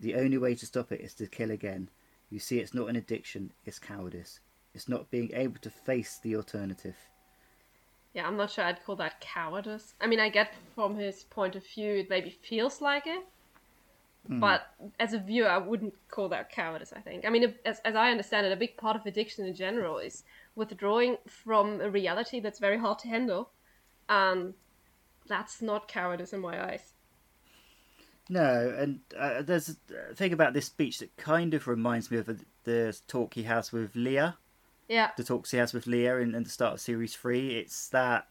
The 0.00 0.14
only 0.14 0.38
way 0.38 0.54
to 0.54 0.66
stop 0.66 0.92
it 0.92 1.00
is 1.00 1.14
to 1.14 1.26
kill 1.26 1.50
again. 1.50 1.88
You 2.30 2.38
see, 2.38 2.58
it's 2.58 2.74
not 2.74 2.88
an 2.88 2.96
addiction, 2.96 3.52
it's 3.64 3.78
cowardice. 3.78 4.40
It's 4.74 4.88
not 4.88 5.10
being 5.10 5.30
able 5.34 5.58
to 5.60 5.70
face 5.70 6.18
the 6.22 6.34
alternative. 6.34 6.96
Yeah, 8.12 8.26
I'm 8.26 8.36
not 8.36 8.50
sure 8.50 8.64
I'd 8.64 8.84
call 8.84 8.96
that 8.96 9.20
cowardice. 9.20 9.94
I 10.00 10.06
mean, 10.06 10.20
I 10.20 10.28
get 10.28 10.54
from 10.74 10.96
his 10.96 11.24
point 11.24 11.56
of 11.56 11.66
view, 11.66 11.96
it 11.96 12.10
maybe 12.10 12.30
feels 12.30 12.80
like 12.80 13.06
it. 13.06 13.24
Hmm. 14.26 14.40
But 14.40 14.66
as 14.98 15.12
a 15.12 15.18
viewer, 15.18 15.48
I 15.48 15.58
wouldn't 15.58 15.94
call 16.08 16.28
that 16.30 16.50
cowardice, 16.50 16.92
I 16.96 17.00
think. 17.00 17.24
I 17.26 17.30
mean, 17.30 17.54
as, 17.64 17.80
as 17.84 17.94
I 17.94 18.10
understand 18.10 18.46
it, 18.46 18.52
a 18.52 18.56
big 18.56 18.76
part 18.76 18.96
of 18.96 19.04
addiction 19.04 19.44
in 19.46 19.54
general 19.54 19.98
is 19.98 20.24
withdrawing 20.54 21.18
from 21.26 21.80
a 21.80 21.90
reality 21.90 22.40
that's 22.40 22.58
very 22.58 22.78
hard 22.78 22.98
to 23.00 23.08
handle. 23.08 23.50
And 24.08 24.54
that's 25.26 25.60
not 25.60 25.88
cowardice 25.88 26.32
in 26.32 26.40
my 26.40 26.64
eyes. 26.64 26.93
No, 28.28 28.74
and 28.78 29.00
uh, 29.18 29.42
there's 29.42 29.76
a 30.10 30.14
thing 30.14 30.32
about 30.32 30.54
this 30.54 30.66
speech 30.66 30.98
that 30.98 31.14
kind 31.16 31.52
of 31.52 31.68
reminds 31.68 32.10
me 32.10 32.16
of 32.18 32.26
the, 32.26 32.40
the 32.64 32.98
talk 33.06 33.34
he 33.34 33.42
has 33.42 33.70
with 33.70 33.94
Leah. 33.94 34.38
Yeah, 34.88 35.10
The 35.16 35.24
talks 35.24 35.50
he 35.50 35.56
has 35.58 35.72
with 35.72 35.86
Leah 35.86 36.18
in, 36.18 36.34
in 36.34 36.44
the 36.44 36.50
start 36.50 36.74
of 36.74 36.80
series 36.80 37.14
three. 37.14 37.56
It's 37.56 37.88
that 37.88 38.28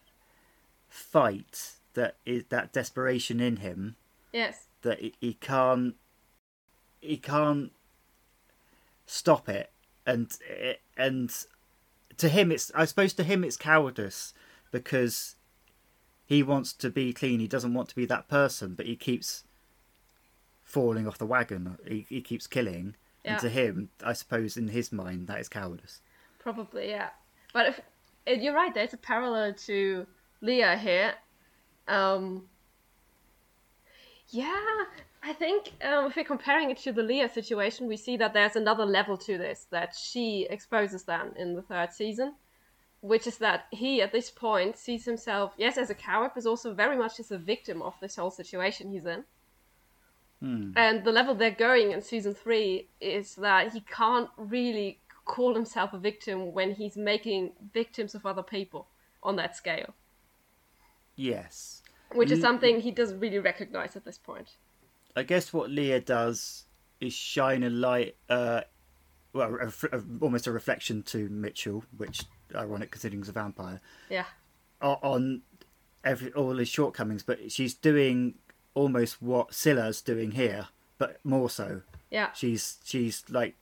fight 0.87 1.73
that 1.95 2.17
is 2.25 2.43
that 2.49 2.71
desperation 2.71 3.39
in 3.39 3.57
him 3.57 3.95
yes. 4.31 4.67
that 4.83 4.99
he, 4.99 5.13
he 5.19 5.33
can't 5.33 5.95
he 7.01 7.17
can't 7.17 7.71
stop 9.05 9.49
it, 9.49 9.71
and 10.05 10.29
it, 10.47 10.81
and 10.95 11.31
to 12.17 12.29
him 12.29 12.51
it's 12.51 12.71
I 12.75 12.85
suppose 12.85 13.13
to 13.13 13.23
him 13.23 13.43
it's 13.43 13.57
cowardice 13.57 14.33
because 14.71 15.35
he 16.25 16.43
wants 16.43 16.73
to 16.73 16.89
be 16.89 17.13
clean. 17.13 17.39
He 17.39 17.47
doesn't 17.47 17.73
want 17.73 17.89
to 17.89 17.95
be 17.95 18.05
that 18.05 18.27
person, 18.27 18.75
but 18.75 18.85
he 18.85 18.95
keeps 18.95 19.43
falling 20.73 21.07
off 21.07 21.19
the 21.19 21.25
wagon. 21.25 21.77
He, 21.87 22.05
he 22.09 22.21
keeps 22.21 22.47
killing. 22.47 22.95
Yeah. 23.23 23.33
And 23.33 23.41
to 23.41 23.49
him, 23.49 23.89
I 24.03 24.13
suppose 24.13 24.57
in 24.57 24.67
his 24.67 24.91
mind, 24.91 25.27
that 25.27 25.39
is 25.39 25.47
cowardice. 25.47 26.01
Probably, 26.39 26.89
yeah. 26.89 27.09
But 27.53 27.67
if, 27.67 27.81
if 28.25 28.41
you're 28.41 28.55
right, 28.55 28.73
there's 28.73 28.93
a 28.93 28.97
parallel 28.97 29.53
to 29.67 30.05
Leah 30.41 30.75
here. 30.75 31.13
Um, 31.87 32.49
yeah, 34.29 34.65
I 35.21 35.31
think 35.33 35.71
um, 35.83 36.07
if 36.07 36.15
we're 36.15 36.25
comparing 36.25 36.71
it 36.71 36.79
to 36.79 36.91
the 36.91 37.03
Leah 37.03 37.29
situation, 37.29 37.87
we 37.87 37.95
see 37.95 38.17
that 38.17 38.33
there's 38.33 38.55
another 38.55 38.85
level 38.85 39.15
to 39.17 39.37
this 39.37 39.67
that 39.69 39.95
she 39.95 40.47
exposes 40.49 41.03
then 41.03 41.33
in 41.37 41.53
the 41.53 41.61
third 41.61 41.93
season, 41.93 42.33
which 43.01 43.27
is 43.27 43.37
that 43.37 43.67
he 43.71 44.01
at 44.01 44.11
this 44.11 44.31
point 44.31 44.77
sees 44.77 45.05
himself, 45.05 45.53
yes, 45.57 45.77
as 45.77 45.91
a 45.91 45.95
coward, 45.95 46.31
but 46.35 46.45
also 46.45 46.73
very 46.73 46.97
much 46.97 47.19
as 47.19 47.31
a 47.31 47.37
victim 47.37 47.81
of 47.81 47.93
this 48.01 48.15
whole 48.15 48.31
situation 48.31 48.91
he's 48.91 49.05
in. 49.05 49.23
And 50.75 51.05
the 51.05 51.11
level 51.13 51.33
they're 51.35 51.51
going 51.51 51.91
in 51.91 52.01
season 52.01 52.33
three 52.33 52.89
is 52.99 53.35
that 53.35 53.71
he 53.71 53.79
can't 53.81 54.29
really 54.35 54.99
call 55.23 55.55
himself 55.55 55.93
a 55.93 55.97
victim 55.97 56.51
when 56.53 56.73
he's 56.73 56.97
making 56.97 57.53
victims 57.73 58.13
of 58.13 58.25
other 58.25 58.43
people 58.43 58.87
on 59.21 59.37
that 59.37 59.55
scale, 59.55 59.93
Yes. 61.15 61.81
which 62.13 62.29
is 62.31 62.41
something 62.41 62.81
he 62.81 62.91
doesn't 62.91 63.19
really 63.19 63.39
recognize 63.39 63.95
at 63.95 64.03
this 64.03 64.17
point. 64.17 64.57
I 65.15 65.23
guess 65.23 65.53
what 65.53 65.69
Leah 65.69 66.01
does 66.01 66.65
is 66.99 67.13
shine 67.13 67.63
a 67.63 67.69
light, 67.69 68.17
uh, 68.29 68.61
well, 69.31 69.55
a, 69.61 69.95
a, 69.97 70.01
almost 70.21 70.47
a 70.47 70.51
reflection 70.51 71.03
to 71.03 71.29
Mitchell, 71.29 71.83
which 71.95 72.23
ironic 72.53 72.91
considering 72.91 73.21
he's 73.21 73.29
a 73.29 73.33
vampire, 73.33 73.79
Yeah, 74.09 74.25
on 74.81 75.41
every 76.03 76.33
all 76.33 76.57
his 76.57 76.67
shortcomings. 76.67 77.23
But 77.23 77.51
she's 77.51 77.73
doing 77.73 78.35
almost 78.75 79.21
what 79.21 79.53
Scylla's 79.53 80.01
doing 80.01 80.31
here, 80.31 80.67
but 80.97 81.19
more 81.23 81.49
so. 81.49 81.81
yeah, 82.09 82.31
She's 82.33 82.77
she's 82.83 83.23
like 83.29 83.55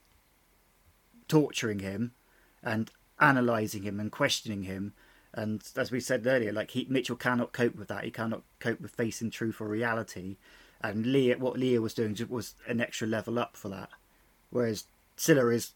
torturing 1.28 1.80
him 1.80 2.12
and 2.64 2.92
analyzing 3.20 3.84
him 3.84 4.00
and 4.00 4.12
questioning 4.12 4.64
him. 4.64 4.94
And 5.34 5.64
as 5.78 5.92
we 5.92 6.00
said 6.02 6.28
earlier, 6.28 6.52
like 6.52 6.72
he, 6.72 6.86
Mitchell 6.90 7.16
cannot 7.16 7.54
cope 7.54 7.76
with 7.76 7.88
that. 7.88 8.04
He 8.04 8.12
cannot 8.12 8.44
cope 8.60 8.82
with 8.82 8.92
facing 8.92 9.30
truth 9.32 9.62
or 9.62 9.68
reality. 9.68 10.36
And 10.82 11.06
Leah, 11.06 11.38
what 11.38 11.58
Leah 11.58 11.80
was 11.82 11.94
doing 11.94 12.18
was 12.30 12.56
an 12.68 12.82
extra 12.82 13.08
level 13.08 13.40
up 13.40 13.56
for 13.56 13.70
that. 13.70 13.90
Whereas 14.50 14.86
Scylla 15.16 15.48
is 15.50 15.72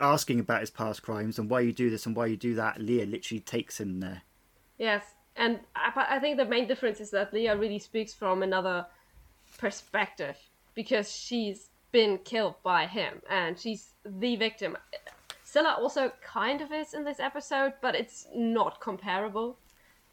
asking 0.00 0.40
about 0.40 0.60
his 0.60 0.70
past 0.70 1.02
crimes 1.02 1.38
and 1.38 1.50
why 1.50 1.60
you 1.60 1.72
do 1.72 1.90
this 1.90 2.06
and 2.06 2.16
why 2.16 2.26
you 2.26 2.36
do 2.36 2.54
that. 2.54 2.80
Leah 2.80 3.04
literally 3.06 3.40
takes 3.40 3.80
him 3.80 4.00
there. 4.00 4.22
yes. 4.78 5.02
And 5.38 5.60
I, 5.76 5.92
but 5.94 6.06
I 6.10 6.18
think 6.18 6.36
the 6.36 6.44
main 6.44 6.66
difference 6.66 7.00
is 7.00 7.10
that 7.12 7.32
Leah 7.32 7.56
really 7.56 7.78
speaks 7.78 8.12
from 8.12 8.42
another 8.42 8.86
perspective 9.56 10.36
because 10.74 11.10
she's 11.14 11.70
been 11.92 12.18
killed 12.18 12.56
by 12.62 12.86
him 12.86 13.22
and 13.30 13.58
she's 13.58 13.90
the 14.04 14.36
victim. 14.36 14.76
Scylla 15.44 15.76
also 15.80 16.12
kind 16.20 16.60
of 16.60 16.72
is 16.72 16.92
in 16.92 17.04
this 17.04 17.20
episode, 17.20 17.72
but 17.80 17.94
it's 17.94 18.26
not 18.34 18.80
comparable 18.80 19.56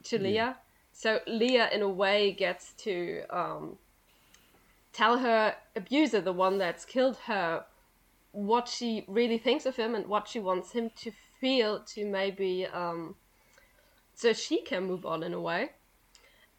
to 0.04 0.20
Leah. 0.20 0.58
So 0.94 1.20
Leah, 1.28 1.70
in 1.74 1.82
a 1.82 1.90
way, 1.90 2.32
gets 2.32 2.72
to 2.84 3.24
um, 3.30 3.78
tell 4.94 5.18
her 5.18 5.56
abuser, 5.76 6.22
the 6.22 6.32
one 6.32 6.58
that's 6.58 6.86
killed 6.86 7.18
her, 7.26 7.66
what 8.32 8.70
she 8.70 9.04
really 9.08 9.38
thinks 9.38 9.66
of 9.66 9.76
him 9.76 9.96
and 9.96 10.08
what 10.08 10.28
she 10.28 10.40
wants 10.40 10.72
him 10.72 10.92
to 10.98 11.12
feel 11.42 11.82
to 11.82 12.06
maybe 12.06 12.66
um, 12.68 13.16
so 14.16 14.34
she 14.34 14.62
can 14.62 14.86
move 14.86 15.06
on 15.06 15.24
in 15.24 15.34
a 15.34 15.42
way. 15.42 15.72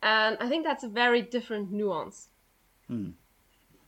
And 0.02 0.36
I 0.40 0.48
think 0.48 0.64
that's 0.64 0.84
a 0.84 0.88
very 0.88 1.22
different 1.22 1.72
nuance. 1.72 2.28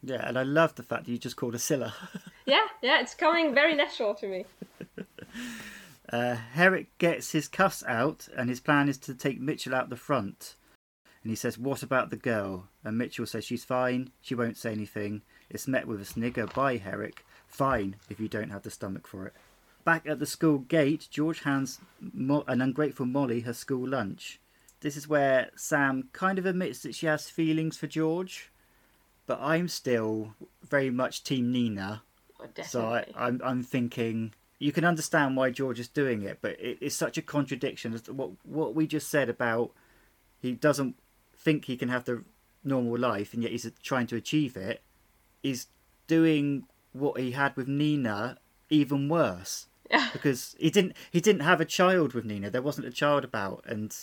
Yeah, 0.02 0.26
and 0.28 0.38
I 0.38 0.42
love 0.42 0.74
the 0.74 0.82
fact 0.82 1.04
that 1.04 1.12
you 1.12 1.18
just 1.18 1.36
called 1.36 1.54
her 1.54 1.58
Scylla. 1.58 1.94
Yeah, 2.46 2.64
yeah, 2.80 3.02
it's 3.02 3.14
coming 3.14 3.52
very 3.52 3.74
natural 3.74 4.14
to 4.14 4.26
me. 4.26 4.46
Uh, 6.10 6.36
Herrick 6.54 6.96
gets 6.96 7.32
his 7.32 7.48
cuffs 7.48 7.84
out, 7.86 8.28
and 8.34 8.48
his 8.48 8.60
plan 8.60 8.88
is 8.88 8.96
to 8.96 9.14
take 9.14 9.40
Mitchell 9.40 9.74
out 9.74 9.90
the 9.90 9.96
front. 9.96 10.54
And 11.22 11.30
he 11.30 11.36
says, 11.36 11.58
What 11.58 11.82
about 11.82 12.08
the 12.08 12.16
girl? 12.16 12.68
And 12.82 12.96
Mitchell 12.96 13.26
says, 13.26 13.44
She's 13.44 13.64
fine, 13.64 14.10
she 14.22 14.34
won't 14.34 14.56
say 14.56 14.72
anything. 14.72 15.20
It's 15.50 15.68
met 15.68 15.86
with 15.86 16.00
a 16.00 16.06
snigger 16.06 16.46
by 16.46 16.78
Herrick. 16.78 17.24
Fine, 17.46 17.96
if 18.08 18.18
you 18.18 18.28
don't 18.28 18.48
have 18.48 18.62
the 18.62 18.70
stomach 18.70 19.06
for 19.06 19.26
it. 19.26 19.34
Back 19.89 20.07
at 20.07 20.18
the 20.18 20.26
school 20.26 20.59
gate, 20.59 21.09
George 21.11 21.45
hands 21.45 21.80
Mo- 21.99 22.45
an 22.47 22.61
ungrateful 22.61 23.07
Molly 23.07 23.41
her 23.41 23.55
school 23.55 23.89
lunch. 23.89 24.39
This 24.80 24.99
is 24.99 25.09
where 25.09 25.49
Sam 25.57 26.11
kind 26.12 26.39
of 26.39 26.45
admits 26.45 26.80
that 26.80 26.95
she 26.95 27.07
has 27.07 27.30
feelings 27.30 27.78
for 27.78 27.86
George, 27.86 28.51
but 29.26 29.41
I'm 29.41 29.66
still 29.66 30.34
very 30.62 30.91
much 30.91 31.24
Team 31.24 31.51
Nina. 31.51 32.03
Oh, 32.39 32.45
So 32.66 32.84
I, 32.84 33.07
I'm, 33.16 33.41
I'm 33.43 33.62
thinking 33.62 34.34
you 34.59 34.72
can 34.72 34.84
understand 34.84 35.39
why 35.39 35.49
George 35.49 35.80
is 35.80 35.89
doing 35.89 36.20
it, 36.20 36.41
but 36.43 36.61
it, 36.61 36.76
it's 36.82 36.95
such 36.95 37.16
a 37.16 37.22
contradiction 37.22 37.95
as 37.95 38.03
to 38.03 38.12
what 38.12 38.32
what 38.45 38.74
we 38.74 38.86
just 38.86 39.09
said 39.09 39.30
about 39.30 39.70
he 40.39 40.53
doesn't 40.53 40.97
think 41.34 41.64
he 41.64 41.78
can 41.78 41.89
have 41.89 42.05
the 42.05 42.24
normal 42.62 42.99
life, 42.99 43.32
and 43.32 43.43
yet 43.43 43.53
he's 43.53 43.66
trying 43.82 44.07
to 44.09 44.16
achieve 44.16 44.55
it. 44.55 44.82
He's 45.43 45.68
doing 46.07 46.64
what 46.93 47.18
he 47.18 47.30
had 47.30 47.57
with 47.57 47.68
Nina 47.68 48.36
even 48.68 49.09
worse 49.09 49.66
Yeah. 49.91 50.09
because 50.12 50.55
he 50.59 50.70
didn't 50.70 50.95
he 51.11 51.20
didn't 51.20 51.43
have 51.43 51.61
a 51.61 51.64
child 51.64 52.12
with 52.12 52.24
Nina. 52.24 52.51
There 52.51 52.62
wasn't 52.62 52.86
a 52.86 52.91
child 52.91 53.24
about, 53.24 53.64
and 53.66 53.97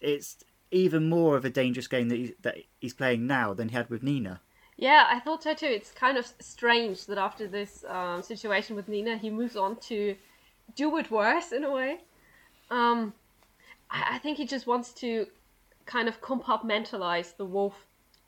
it's 0.00 0.44
even 0.70 1.08
more 1.08 1.36
of 1.36 1.44
a 1.44 1.50
dangerous 1.50 1.86
game 1.86 2.08
that 2.10 2.16
he, 2.16 2.34
that 2.42 2.58
he's 2.80 2.94
playing 2.94 3.26
now 3.26 3.54
than 3.54 3.70
he 3.70 3.76
had 3.76 3.90
with 3.90 4.02
Nina. 4.02 4.40
Yeah, 4.76 5.06
I 5.10 5.20
thought 5.20 5.42
so 5.42 5.54
too. 5.54 5.66
It's 5.66 5.90
kind 5.90 6.16
of 6.16 6.26
strange 6.38 7.06
that 7.06 7.18
after 7.18 7.46
this 7.46 7.84
um, 7.88 8.22
situation 8.22 8.76
with 8.76 8.88
Nina, 8.88 9.18
he 9.18 9.30
moves 9.30 9.56
on 9.56 9.76
to 9.76 10.16
do 10.74 10.96
it 10.96 11.10
worse 11.10 11.52
in 11.52 11.64
a 11.64 11.70
way. 11.70 11.98
Um, 12.70 13.12
I, 13.90 14.16
I 14.16 14.18
think 14.18 14.38
he 14.38 14.46
just 14.46 14.66
wants 14.66 14.92
to 14.94 15.26
kind 15.86 16.08
of 16.08 16.20
compartmentalize 16.22 17.36
the 17.36 17.44
wolf, 17.44 17.74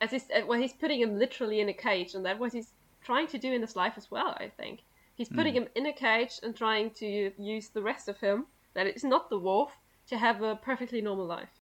as 0.01 0.11
he's, 0.11 0.25
uh, 0.25 0.45
well, 0.47 0.61
he's 0.61 0.73
putting 0.73 1.01
him 1.01 1.19
literally 1.19 1.61
in 1.61 1.69
a 1.69 1.73
cage, 1.73 2.15
and 2.15 2.25
that's 2.25 2.39
what 2.39 2.53
he's 2.53 2.73
trying 3.03 3.29
to 3.29 3.39
do 3.39 3.53
in 3.53 3.61
his 3.61 3.77
life 3.77 3.95
as 3.97 4.11
well. 4.11 4.37
I 4.39 4.51
think 4.57 4.81
he's 5.15 5.29
hmm. 5.29 5.37
putting 5.37 5.55
him 5.55 5.69
in 5.75 5.87
a 5.87 5.93
cage 5.93 6.41
and 6.43 6.57
trying 6.57 6.91
to 6.91 7.33
use 7.39 7.69
the 7.69 7.83
rest 7.83 8.09
of 8.09 8.19
him, 8.19 8.47
that 8.75 8.87
is 8.87 9.05
not 9.05 9.31
the 9.31 9.39
wolf, 9.39 9.79
to 10.09 10.19
have 10.19 10.43
a 10.43 10.57
perfectly 10.57 11.01
normal 11.01 11.27
life. 11.27 11.61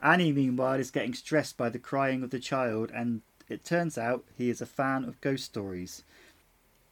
Annie, 0.00 0.32
meanwhile, 0.32 0.78
is 0.78 0.90
getting 0.90 1.14
stressed 1.14 1.56
by 1.56 1.68
the 1.68 1.78
crying 1.78 2.22
of 2.22 2.30
the 2.30 2.38
child, 2.38 2.90
and 2.94 3.22
it 3.48 3.64
turns 3.64 3.98
out 3.98 4.24
he 4.36 4.48
is 4.48 4.60
a 4.60 4.66
fan 4.66 5.04
of 5.04 5.20
ghost 5.20 5.44
stories. 5.44 6.04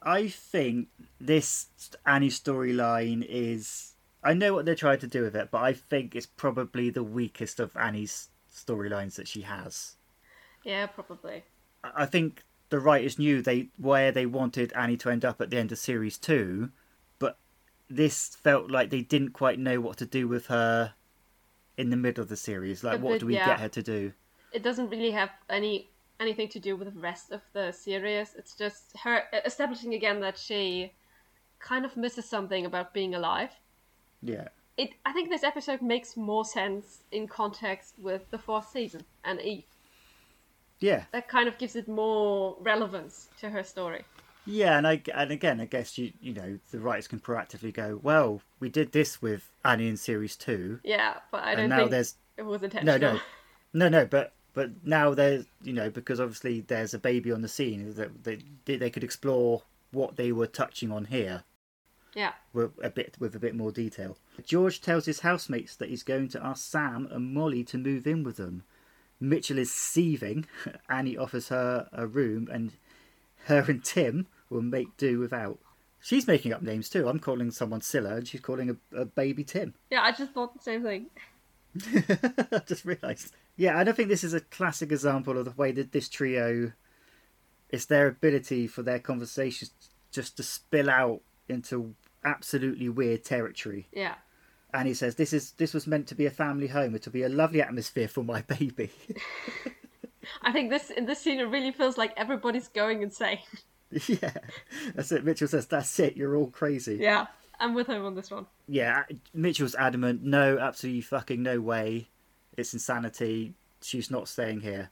I 0.01 0.27
think 0.27 0.89
this 1.19 1.67
Annie 2.05 2.29
storyline 2.29 3.25
is 3.27 3.93
I 4.23 4.33
know 4.33 4.53
what 4.53 4.65
they're 4.65 4.75
trying 4.75 4.99
to 4.99 5.07
do 5.07 5.21
with 5.21 5.35
it, 5.35 5.49
but 5.51 5.61
I 5.61 5.73
think 5.73 6.15
it's 6.15 6.25
probably 6.25 6.89
the 6.89 7.03
weakest 7.03 7.59
of 7.59 7.75
Annie's 7.77 8.29
storylines 8.53 9.15
that 9.15 9.27
she 9.27 9.41
has. 9.41 9.95
Yeah, 10.63 10.87
probably. 10.87 11.43
I 11.83 12.05
think 12.05 12.43
the 12.69 12.79
writers 12.79 13.17
knew 13.17 13.41
they 13.41 13.69
where 13.77 14.11
they 14.11 14.25
wanted 14.25 14.73
Annie 14.73 14.97
to 14.97 15.09
end 15.09 15.23
up 15.23 15.41
at 15.41 15.49
the 15.49 15.57
end 15.57 15.71
of 15.71 15.77
series 15.77 16.17
two, 16.17 16.71
but 17.19 17.37
this 17.89 18.35
felt 18.35 18.69
like 18.69 18.89
they 18.89 19.01
didn't 19.01 19.31
quite 19.31 19.59
know 19.59 19.79
what 19.79 19.97
to 19.97 20.05
do 20.05 20.27
with 20.27 20.47
her 20.47 20.93
in 21.77 21.89
the 21.89 21.97
middle 21.97 22.21
of 22.21 22.29
the 22.29 22.35
series. 22.35 22.83
Like, 22.83 23.01
what 23.01 23.19
do 23.19 23.27
we 23.27 23.35
yeah. 23.35 23.45
get 23.45 23.59
her 23.59 23.69
to 23.69 23.83
do? 23.83 24.13
It 24.51 24.63
doesn't 24.63 24.89
really 24.89 25.11
have 25.11 25.29
any 25.49 25.89
anything 26.19 26.49
to 26.49 26.59
do 26.59 26.75
with 26.75 26.93
the 26.93 26.99
rest 26.99 27.31
of 27.31 27.41
the 27.53 27.71
series. 27.71 28.33
It's 28.37 28.55
just 28.55 28.97
her 29.03 29.23
establishing 29.45 29.93
again 29.93 30.19
that 30.21 30.37
she 30.37 30.93
kind 31.59 31.85
of 31.85 31.95
misses 31.95 32.25
something 32.25 32.65
about 32.65 32.93
being 32.93 33.15
alive. 33.15 33.51
Yeah, 34.21 34.47
It 34.77 34.91
I 35.05 35.13
think 35.13 35.29
this 35.29 35.43
episode 35.43 35.81
makes 35.81 36.17
more 36.17 36.43
sense 36.43 37.03
in 37.11 37.27
context 37.27 37.95
with 37.99 38.29
the 38.31 38.39
fourth 38.39 38.69
season 38.69 39.05
and 39.23 39.39
Eve. 39.41 39.65
Yeah, 40.79 41.05
That 41.11 41.27
kind 41.27 41.47
of 41.47 41.57
gives 41.57 41.75
it 41.75 41.87
more 41.87 42.55
relevance 42.61 43.29
to 43.39 43.49
her 43.49 43.63
story. 43.63 44.03
yeah. 44.45 44.77
And 44.77 44.87
I 44.87 45.01
and 45.13 45.31
again, 45.31 45.59
I 45.59 45.65
guess 45.65 45.97
you 45.97 46.13
you 46.21 46.33
know 46.33 46.59
the 46.71 46.79
writers 46.79 47.07
can 47.07 47.19
proactively 47.19 47.73
go, 47.73 47.99
well, 48.01 48.41
we 48.59 48.69
did 48.69 48.91
this 48.91 49.21
with 49.21 49.51
Annie 49.65 49.87
in 49.87 49.97
series 49.97 50.35
two, 50.35 50.79
Yeah, 50.83 51.15
but 51.31 51.43
I 51.43 51.55
don't 51.55 51.69
think 51.69 51.91
there's 51.91 52.15
it 52.37 52.43
was 52.45 52.61
intentional 52.63 52.99
no 52.99 53.13
no 53.13 53.19
no 53.73 53.89
no 53.89 54.05
but 54.05 54.33
but 54.53 54.69
now 54.85 55.13
there's 55.13 55.45
you 55.63 55.73
know 55.73 55.89
because 55.89 56.19
obviously 56.19 56.61
there's 56.61 56.93
a 56.93 56.99
baby 56.99 57.31
on 57.31 57.41
the 57.41 57.47
scene 57.47 57.93
that 57.95 58.23
they 58.23 58.39
they 58.65 58.89
could 58.89 59.03
explore 59.03 59.63
what 59.91 60.15
they 60.17 60.31
were 60.31 60.47
touching 60.47 60.91
on 60.91 61.05
here 61.05 61.43
Yeah. 62.13 62.33
with 62.53 62.71
a 62.83 62.89
bit 62.91 63.15
with 63.19 63.35
a 63.35 63.39
bit 63.39 63.55
more 63.55 63.71
detail 63.71 64.17
george 64.45 64.81
tells 64.81 65.05
his 65.05 65.21
housemates 65.21 65.75
that 65.75 65.89
he's 65.89 66.03
going 66.03 66.27
to 66.29 66.43
ask 66.45 66.63
sam 66.69 67.07
and 67.11 67.33
molly 67.33 67.63
to 67.65 67.77
move 67.77 68.05
in 68.05 68.23
with 68.23 68.37
them 68.37 68.63
mitchell 69.19 69.57
is 69.57 69.71
seething 69.71 70.45
annie 70.89 71.17
offers 71.17 71.49
her 71.49 71.87
a 71.91 72.05
room 72.07 72.47
and 72.51 72.71
her 73.45 73.63
and 73.67 73.83
tim 73.83 74.27
will 74.49 74.61
make 74.61 74.95
do 74.97 75.19
without 75.19 75.57
she's 75.99 76.27
making 76.27 76.53
up 76.53 76.61
names 76.61 76.89
too 76.89 77.07
i'm 77.07 77.19
calling 77.19 77.49
someone 77.51 77.81
scylla 77.81 78.15
and 78.15 78.27
she's 78.27 78.41
calling 78.41 78.69
a, 78.69 79.01
a 79.01 79.05
baby 79.05 79.43
tim 79.43 79.73
Yeah, 79.89 80.01
I 80.03 80.11
just 80.11 80.33
thought 80.33 80.53
the 80.53 80.59
same 80.61 80.83
thing. 80.83 81.07
I 82.51 82.61
just 82.65 82.85
realised. 82.85 83.33
Yeah, 83.55 83.77
I 83.77 83.83
don't 83.83 83.95
think 83.95 84.09
this 84.09 84.23
is 84.23 84.33
a 84.33 84.39
classic 84.41 84.91
example 84.91 85.37
of 85.37 85.45
the 85.45 85.51
way 85.51 85.71
that 85.73 85.91
this 85.91 86.09
trio, 86.09 86.71
it's 87.69 87.85
their 87.85 88.07
ability 88.07 88.67
for 88.67 88.81
their 88.83 88.99
conversations 88.99 89.71
just 90.11 90.37
to 90.37 90.43
spill 90.43 90.89
out 90.89 91.21
into 91.47 91.93
absolutely 92.23 92.89
weird 92.89 93.23
territory. 93.23 93.87
Yeah. 93.91 94.15
And 94.73 94.87
he 94.87 94.93
says, 94.93 95.15
"This 95.15 95.33
is 95.33 95.51
this 95.51 95.73
was 95.73 95.87
meant 95.87 96.07
to 96.07 96.15
be 96.15 96.25
a 96.25 96.31
family 96.31 96.67
home. 96.67 96.93
It 96.95 97.05
will 97.05 97.13
be 97.13 97.23
a 97.23 97.29
lovely 97.29 97.61
atmosphere 97.61 98.07
for 98.07 98.23
my 98.23 98.41
baby." 98.59 98.91
I 100.41 100.51
think 100.51 100.69
this 100.69 100.89
in 100.89 101.05
this 101.05 101.19
scene 101.19 101.39
it 101.39 101.43
really 101.43 101.71
feels 101.71 101.97
like 101.97 102.13
everybody's 102.17 102.67
going 102.67 103.01
insane. 103.01 103.39
yeah, 104.07 104.33
that's 104.93 105.11
it. 105.11 105.23
Mitchell 105.23 105.47
says, 105.47 105.67
"That's 105.67 105.99
it. 105.99 106.17
You're 106.17 106.35
all 106.35 106.47
crazy." 106.51 106.97
Yeah. 106.99 107.27
I'm 107.59 107.73
with 107.73 107.87
him 107.87 108.05
on 108.05 108.13
this 108.13 108.29
one. 108.29 108.45
yeah, 108.67 109.05
Mitchell's 109.33 109.73
adamant. 109.73 110.21
No, 110.21 110.59
absolutely 110.59 111.01
fucking 111.01 111.41
no 111.41 111.59
way. 111.59 112.07
It's 112.55 112.71
insanity. 112.71 113.55
She's 113.81 114.11
not 114.11 114.27
staying 114.27 114.59
here. 114.59 114.91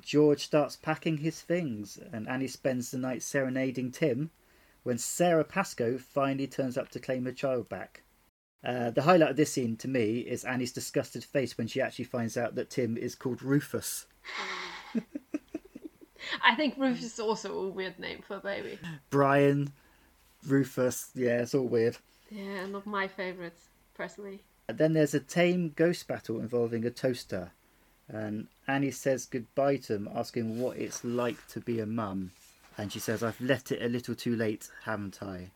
George 0.00 0.44
starts 0.44 0.76
packing 0.76 1.16
his 1.16 1.40
things, 1.40 1.98
and 2.12 2.28
Annie 2.28 2.46
spends 2.46 2.92
the 2.92 2.98
night 2.98 3.24
serenading 3.24 3.90
Tim 3.90 4.30
when 4.84 4.96
Sara 4.96 5.42
Pascoe 5.42 5.98
finally 5.98 6.46
turns 6.46 6.78
up 6.78 6.88
to 6.90 7.00
claim 7.00 7.24
her 7.24 7.32
child 7.32 7.68
back. 7.68 8.03
Uh, 8.64 8.90
the 8.90 9.02
highlight 9.02 9.30
of 9.30 9.36
this 9.36 9.52
scene 9.52 9.76
to 9.76 9.88
me 9.88 10.20
is 10.20 10.44
Annie's 10.44 10.72
disgusted 10.72 11.22
face 11.22 11.58
when 11.58 11.66
she 11.66 11.82
actually 11.82 12.06
finds 12.06 12.36
out 12.36 12.54
that 12.54 12.70
Tim 12.70 12.96
is 12.96 13.14
called 13.14 13.42
Rufus. 13.42 14.06
I 16.42 16.54
think 16.54 16.74
Rufus 16.78 17.04
is 17.04 17.20
also 17.20 17.52
a 17.58 17.68
weird 17.68 17.98
name 17.98 18.22
for 18.26 18.36
a 18.36 18.40
baby. 18.40 18.78
Brian, 19.10 19.72
Rufus, 20.46 21.10
yeah, 21.14 21.42
it's 21.42 21.54
all 21.54 21.66
weird. 21.66 21.98
Yeah, 22.30 22.64
not 22.66 22.86
my 22.86 23.06
favourites, 23.06 23.68
personally. 23.94 24.40
Then 24.68 24.94
there's 24.94 25.12
a 25.12 25.20
tame 25.20 25.72
ghost 25.76 26.08
battle 26.08 26.40
involving 26.40 26.86
a 26.86 26.90
toaster, 26.90 27.52
and 28.08 28.46
Annie 28.66 28.90
says 28.90 29.26
goodbye 29.26 29.76
to 29.76 29.94
him, 29.96 30.08
asking 30.14 30.58
what 30.58 30.78
it's 30.78 31.04
like 31.04 31.46
to 31.48 31.60
be 31.60 31.80
a 31.80 31.86
mum. 31.86 32.32
And 32.78 32.90
she 32.90 32.98
says, 32.98 33.22
I've 33.22 33.40
left 33.40 33.70
it 33.70 33.82
a 33.82 33.88
little 33.88 34.14
too 34.14 34.34
late, 34.34 34.70
haven't 34.84 35.22
I? 35.22 35.50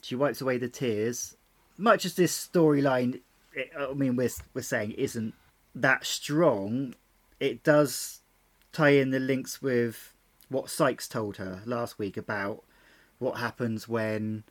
She 0.00 0.16
wipes 0.16 0.40
away 0.40 0.56
the 0.58 0.68
tears. 0.68 1.36
Much 1.76 2.04
as 2.04 2.14
this 2.14 2.48
storyline, 2.52 3.20
I 3.78 3.92
mean, 3.94 4.16
we're, 4.16 4.30
we're 4.52 4.62
saying 4.62 4.92
isn't 4.92 5.34
that 5.74 6.06
strong, 6.06 6.94
it 7.40 7.62
does 7.62 8.20
tie 8.72 8.90
in 8.90 9.10
the 9.10 9.18
links 9.20 9.60
with 9.62 10.12
what 10.48 10.70
Sykes 10.70 11.08
told 11.08 11.36
her 11.38 11.62
last 11.64 11.98
week 11.98 12.16
about 12.16 12.62
what 13.18 13.38
happens 13.38 13.88
when 13.88 14.44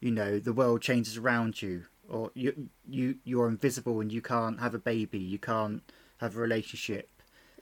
you 0.00 0.10
know 0.10 0.38
the 0.38 0.52
world 0.52 0.80
changes 0.80 1.16
around 1.16 1.60
you 1.60 1.84
or 2.08 2.30
you 2.34 2.68
you 2.88 3.16
you're 3.24 3.48
invisible 3.48 4.00
and 4.00 4.12
you 4.12 4.22
can't 4.22 4.60
have 4.60 4.74
a 4.74 4.78
baby 4.78 5.18
you 5.18 5.38
can't 5.38 5.82
have 6.18 6.36
a 6.36 6.38
relationship 6.38 7.08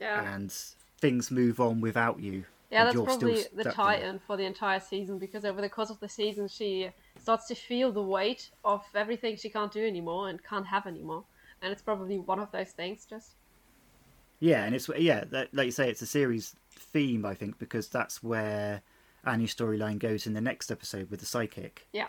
Yeah. 0.01 0.35
and 0.35 0.53
things 1.01 1.31
move 1.31 1.61
on 1.61 1.81
without 1.81 2.21
you 2.21 2.45
Yeah, 2.71 2.85
that's 2.85 3.01
probably 3.01 3.45
the 3.55 3.65
tie 3.65 4.01
there. 4.01 4.21
for 4.27 4.37
the 4.37 4.45
entire 4.45 4.81
season 4.81 5.19
because 5.19 5.45
over 5.45 5.61
the 5.63 5.69
course 5.71 5.89
of 5.91 5.99
the 6.01 6.09
season 6.09 6.49
she 6.49 6.91
starts 7.21 7.47
to 7.49 7.55
feel 7.55 7.93
the 7.93 8.03
weight 8.03 8.51
of 8.65 8.85
everything 8.95 9.37
she 9.37 9.49
can't 9.49 9.73
do 9.73 9.85
anymore 9.87 10.29
and 10.29 10.43
can't 10.43 10.67
have 10.67 10.87
anymore. 10.87 11.25
And 11.63 11.73
it's 11.73 11.83
probably 11.83 12.19
one 12.19 12.39
of 12.39 12.51
those 12.53 12.71
things 12.71 13.07
just 13.09 13.33
yeah 14.39 14.65
and 14.65 14.75
it's 14.75 14.91
yeah 14.99 15.25
that, 15.31 15.53
like 15.55 15.65
you 15.65 15.71
say 15.73 15.89
it's 15.89 16.03
a 16.03 16.07
series 16.07 16.55
theme 16.71 17.25
i 17.25 17.33
think 17.33 17.59
because 17.59 17.89
that's 17.89 18.23
where 18.23 18.83
annie's 19.25 19.55
storyline 19.55 19.99
goes 19.99 20.27
in 20.27 20.35
the 20.35 20.41
next 20.43 20.71
episode 20.71 21.11
with 21.11 21.21
the 21.21 21.27
psychic 21.27 21.87
Yeah. 21.93 22.09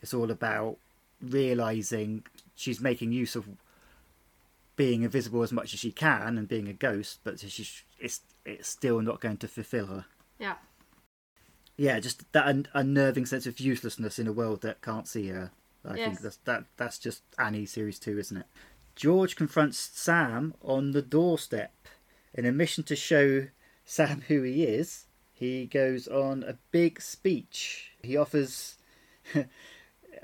it's 0.00 0.14
all 0.14 0.30
about 0.30 0.76
realizing 1.20 2.22
she's 2.54 2.80
making 2.80 3.10
use 3.10 3.34
of 3.34 3.48
being 4.76 5.02
invisible 5.02 5.42
as 5.42 5.50
much 5.52 5.74
as 5.74 5.80
she 5.80 5.90
can 5.90 6.38
and 6.38 6.46
being 6.46 6.68
a 6.68 6.72
ghost 6.72 7.18
but 7.24 7.40
she's 7.40 7.82
it's 7.98 8.20
it's 8.44 8.68
still 8.68 9.00
not 9.00 9.20
going 9.20 9.38
to 9.38 9.48
fulfill 9.48 9.86
her 9.86 10.04
Yeah. 10.38 10.54
Yeah, 11.76 11.98
just 12.00 12.30
that 12.32 12.46
un- 12.46 12.66
unnerving 12.74 13.26
sense 13.26 13.46
of 13.46 13.58
uselessness 13.60 14.18
in 14.18 14.26
a 14.26 14.32
world 14.32 14.62
that 14.62 14.80
can't 14.82 15.08
see 15.08 15.28
her. 15.28 15.50
I 15.84 15.96
Yes. 15.96 16.06
think 16.08 16.20
that's 16.20 16.36
that 16.44 16.64
that's 16.76 16.98
just 16.98 17.22
Annie 17.38 17.66
series 17.66 17.98
two, 17.98 18.18
isn't 18.18 18.36
it? 18.36 18.46
George 18.96 19.36
confronts 19.36 19.78
Sam 19.78 20.54
on 20.62 20.92
the 20.92 21.02
doorstep 21.02 21.72
in 22.32 22.46
a 22.46 22.52
mission 22.52 22.84
to 22.84 22.96
show 22.96 23.48
Sam 23.84 24.22
who 24.28 24.42
he 24.42 24.64
is. 24.64 25.06
He 25.32 25.66
goes 25.66 26.06
on 26.08 26.42
a 26.44 26.56
big 26.70 27.00
speech. 27.02 27.90
He 28.02 28.16
offers. 28.16 28.76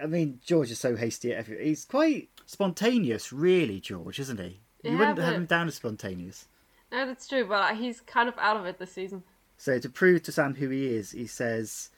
I 0.03 0.07
mean, 0.07 0.40
George 0.44 0.70
is 0.70 0.78
so 0.78 0.96
hasty 0.96 1.32
at 1.32 1.38
everything. 1.40 1.66
He's 1.66 1.84
quite 1.84 2.28
spontaneous, 2.46 3.32
really, 3.32 3.80
George, 3.80 4.18
isn't 4.20 4.38
he? 4.40 4.61
You 4.82 4.92
Yeah, 4.92 4.98
wouldn't 4.98 5.18
have 5.18 5.34
him 5.34 5.46
down 5.46 5.68
as 5.68 5.74
spontaneous. 5.74 6.46
No, 6.92 7.07
that's 7.07 7.26
true, 7.28 7.46
but 7.46 7.76
he's 7.76 8.01
kind 8.01 8.28
of 8.28 8.34
out 8.38 8.57
of 8.57 8.66
it 8.66 8.78
this 8.78 8.92
season. 8.92 9.24
So 9.61 9.78
to 9.78 9.90
prove 9.90 10.22
to 10.22 10.32
Sam 10.32 10.54
who 10.54 10.70
he 10.70 10.86
is, 10.86 11.11
he 11.11 11.26
says, 11.26 11.90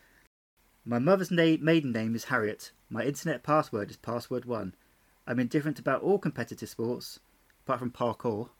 "My 0.85 0.99
mother's 0.99 1.31
na- 1.31 1.59
maiden 1.61 1.93
name 1.93 2.17
is 2.17 2.25
Harriet. 2.25 2.73
My 2.91 3.05
internet 3.05 3.45
password 3.45 3.89
is 3.89 3.97
password 3.97 4.45
one. 4.45 4.75
I'm 5.29 5.39
indifferent 5.39 5.79
about 5.79 6.03
all 6.03 6.19
competitive 6.19 6.69
sports, 6.69 7.21
apart 7.61 7.79
from 7.79 7.93
parkour, 7.93 8.51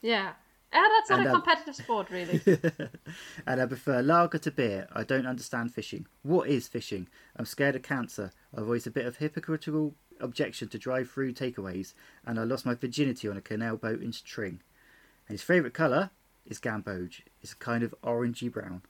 Yeah. 0.00 0.32
Yeah, 0.72 0.88
that's 0.90 1.10
not 1.10 1.18
And, 1.18 1.28
a 1.28 1.32
um, 1.32 1.42
competitive 1.42 1.76
sport, 1.76 2.08
really. 2.08 2.40
and 3.46 3.60
I 3.60 3.66
prefer 3.66 4.00
lager 4.00 4.38
to 4.38 4.50
beer. 4.50 4.88
I 4.90 5.04
don't 5.04 5.26
understand 5.26 5.74
fishing. 5.74 6.06
What 6.22 6.48
is 6.48 6.66
fishing? 6.66 7.08
I'm 7.36 7.44
scared 7.44 7.76
of 7.76 7.82
cancer. 7.82 8.32
I 8.56 8.62
voice 8.62 8.86
a 8.86 8.90
bit 8.90 9.04
of 9.04 9.18
hypocritical 9.18 9.94
objection 10.18 10.68
to 10.70 10.78
drive-through 10.78 11.34
takeaways, 11.34 11.92
and 12.24 12.40
I 12.40 12.44
lost 12.44 12.64
my 12.64 12.74
virginity 12.74 13.28
on 13.28 13.36
a 13.36 13.42
canal 13.42 13.76
boat 13.76 14.00
in 14.00 14.12
Tring. 14.12 14.62
And 15.28 15.34
his 15.34 15.42
favourite 15.42 15.74
colour 15.74 16.10
is 16.46 16.58
gamboge. 16.58 17.22
It's 17.42 17.52
a 17.52 17.56
kind 17.56 17.82
of 17.82 17.94
orangey 18.02 18.52
brown." 18.52 18.82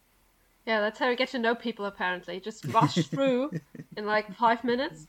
yeah, 0.67 0.81
that's 0.81 0.99
how 0.99 1.09
you 1.09 1.17
get 1.17 1.29
to 1.29 1.39
know 1.39 1.55
people, 1.55 1.85
apparently. 1.87 2.41
Just 2.41 2.65
rush 2.67 2.95
through 3.09 3.53
in 3.97 4.05
like 4.05 4.35
five 4.35 4.65
minutes, 4.65 5.07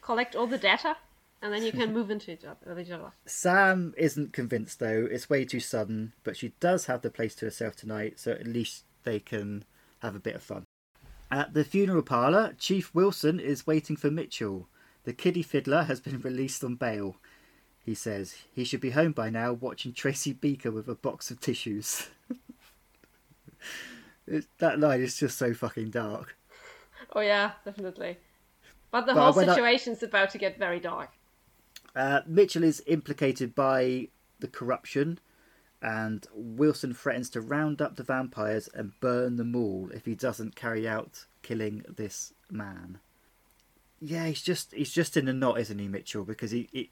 collect 0.00 0.36
all 0.36 0.46
the 0.46 0.56
data, 0.56 0.96
and 1.42 1.52
then 1.52 1.64
you 1.64 1.72
can 1.72 1.92
move 1.92 2.10
into 2.10 2.30
each 2.30 2.44
other. 2.44 2.58
with 2.64 2.80
each 2.80 2.92
other. 2.92 3.12
Sam 3.26 3.92
isn't 3.96 4.32
convinced 4.32 4.78
though. 4.78 5.08
It's 5.10 5.28
way 5.28 5.44
too 5.44 5.60
sudden, 5.60 6.12
but 6.22 6.36
she 6.36 6.52
does 6.60 6.86
have 6.86 7.02
the 7.02 7.10
place 7.10 7.34
to 7.36 7.46
herself 7.46 7.74
tonight, 7.74 8.20
so 8.20 8.30
at 8.30 8.46
least 8.46 8.84
they 9.02 9.18
can 9.18 9.64
have 9.98 10.14
a 10.14 10.20
bit 10.20 10.36
of 10.36 10.42
fun. 10.42 10.64
At 11.30 11.54
the 11.54 11.64
funeral 11.64 12.02
parlour, 12.02 12.54
Chief 12.58 12.94
Wilson 12.94 13.40
is 13.40 13.66
waiting 13.66 13.96
for 13.96 14.10
Mitchell. 14.10 14.68
The 15.04 15.12
kiddie 15.12 15.42
fiddler 15.42 15.84
has 15.84 16.00
been 16.00 16.20
released 16.24 16.62
on 16.62 16.76
bail. 16.76 17.16
He 17.84 17.94
says 17.94 18.36
he 18.52 18.64
should 18.64 18.80
be 18.80 18.90
home 18.90 19.12
by 19.12 19.30
now 19.30 19.52
watching 19.52 19.92
Tracy 19.92 20.32
Beaker 20.32 20.70
with 20.70 20.88
a 20.88 20.94
box 20.94 21.30
of 21.30 21.40
tissues. 21.40 22.08
It- 24.26 24.46
that 24.58 24.78
line 24.78 25.00
is 25.00 25.16
just 25.16 25.36
so 25.38 25.52
fucking 25.54 25.90
dark. 25.90 26.36
Oh, 27.12 27.20
yeah, 27.20 27.52
definitely. 27.64 28.18
But 28.90 29.06
the 29.06 29.14
But 29.14 29.20
whole 29.24 29.32
when 29.34 29.48
I- 29.48 29.54
situation's 29.54 30.02
about 30.02 30.30
to 30.30 30.38
get 30.38 30.58
very 30.58 30.78
dark. 30.80 31.10
Uh, 31.96 32.20
Mitchell 32.26 32.62
is 32.62 32.82
implicated 32.86 33.54
by 33.54 34.08
the 34.38 34.46
corruption, 34.46 35.18
and 35.82 36.24
Wilson 36.32 36.94
threatens 36.94 37.28
to 37.30 37.40
round 37.40 37.82
up 37.82 37.96
the 37.96 38.04
vampires 38.04 38.68
and 38.72 38.92
burn 39.00 39.36
them 39.36 39.56
all 39.56 39.90
if 39.92 40.04
he 40.04 40.14
doesn't 40.14 40.54
carry 40.54 40.86
out 40.88 41.26
killing 41.42 41.84
this 41.88 42.32
man. 42.48 43.00
Yeah, 44.00 44.26
he's 44.26 44.42
just 44.42 44.72
he's 44.72 44.92
just 44.92 45.16
in 45.16 45.26
a 45.26 45.32
knot, 45.32 45.58
isn't 45.58 45.78
he, 45.78 45.88
Mitchell? 45.88 46.24
Because 46.24 46.52
he, 46.52 46.68
he 46.70 46.90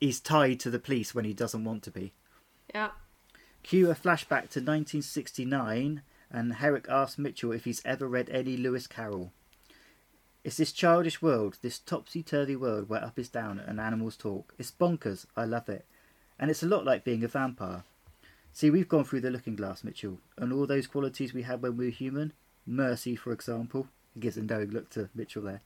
he's 0.00 0.20
tied 0.20 0.60
to 0.60 0.70
the 0.70 0.78
police 0.78 1.14
when 1.14 1.24
he 1.24 1.32
doesn't 1.32 1.64
want 1.64 1.82
to 1.84 1.90
be. 1.90 2.12
Yeah. 2.74 2.90
Cue 3.62 3.90
a 3.90 3.94
flashback 3.94 4.50
to 4.50 4.60
1969, 4.60 6.02
and 6.30 6.54
Herrick 6.54 6.86
asks 6.88 7.18
Mitchell 7.18 7.52
if 7.52 7.64
he's 7.64 7.82
ever 7.84 8.06
read 8.06 8.30
any 8.30 8.56
Lewis 8.56 8.86
Carroll. 8.86 9.32
It's 10.44 10.56
this 10.56 10.72
childish 10.72 11.20
world, 11.20 11.58
this 11.60 11.78
topsy 11.78 12.22
turvy 12.22 12.56
world 12.56 12.88
where 12.88 13.04
up 13.04 13.18
is 13.18 13.28
down 13.28 13.58
and 13.58 13.80
animals 13.80 14.16
talk. 14.16 14.54
It's 14.58 14.70
bonkers. 14.70 15.26
I 15.36 15.44
love 15.44 15.68
it. 15.68 15.84
And 16.38 16.50
it's 16.50 16.62
a 16.62 16.68
lot 16.68 16.84
like 16.84 17.04
being 17.04 17.24
a 17.24 17.28
vampire. 17.28 17.82
See, 18.52 18.70
we've 18.70 18.88
gone 18.88 19.04
through 19.04 19.20
the 19.20 19.30
looking 19.30 19.56
glass, 19.56 19.84
Mitchell, 19.84 20.20
and 20.36 20.52
all 20.52 20.66
those 20.66 20.86
qualities 20.86 21.34
we 21.34 21.42
had 21.42 21.60
when 21.60 21.76
we 21.76 21.86
were 21.86 21.90
human. 21.90 22.32
Mercy, 22.64 23.16
for 23.16 23.32
example. 23.32 23.88
He 24.14 24.20
gives 24.20 24.36
a 24.36 24.42
knowing 24.42 24.70
look 24.70 24.90
to 24.90 25.10
Mitchell 25.14 25.42
there. 25.42 25.60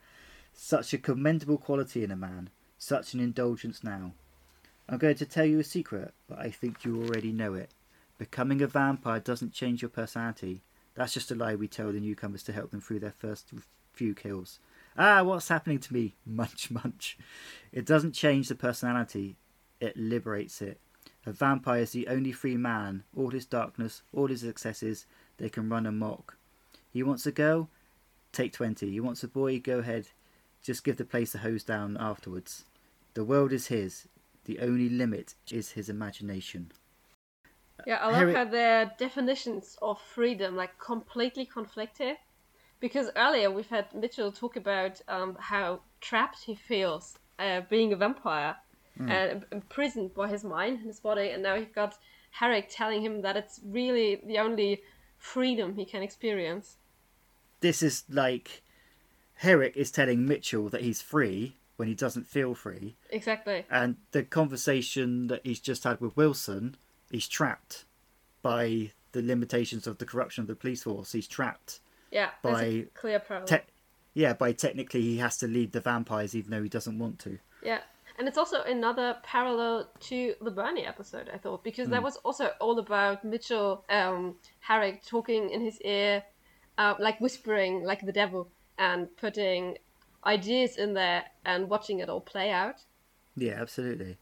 Such 0.52 0.92
a 0.92 0.98
commendable 0.98 1.58
quality 1.58 2.02
in 2.02 2.10
a 2.10 2.16
man. 2.16 2.50
Such 2.78 3.14
an 3.14 3.20
indulgence 3.20 3.84
now. 3.84 4.12
I'm 4.88 4.98
going 4.98 5.16
to 5.16 5.26
tell 5.26 5.44
you 5.44 5.58
a 5.58 5.64
secret, 5.64 6.12
but 6.28 6.38
I 6.38 6.50
think 6.50 6.84
you 6.84 7.02
already 7.02 7.32
know 7.32 7.54
it. 7.54 7.70
Becoming 8.18 8.60
a 8.62 8.66
vampire 8.66 9.20
doesn't 9.20 9.52
change 9.52 9.82
your 9.82 9.88
personality. 9.88 10.62
That's 10.94 11.14
just 11.14 11.30
a 11.30 11.34
lie 11.34 11.54
we 11.54 11.68
tell 11.68 11.92
the 11.92 12.00
newcomers 12.00 12.42
to 12.44 12.52
help 12.52 12.70
them 12.70 12.80
through 12.80 13.00
their 13.00 13.12
first 13.12 13.52
few 13.92 14.14
kills. 14.14 14.58
Ah, 14.96 15.22
what's 15.22 15.48
happening 15.48 15.78
to 15.78 15.94
me? 15.94 16.14
Munch, 16.26 16.70
munch. 16.70 17.16
It 17.72 17.86
doesn't 17.86 18.12
change 18.12 18.48
the 18.48 18.54
personality, 18.54 19.36
it 19.80 19.96
liberates 19.96 20.60
it. 20.60 20.78
A 21.24 21.32
vampire 21.32 21.82
is 21.82 21.92
the 21.92 22.08
only 22.08 22.32
free 22.32 22.56
man. 22.56 23.04
All 23.16 23.30
his 23.30 23.46
darkness, 23.46 24.02
all 24.12 24.26
his 24.26 24.44
excesses, 24.44 25.06
they 25.38 25.48
can 25.48 25.68
run 25.68 25.86
amok. 25.86 26.36
He 26.92 27.02
wants 27.02 27.26
a 27.26 27.32
girl? 27.32 27.68
Take 28.32 28.52
20. 28.52 28.90
He 28.90 29.00
wants 29.00 29.22
a 29.22 29.28
boy? 29.28 29.60
Go 29.60 29.78
ahead. 29.78 30.08
Just 30.62 30.84
give 30.84 30.96
the 30.96 31.04
place 31.04 31.34
a 31.34 31.38
hose 31.38 31.64
down 31.64 31.96
afterwards. 31.98 32.64
The 33.14 33.24
world 33.24 33.52
is 33.52 33.68
his. 33.68 34.08
The 34.44 34.58
only 34.58 34.88
limit 34.88 35.34
is 35.50 35.72
his 35.72 35.88
imagination. 35.88 36.72
Yeah, 37.86 37.96
I 37.96 38.10
love 38.10 38.34
how 38.34 38.44
their 38.44 38.92
definitions 38.98 39.76
of 39.82 40.00
freedom 40.00 40.56
like 40.56 40.78
completely 40.78 41.46
conflict 41.46 41.98
here. 41.98 42.16
Because 42.80 43.10
earlier 43.16 43.50
we've 43.50 43.68
had 43.68 43.92
Mitchell 43.94 44.32
talk 44.32 44.56
about 44.56 45.00
um, 45.06 45.36
how 45.38 45.80
trapped 46.00 46.42
he 46.44 46.54
feels 46.54 47.18
uh, 47.38 47.60
being 47.70 47.92
a 47.92 47.96
vampire 47.96 48.56
and 48.98 49.44
imprisoned 49.50 50.14
by 50.14 50.28
his 50.28 50.44
mind 50.44 50.78
and 50.78 50.86
his 50.86 51.00
body, 51.00 51.30
and 51.30 51.42
now 51.42 51.54
you've 51.54 51.74
got 51.74 51.96
Herrick 52.30 52.68
telling 52.70 53.02
him 53.02 53.22
that 53.22 53.36
it's 53.36 53.60
really 53.64 54.20
the 54.26 54.38
only 54.38 54.82
freedom 55.18 55.74
he 55.74 55.84
can 55.84 56.02
experience. 56.02 56.76
This 57.60 57.82
is 57.82 58.04
like 58.08 58.62
Herrick 59.34 59.76
is 59.76 59.90
telling 59.90 60.26
Mitchell 60.26 60.68
that 60.68 60.82
he's 60.82 61.00
free 61.00 61.56
when 61.76 61.88
he 61.88 61.94
doesn't 61.94 62.26
feel 62.26 62.54
free, 62.54 62.96
Exactly. 63.10 63.64
and 63.70 63.96
the 64.12 64.22
conversation 64.22 65.26
that 65.28 65.40
he's 65.44 65.60
just 65.60 65.84
had 65.84 66.00
with 66.00 66.16
Wilson, 66.16 66.76
he's 67.10 67.26
trapped 67.28 67.84
by 68.42 68.90
the 69.12 69.22
limitations 69.22 69.86
of 69.86 69.98
the 69.98 70.06
corruption 70.06 70.42
of 70.42 70.48
the 70.48 70.54
police 70.54 70.82
force. 70.84 71.12
He's 71.12 71.26
trapped. 71.28 71.80
Yeah, 72.10 72.30
By 72.42 72.86
clear 72.94 73.18
parallel. 73.20 73.46
Te- 73.46 73.70
yeah, 74.14 74.34
by 74.34 74.52
technically 74.52 75.00
he 75.00 75.18
has 75.18 75.38
to 75.38 75.46
lead 75.46 75.72
the 75.72 75.80
vampires 75.80 76.34
even 76.34 76.50
though 76.50 76.62
he 76.62 76.68
doesn't 76.68 76.98
want 76.98 77.18
to. 77.20 77.38
Yeah, 77.62 77.80
and 78.18 78.28
it's 78.28 78.36
also 78.36 78.62
another 78.64 79.16
parallel 79.22 79.88
to 80.00 80.34
the 80.42 80.50
Bernie 80.50 80.84
episode, 80.84 81.30
I 81.32 81.38
thought, 81.38 81.64
because 81.64 81.88
that 81.88 82.02
was 82.02 82.16
also 82.18 82.50
all 82.60 82.78
about 82.78 83.24
Mitchell 83.24 83.84
um, 83.88 84.36
Herrick 84.60 85.04
talking 85.06 85.48
in 85.48 85.62
his 85.62 85.80
ear, 85.80 86.22
uh, 86.76 86.94
like 86.98 87.18
whispering 87.20 87.82
like 87.82 88.04
the 88.04 88.12
devil, 88.12 88.48
and 88.78 89.14
putting 89.16 89.78
ideas 90.24 90.76
in 90.76 90.94
there 90.94 91.24
and 91.44 91.68
watching 91.68 91.98
it 91.98 92.08
all 92.08 92.20
play 92.20 92.50
out. 92.50 92.84
Yeah, 93.36 93.60
absolutely. 93.60 94.18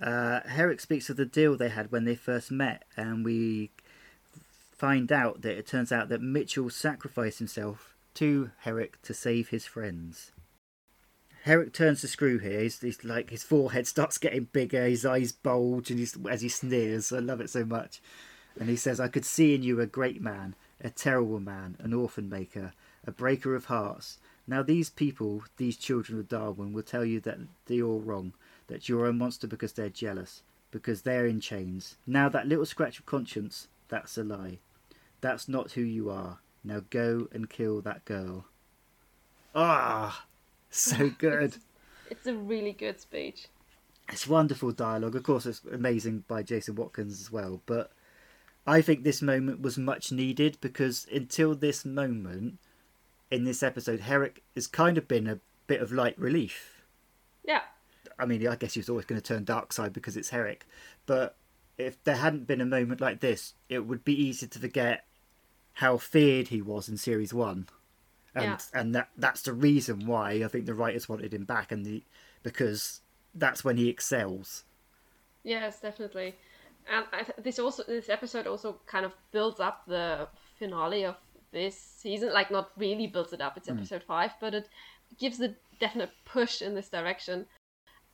Uh, 0.00 0.40
Herrick 0.46 0.80
speaks 0.80 1.10
of 1.10 1.16
the 1.16 1.26
deal 1.26 1.56
they 1.56 1.68
had 1.68 1.92
when 1.92 2.04
they 2.04 2.14
first 2.14 2.50
met, 2.50 2.84
and 2.96 3.24
we 3.24 3.70
find 4.76 5.12
out 5.12 5.42
that 5.42 5.56
it 5.56 5.66
turns 5.66 5.92
out 5.92 6.08
that 6.08 6.22
Mitchell 6.22 6.70
sacrificed 6.70 7.38
himself 7.38 7.94
to 8.14 8.50
Herrick 8.60 9.00
to 9.02 9.14
save 9.14 9.48
his 9.48 9.64
friends. 9.64 10.32
Herrick 11.44 11.72
turns 11.72 12.02
the 12.02 12.08
screw 12.08 12.38
here. 12.38 12.60
He's, 12.60 12.80
he's 12.80 13.04
like 13.04 13.30
his 13.30 13.42
forehead 13.42 13.86
starts 13.88 14.18
getting 14.18 14.44
bigger, 14.52 14.86
his 14.86 15.04
eyes 15.04 15.32
bulge, 15.32 15.90
and 15.90 15.98
he's, 15.98 16.16
as 16.28 16.40
he 16.42 16.48
sneers. 16.48 17.12
I 17.12 17.18
love 17.18 17.40
it 17.40 17.50
so 17.50 17.64
much. 17.64 18.00
And 18.58 18.68
he 18.68 18.76
says, 18.76 19.00
"I 19.00 19.08
could 19.08 19.24
see 19.24 19.54
in 19.54 19.62
you 19.62 19.80
a 19.80 19.86
great 19.86 20.20
man, 20.20 20.54
a 20.80 20.90
terrible 20.90 21.40
man, 21.40 21.76
an 21.78 21.94
orphan 21.94 22.28
maker, 22.28 22.72
a 23.06 23.10
breaker 23.10 23.54
of 23.54 23.66
hearts. 23.66 24.18
Now 24.52 24.62
these 24.62 24.90
people, 24.90 25.44
these 25.56 25.78
children 25.78 26.18
of 26.18 26.28
Darwin, 26.28 26.74
will 26.74 26.82
tell 26.82 27.06
you 27.06 27.20
that 27.20 27.38
they're 27.64 27.84
all 27.84 28.00
wrong, 28.00 28.34
that 28.66 28.86
you're 28.86 29.06
a 29.06 29.12
monster 29.14 29.46
because 29.46 29.72
they're 29.72 29.88
jealous, 29.88 30.42
because 30.70 31.00
they're 31.00 31.24
in 31.26 31.40
chains. 31.40 31.96
Now 32.06 32.28
that 32.28 32.46
little 32.46 32.66
scratch 32.66 32.98
of 32.98 33.06
conscience, 33.06 33.68
that's 33.88 34.18
a 34.18 34.22
lie. 34.22 34.58
That's 35.22 35.48
not 35.48 35.72
who 35.72 35.80
you 35.80 36.10
are. 36.10 36.40
Now 36.62 36.82
go 36.90 37.28
and 37.32 37.48
kill 37.48 37.80
that 37.80 38.04
girl." 38.04 38.44
Ah, 39.54 40.26
so 40.68 41.08
good. 41.18 41.56
It's 42.10 42.26
a 42.26 42.34
really 42.34 42.72
good 42.72 43.00
speech. 43.00 43.46
It's 44.10 44.28
wonderful 44.28 44.72
dialogue. 44.72 45.16
Of 45.16 45.22
course, 45.22 45.46
it's 45.46 45.64
amazing 45.64 46.24
by 46.28 46.42
Jason 46.42 46.74
Watkins 46.74 47.22
as 47.22 47.32
well. 47.32 47.62
But 47.64 47.90
I 48.66 48.82
think 48.82 49.02
this 49.02 49.22
moment 49.22 49.62
was 49.62 49.78
much 49.78 50.12
needed 50.12 50.58
because 50.60 51.06
until 51.10 51.54
this 51.54 51.86
moment 51.86 52.58
in 53.32 53.44
this 53.44 53.62
episode, 53.62 54.00
Herrick 54.00 54.42
has 54.54 54.66
kind 54.66 54.98
of 54.98 55.08
been 55.08 55.26
a 55.26 55.40
bit 55.66 55.80
of 55.80 55.90
light 55.90 56.18
relief. 56.18 56.82
Yeah, 57.44 57.62
I 58.18 58.26
mean, 58.26 58.46
I 58.46 58.56
guess 58.56 58.74
he 58.74 58.80
was 58.80 58.88
always 58.88 59.06
going 59.06 59.20
to 59.20 59.26
turn 59.26 59.44
dark 59.44 59.72
side 59.72 59.92
because 59.92 60.16
it's 60.16 60.30
Herrick. 60.30 60.66
But 61.06 61.36
if 61.78 62.02
there 62.04 62.16
hadn't 62.16 62.46
been 62.46 62.60
a 62.60 62.66
moment 62.66 63.00
like 63.00 63.20
this, 63.20 63.54
it 63.68 63.80
would 63.86 64.04
be 64.04 64.14
easy 64.14 64.46
to 64.46 64.58
forget 64.58 65.06
how 65.74 65.96
feared 65.96 66.48
he 66.48 66.60
was 66.60 66.88
in 66.88 66.96
series 66.98 67.32
one. 67.32 67.68
And 68.34 68.44
Yeah. 68.44 68.58
and 68.72 68.94
that 68.94 69.08
that's 69.16 69.42
the 69.42 69.52
reason 69.52 70.06
why 70.06 70.32
I 70.44 70.48
think 70.48 70.66
the 70.66 70.74
writers 70.74 71.08
wanted 71.08 71.34
him 71.34 71.44
back 71.44 71.72
and 71.72 71.84
the 71.84 72.02
because 72.42 73.00
that's 73.34 73.64
when 73.64 73.76
he 73.76 73.88
excels. 73.88 74.64
Yes, 75.42 75.80
definitely. 75.80 76.36
And 76.88 77.06
I 77.12 77.22
th- 77.24 77.38
this 77.38 77.58
also 77.58 77.82
this 77.84 78.08
episode 78.08 78.46
also 78.46 78.78
kind 78.86 79.04
of 79.04 79.12
builds 79.32 79.60
up 79.60 79.84
the 79.86 80.28
finale 80.58 81.04
of 81.04 81.16
this 81.52 81.78
season. 81.78 82.32
Like 82.32 82.50
not 82.50 82.70
really 82.76 83.06
builds 83.06 83.32
it 83.32 83.40
up. 83.40 83.56
It's 83.56 83.68
episode 83.68 84.02
five, 84.02 84.32
but 84.40 84.54
it 84.54 84.68
gives 85.18 85.40
a 85.40 85.54
definite 85.80 86.10
push 86.24 86.62
in 86.62 86.74
this 86.74 86.88
direction. 86.88 87.46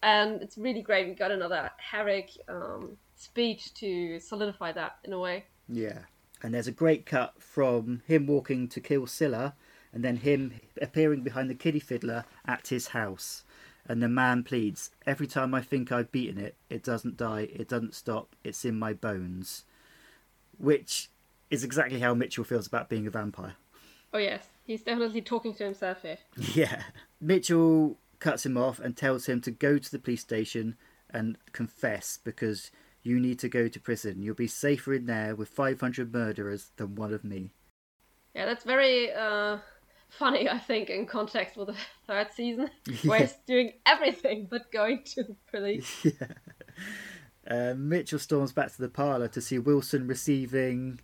And 0.03 0.43
it's 0.43 0.57
really 0.57 0.83
great. 0.83 1.09
We 1.09 1.15
got 1.15 1.31
another 1.31 1.71
Herrick 1.77 2.31
um, 2.49 2.97
speech 3.17 3.75
to 3.75 4.21
solidify 4.21 4.73
that 4.73 4.99
in 5.05 5.13
a 5.13 5.19
way. 5.19 5.45
Yeah. 5.69 6.01
And 6.43 6.55
there's 6.55 6.69
a 6.69 6.73
great 6.73 7.05
cut 7.05 7.35
from 7.43 8.03
him 8.07 8.27
walking 8.27 8.69
to 8.69 8.81
kill 8.81 9.07
Scylla 9.07 9.55
and 9.93 10.05
then 10.05 10.19
him 10.19 10.61
appearing 10.81 11.23
behind 11.23 11.51
the 11.51 11.55
kiddie 11.55 11.81
fiddler 11.81 12.25
at 12.47 12.69
his 12.69 12.89
house. 12.89 13.45
And 13.89 14.03
the 14.03 14.09
man 14.09 14.45
pleads, 14.45 14.91
Every 15.07 15.27
time 15.27 15.55
I 15.55 15.63
think 15.63 15.91
I've 15.91 16.13
beaten 16.13 16.39
it, 16.39 16.57
it 16.69 16.85
doesn't 16.85 17.17
die, 17.17 17.49
it 17.53 17.69
doesn't 17.69 17.95
stop, 17.95 18.37
it's 18.45 18.65
in 18.65 18.79
my 18.79 18.93
bones. 18.93 19.65
Which 20.59 21.09
is 21.51 21.65
exactly 21.65 22.01
how 22.01 22.15
Mitchell 22.15 22.45
feels 22.45 22.67
about 22.67 22.89
being 22.89 23.07
a 23.07 23.11
vampire. 23.11 23.55
Oh 24.13 24.19
yes, 24.19 24.47
he's 24.65 24.83
definitely 24.83 25.21
talking 25.23 25.55
to 25.55 25.65
himself 25.65 26.03
here. 26.03 26.19
Yeah. 26.55 26.83
Mitchell 27.21 27.99
cuts 28.21 28.45
him 28.47 28.57
off 28.57 28.79
and 28.81 28.97
tells 28.97 29.27
him 29.27 29.41
to 29.43 29.51
go 29.51 29.79
to 29.79 29.91
the 29.91 29.99
police 29.99 30.21
station 30.23 30.77
and 31.11 31.37
confess 31.53 32.19
because 32.23 32.71
you 33.03 33.19
need 33.21 33.39
to 33.41 33.49
go 33.49 33.69
to 33.69 33.81
prison. 33.81 34.23
You'll 34.23 34.35
be 34.35 34.47
safer 34.47 34.93
in 34.95 35.07
there 35.07 35.35
with 35.37 35.49
500 35.49 36.13
murderers 36.13 36.71
than 36.77 36.95
one 36.95 37.13
of 37.13 37.23
me. 37.25 37.53
Yeah, 38.35 38.45
that's 38.47 38.65
very 38.65 39.13
uh, 39.13 39.59
funny, 40.09 40.49
I 40.49 40.59
think, 40.59 40.91
in 40.91 41.07
context 41.07 41.57
with 41.57 41.69
the 41.69 41.77
third 42.07 42.29
season, 42.35 42.71
where 43.05 43.21
Yeah. 43.21 43.27
he's 43.27 43.37
doing 43.47 43.73
everything 43.87 44.47
but 44.51 44.71
going 44.73 45.03
to 45.15 45.23
the 45.23 45.37
police. 45.51 46.05
yeah. 46.05 46.29
Uh, 47.51 47.75
Mitchell 47.75 48.19
storms 48.19 48.53
back 48.53 48.71
to 48.73 48.83
the 48.83 48.89
parlour 48.91 49.29
to 49.29 49.41
see 49.41 49.59
Wilson 49.59 50.07
receiving 50.07 51.01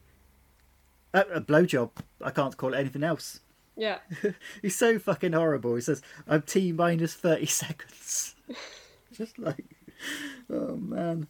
a, 1.15 1.21
a 1.37 1.41
blowjob. 1.41 1.91
I 2.21 2.31
can't 2.31 2.57
call 2.57 2.75
it 2.75 2.79
anything 2.79 3.03
else. 3.03 3.41
Yeah, 3.77 3.99
He's 4.63 4.77
so 4.77 4.99
fucking 4.99 5.33
horrible. 5.33 5.75
He 5.75 5.81
says, 5.81 6.03
I'm 6.29 6.43
T 6.43 6.71
minus 6.73 7.15
30 7.15 7.47
seconds. 7.63 8.35
Just 9.13 9.39
like, 9.39 9.65
oh 10.51 10.77
man. 10.77 11.27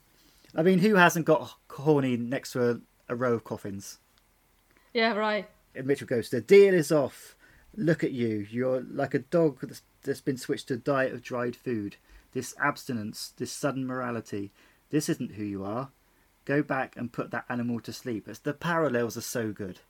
I 0.56 0.62
mean, 0.62 0.80
who 0.80 0.96
hasn't 0.96 1.26
got 1.26 1.54
horny 1.70 2.16
next 2.16 2.52
to 2.52 2.70
a, 2.70 2.80
a 3.08 3.16
row 3.16 3.34
of 3.34 3.44
coffins? 3.44 3.98
yeah, 4.92 5.12
right. 5.14 5.48
And 5.74 5.86
Mitchell 5.86 6.06
goes, 6.06 6.30
The 6.30 6.40
deal 6.40 6.74
is 6.74 6.92
off. 6.92 7.34
Look 7.76 8.04
at 8.04 8.12
you. 8.12 8.46
You're 8.50 8.82
like 8.82 9.14
a 9.14 9.18
dog 9.18 9.58
that's, 9.62 9.82
that's 10.04 10.20
been 10.20 10.36
switched 10.36 10.68
to 10.68 10.74
a 10.74 10.76
diet 10.76 11.12
of 11.12 11.22
dried 11.22 11.56
food. 11.56 11.96
This 12.32 12.54
abstinence, 12.62 13.32
this 13.36 13.50
sudden 13.50 13.86
morality, 13.86 14.52
this 14.90 15.08
isn't 15.08 15.32
who 15.32 15.44
you 15.44 15.64
are. 15.64 15.90
Go 16.44 16.62
back 16.62 16.96
and 16.96 17.12
put 17.12 17.30
that 17.30 17.44
animal 17.48 17.80
to 17.80 17.92
sleep. 17.92 18.28
It's, 18.28 18.38
the 18.38 18.52
parallels 18.52 19.16
are 19.16 19.22
so 19.22 19.52
good. 19.52 19.80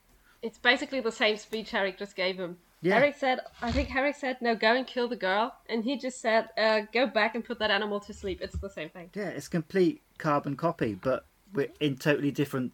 It's 0.42 0.58
basically 0.58 1.00
the 1.00 1.12
same 1.12 1.36
speech 1.36 1.74
Eric 1.74 1.98
just 1.98 2.14
gave 2.14 2.36
him. 2.36 2.58
Yeah. 2.80 2.96
Eric 2.96 3.16
said, 3.16 3.40
I 3.62 3.72
think 3.72 3.94
Eric 3.94 4.14
said, 4.16 4.42
no, 4.42 4.54
go 4.54 4.74
and 4.74 4.86
kill 4.86 5.08
the 5.08 5.16
girl. 5.16 5.54
And 5.68 5.82
he 5.84 5.96
just 5.96 6.20
said, 6.20 6.50
uh, 6.58 6.82
go 6.92 7.06
back 7.06 7.34
and 7.34 7.44
put 7.44 7.58
that 7.58 7.70
animal 7.70 7.98
to 8.00 8.12
sleep. 8.12 8.40
It's 8.42 8.58
the 8.58 8.68
same 8.68 8.90
thing. 8.90 9.10
Yeah, 9.14 9.28
it's 9.28 9.48
complete 9.48 10.02
carbon 10.18 10.54
copy, 10.56 10.94
but 10.94 11.24
we're 11.52 11.70
in 11.80 11.96
totally 11.96 12.30
different 12.30 12.72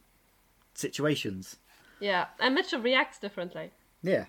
situations. 0.74 1.56
Yeah. 2.00 2.26
And 2.38 2.54
Mitchell 2.54 2.80
reacts 2.80 3.18
differently. 3.18 3.70
Yeah. 4.02 4.26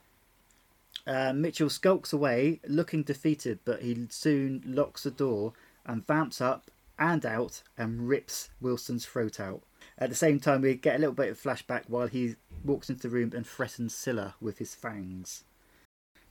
Uh, 1.07 1.33
Mitchell 1.33 1.69
skulks 1.69 2.13
away, 2.13 2.59
looking 2.67 3.03
defeated, 3.03 3.59
but 3.65 3.81
he 3.81 4.07
soon 4.09 4.61
locks 4.65 5.03
the 5.03 5.11
door 5.11 5.53
and 5.85 6.05
vamps 6.05 6.41
up 6.41 6.70
and 7.01 7.25
out 7.25 7.63
and 7.77 8.07
rips 8.07 8.49
Wilson's 8.61 9.07
throat 9.07 9.39
out. 9.39 9.63
At 9.97 10.09
the 10.09 10.15
same 10.15 10.39
time, 10.39 10.61
we 10.61 10.75
get 10.75 10.95
a 10.95 10.99
little 10.99 11.15
bit 11.15 11.29
of 11.29 11.41
flashback 11.41 11.83
while 11.87 12.07
he 12.07 12.35
walks 12.63 12.89
into 12.89 13.01
the 13.03 13.09
room 13.09 13.31
and 13.35 13.45
threatens 13.45 13.95
Scylla 13.95 14.35
with 14.39 14.59
his 14.59 14.75
fangs. 14.75 15.43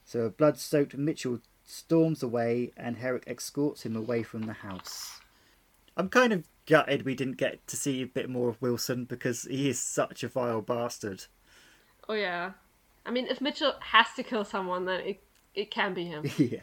So, 0.05 0.29
blood 0.29 0.57
soaked 0.57 0.97
Mitchell 0.97 1.39
storms 1.65 2.23
away 2.23 2.71
and 2.77 2.97
Herrick 2.97 3.25
escorts 3.27 3.83
him 3.83 3.95
away 3.95 4.23
from 4.23 4.43
the 4.43 4.53
house. 4.53 5.19
I'm 5.97 6.09
kind 6.09 6.31
of 6.31 6.45
gutted 6.65 7.03
we 7.03 7.15
didn't 7.15 7.37
get 7.37 7.65
to 7.67 7.75
see 7.75 8.01
a 8.01 8.07
bit 8.07 8.29
more 8.29 8.47
of 8.47 8.61
Wilson 8.61 9.03
because 9.03 9.43
he 9.43 9.69
is 9.69 9.81
such 9.81 10.23
a 10.23 10.29
vile 10.29 10.61
bastard. 10.61 11.25
Oh, 12.07 12.13
yeah. 12.13 12.51
I 13.05 13.11
mean, 13.11 13.27
if 13.27 13.41
Mitchell 13.41 13.73
has 13.79 14.07
to 14.15 14.23
kill 14.23 14.45
someone, 14.45 14.85
then 14.85 15.01
it, 15.01 15.23
it 15.53 15.69
can 15.69 15.93
be 15.93 16.05
him. 16.05 16.23
yeah. 16.37 16.59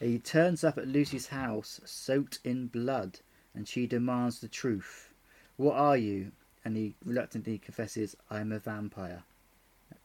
He 0.00 0.18
turns 0.18 0.62
up 0.62 0.78
at 0.78 0.86
Lucy's 0.88 1.26
house, 1.28 1.80
soaked 1.84 2.38
in 2.44 2.68
blood, 2.68 3.18
and 3.54 3.66
she 3.66 3.86
demands 3.86 4.40
the 4.40 4.48
truth. 4.48 5.10
What 5.56 5.76
are 5.76 5.96
you? 5.96 6.32
And 6.64 6.76
he 6.76 6.94
reluctantly 7.04 7.58
confesses, 7.58 8.16
I'm 8.30 8.52
a 8.52 8.58
vampire. 8.58 9.22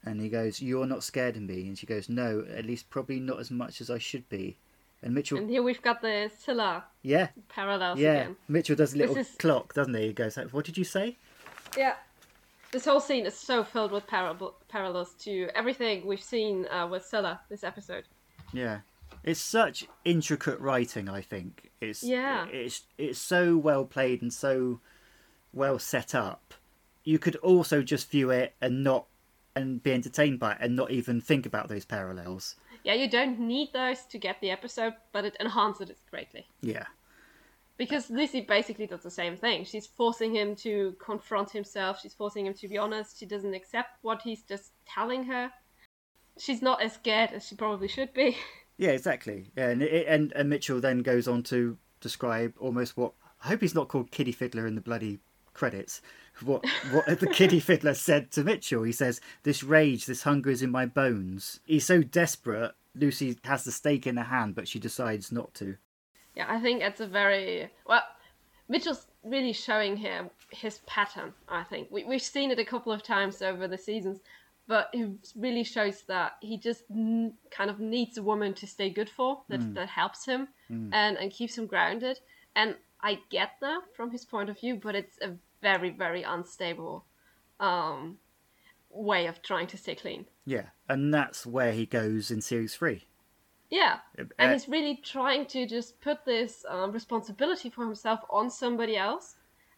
And 0.05 0.19
he 0.19 0.29
goes, 0.29 0.61
You're 0.61 0.85
not 0.87 1.03
scared 1.03 1.35
of 1.35 1.43
me. 1.43 1.67
And 1.67 1.77
she 1.77 1.85
goes, 1.85 2.09
No, 2.09 2.45
at 2.55 2.65
least 2.65 2.89
probably 2.89 3.19
not 3.19 3.39
as 3.39 3.51
much 3.51 3.81
as 3.81 3.89
I 3.89 3.97
should 3.97 4.27
be. 4.29 4.57
And 5.01 5.13
Mitchell, 5.13 5.37
And 5.37 5.49
here 5.49 5.61
we've 5.61 5.81
got 5.81 6.01
the 6.01 6.31
Scylla 6.39 6.85
yeah, 7.01 7.27
parallels 7.49 7.99
yeah. 7.99 8.13
again. 8.13 8.35
Mitchell 8.47 8.75
does 8.75 8.93
a 8.93 8.97
little 8.97 9.17
is- 9.17 9.35
clock, 9.37 9.73
doesn't 9.73 9.93
he? 9.93 10.07
He 10.07 10.13
goes, 10.13 10.35
What 10.51 10.65
did 10.65 10.77
you 10.77 10.83
say? 10.85 11.17
Yeah. 11.77 11.95
This 12.71 12.85
whole 12.85 12.99
scene 12.99 13.25
is 13.25 13.35
so 13.35 13.63
filled 13.63 13.91
with 13.91 14.07
parab- 14.07 14.53
parallels 14.69 15.13
to 15.19 15.49
everything 15.53 16.07
we've 16.07 16.23
seen 16.23 16.65
uh, 16.71 16.87
with 16.87 17.05
Scylla 17.05 17.39
this 17.49 17.63
episode. 17.63 18.05
Yeah. 18.51 18.79
It's 19.23 19.39
such 19.39 19.85
intricate 20.03 20.59
writing, 20.59 21.07
I 21.09 21.21
think. 21.21 21.71
It's 21.79 22.03
Yeah. 22.03 22.47
it's 22.47 22.83
it's 22.97 23.19
so 23.19 23.57
well 23.57 23.85
played 23.85 24.21
and 24.21 24.33
so 24.33 24.79
well 25.53 25.79
set 25.79 26.13
up. 26.13 26.53
You 27.03 27.19
could 27.19 27.35
also 27.37 27.81
just 27.81 28.09
view 28.09 28.29
it 28.31 28.53
and 28.61 28.83
not 28.83 29.05
and 29.55 29.81
be 29.83 29.93
entertained 29.93 30.39
by 30.39 30.53
it 30.53 30.57
and 30.61 30.75
not 30.75 30.91
even 30.91 31.21
think 31.21 31.45
about 31.45 31.69
those 31.69 31.85
parallels. 31.85 32.55
Yeah, 32.83 32.95
you 32.95 33.09
don't 33.09 33.39
need 33.39 33.71
those 33.71 34.03
to 34.05 34.17
get 34.17 34.41
the 34.41 34.51
episode, 34.51 34.95
but 35.11 35.25
it 35.25 35.37
enhances 35.39 35.89
it 35.89 35.97
greatly. 36.09 36.47
Yeah. 36.61 36.85
Because 37.77 38.09
Lucy 38.09 38.41
basically 38.41 38.87
does 38.87 39.03
the 39.03 39.11
same 39.11 39.37
thing. 39.37 39.63
She's 39.63 39.87
forcing 39.87 40.33
him 40.35 40.55
to 40.57 40.95
confront 40.99 41.51
himself. 41.51 41.99
She's 42.01 42.13
forcing 42.13 42.45
him 42.45 42.53
to 42.55 42.67
be 42.67 42.77
honest. 42.77 43.19
She 43.19 43.25
doesn't 43.25 43.53
accept 43.53 43.97
what 44.01 44.21
he's 44.21 44.41
just 44.43 44.71
telling 44.85 45.23
her. 45.25 45.51
She's 46.37 46.61
not 46.61 46.81
as 46.81 46.93
scared 46.93 47.31
as 47.31 47.47
she 47.47 47.55
probably 47.55 47.87
should 47.87 48.13
be. 48.13 48.37
Yeah, 48.77 48.89
exactly. 48.89 49.51
Yeah, 49.55 49.69
and 49.69 49.81
it, 49.83 50.07
and, 50.07 50.31
and 50.33 50.49
Mitchell 50.49 50.81
then 50.81 50.99
goes 50.99 51.27
on 51.27 51.43
to 51.43 51.77
describe 52.01 52.53
almost 52.59 52.97
what 52.97 53.13
I 53.43 53.49
hope 53.49 53.61
he's 53.61 53.75
not 53.75 53.87
called 53.87 54.11
Kiddie 54.11 54.31
Fiddler 54.31 54.67
in 54.67 54.75
the 54.75 54.81
bloody 54.81 55.19
credits. 55.53 56.01
What 56.43 56.65
what 56.91 57.19
the 57.19 57.27
Kiddie 57.33 57.59
Fiddler 57.59 57.93
said 57.93 58.31
to 58.31 58.43
Mitchell. 58.43 58.83
He 58.83 58.91
says, 58.91 59.21
"This 59.43 59.63
rage, 59.63 60.05
this 60.05 60.23
hunger 60.23 60.49
is 60.49 60.61
in 60.61 60.71
my 60.71 60.85
bones." 60.85 61.59
He's 61.65 61.85
so 61.85 62.01
desperate. 62.01 62.71
Lucy 62.95 63.37
has 63.43 63.63
the 63.63 63.71
stake 63.71 64.05
in 64.07 64.17
her 64.17 64.23
hand, 64.23 64.55
but 64.55 64.67
she 64.67 64.79
decides 64.79 65.31
not 65.31 65.53
to. 65.55 65.77
Yeah, 66.35 66.45
I 66.47 66.59
think 66.59 66.81
it's 66.81 67.01
a 67.01 67.07
very 67.07 67.69
well. 67.85 68.03
Mitchell's 68.69 69.07
really 69.23 69.53
showing 69.53 69.97
here 69.97 70.29
his 70.49 70.79
pattern. 70.87 71.33
I 71.47 71.63
think 71.63 71.89
we 71.91 72.03
we've 72.03 72.21
seen 72.21 72.49
it 72.49 72.59
a 72.59 72.65
couple 72.65 72.91
of 72.91 73.03
times 73.03 73.41
over 73.41 73.67
the 73.67 73.77
seasons, 73.77 74.19
but 74.67 74.89
it 74.93 75.09
really 75.35 75.63
shows 75.63 76.03
that 76.07 76.33
he 76.41 76.57
just 76.57 76.83
n- 76.89 77.33
kind 77.51 77.69
of 77.69 77.79
needs 77.79 78.17
a 78.17 78.23
woman 78.23 78.53
to 78.53 78.67
stay 78.67 78.89
good 78.89 79.09
for 79.09 79.41
that 79.49 79.73
that 79.75 79.89
helps 79.89 80.25
him 80.25 80.47
and 80.69 81.17
and 81.17 81.31
keeps 81.31 81.57
him 81.57 81.67
grounded. 81.67 82.19
And 82.55 82.75
I 83.01 83.19
get 83.29 83.51
that 83.61 83.81
from 83.95 84.11
his 84.11 84.25
point 84.25 84.49
of 84.49 84.59
view, 84.59 84.75
but 84.81 84.95
it's 84.95 85.17
a 85.21 85.31
very 85.61 85.89
very 85.89 86.23
unstable 86.23 87.05
um, 87.59 88.17
way 88.89 89.27
of 89.27 89.41
trying 89.41 89.67
to 89.67 89.77
stay 89.77 89.95
clean. 89.95 90.25
Yeah, 90.45 90.67
and 90.89 91.13
that's 91.13 91.45
where 91.45 91.71
he 91.71 91.85
goes 91.85 92.31
in 92.31 92.41
series 92.41 92.75
three. 92.75 93.07
Yeah. 93.69 93.99
Uh, 94.19 94.25
And 94.37 94.51
he's 94.51 94.69
really 94.69 94.97
trying 95.03 95.47
to 95.47 95.65
just 95.65 95.99
put 95.99 96.25
this 96.25 96.63
um, 96.69 96.91
responsibility 96.91 97.69
for 97.71 97.83
himself 97.85 98.19
on 98.29 98.49
somebody 98.49 98.95
else. 98.97 99.35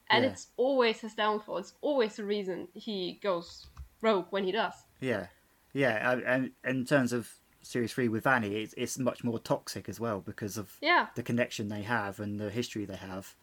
And 0.10 0.24
Yeah. 0.24 0.32
it's 0.32 0.48
always 0.58 1.00
his 1.00 1.16
downfall. 1.16 1.58
It's 1.60 1.76
always 1.82 2.18
the 2.18 2.26
reason 2.26 2.68
he 2.74 3.20
goes 3.24 3.68
when 4.14 4.44
he 4.44 4.52
does. 4.52 4.74
Yeah, 5.00 5.28
yeah, 5.74 6.20
and- 6.26 6.52
in 6.64 6.86
terms 6.86 7.12
of 7.14 7.30
series 7.62 7.94
three 7.94 8.08
with 8.08 8.28
Annie, 8.28 8.56
it's, 8.62 8.74
it's 8.78 8.98
much 9.00 9.24
more 9.24 9.40
toxic 9.40 9.90
as 9.90 10.00
well 10.00 10.20
because 10.22 10.58
of 10.58 10.78
Yeah, 10.82 11.08
the 11.16 11.24
connection 11.24 11.68
they 11.70 11.82
have 11.82 12.20
and 12.20 12.40
the 12.40 12.50
history 12.50 12.86
they 12.86 12.96
have. 12.98 13.36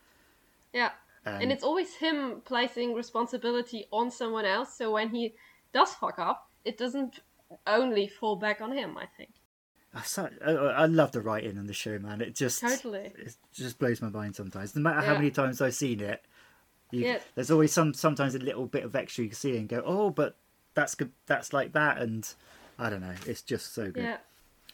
yeah. 0.73 0.91
Um, 1.25 1.35
and 1.41 1.53
it's 1.53 1.63
always 1.63 1.95
him 1.95 2.43
placing 2.45 2.95
responsibility 2.95 3.87
on 3.93 4.11
someone 4.11 4.45
else. 4.45 4.75
So 4.77 4.91
when 4.91 5.11
he 5.11 5.35
does 5.73 5.93
fuck 5.95 6.19
up, 6.19 6.51
it 6.65 6.77
doesn't 6.77 7.21
only 7.65 8.09
fall 8.09 8.35
back 8.35 8.61
on 8.61 8.73
him, 8.73 8.99
I 8.99 9.07
think. 9.17 9.31
I, 9.95 10.03
so- 10.03 10.29
I, 10.45 10.51
I 10.51 10.87
love 10.87 11.13
the 11.13 11.21
writing 11.21 11.59
on 11.59 11.67
the 11.69 11.75
show, 11.75 11.97
man. 12.01 12.21
It 12.23 12.35
just 12.35 12.61
Totally. 12.61 13.13
it 13.17 13.37
just 13.53 13.79
blows 13.79 14.03
my 14.03 14.09
mind 14.09 14.35
sometimes. 14.35 14.75
No 14.75 14.83
matter 14.83 15.01
how 15.07 15.15
many 15.15 15.31
times 15.31 15.61
I've 15.61 15.75
seen 15.75 16.01
it, 16.01 16.25
you, 16.91 17.05
Yeah. 17.07 17.19
there's 17.37 17.51
always 17.53 17.73
some 17.73 17.95
sometimes 17.95 18.35
a 18.35 18.39
little 18.41 18.67
bit 18.67 18.83
of 18.85 18.97
extra 18.97 19.23
you 19.23 19.31
can 19.31 19.37
see 19.37 19.57
and 19.57 19.69
go, 19.69 19.81
oh, 19.87 20.11
but 20.11 20.37
that's 20.75 20.95
good. 20.95 21.13
That's 21.27 21.53
like 21.53 21.73
that, 21.73 21.99
and 21.99 22.29
I 22.79 22.91
don't 22.91 23.01
know. 23.01 23.15
It's 23.27 23.43
just 23.43 23.75
so 23.75 23.91
good. 23.91 24.05
Yeah. 24.05 24.17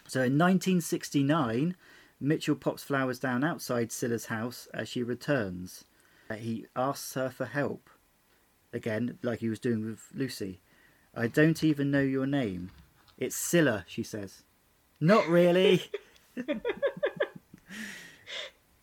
So 0.06 0.20
in 0.20 0.38
1969, 0.38 1.76
Mitchell 2.20 2.56
pops 2.56 2.82
flowers 2.82 3.18
down 3.18 3.44
outside 3.44 3.92
Scylla's 3.92 4.26
house 4.26 4.68
as 4.72 4.88
she 4.88 5.02
returns. 5.02 5.84
Uh, 6.30 6.34
He 6.34 6.66
asks 6.74 7.14
her 7.14 7.30
for 7.30 7.46
help. 7.46 7.90
Again, 8.72 9.18
like 9.22 9.40
he 9.40 9.48
was 9.48 9.58
doing 9.58 9.84
with 9.84 10.06
Lucy. 10.14 10.60
I 11.14 11.26
don't 11.26 11.62
even 11.64 11.90
know 11.90 12.00
your 12.00 12.26
name. 12.26 12.70
It's 13.16 13.36
Scylla, 13.36 13.84
she 13.88 14.02
says. 14.02 14.42
Not 15.00 15.26
really. 15.26 15.82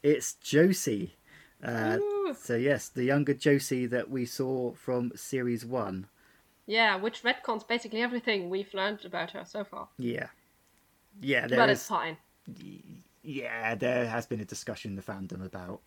it's 0.04 0.34
Josie. 0.36 1.16
Uh, 1.64 1.98
so 2.38 2.56
yes, 2.56 2.90
the 2.90 3.06
younger 3.06 3.34
Josie 3.34 3.86
that 3.88 4.10
we 4.10 4.26
saw 4.26 4.74
from 4.74 5.12
series 5.16 5.66
one. 5.66 6.08
Yeah, 6.68 6.96
which 6.96 7.22
retcons 7.24 7.68
basically 7.68 8.02
everything 8.02 8.50
we've 8.50 8.74
learned 8.74 9.06
about 9.06 9.32
her 9.32 9.46
so 9.46 9.64
far. 9.64 9.88
Yeah, 9.98 10.28
yeah. 11.22 11.48
There 11.48 11.58
but 11.60 11.70
is- 11.70 11.80
it's 11.80 11.88
fine. 11.88 12.18
yeah, 13.24 13.76
there 13.76 14.08
has 14.08 14.26
been 14.26 14.40
a 14.40 14.46
discussion 14.46 14.92
in 14.92 14.96
the 14.96 15.02
fandom 15.02 15.46
about 15.46 15.82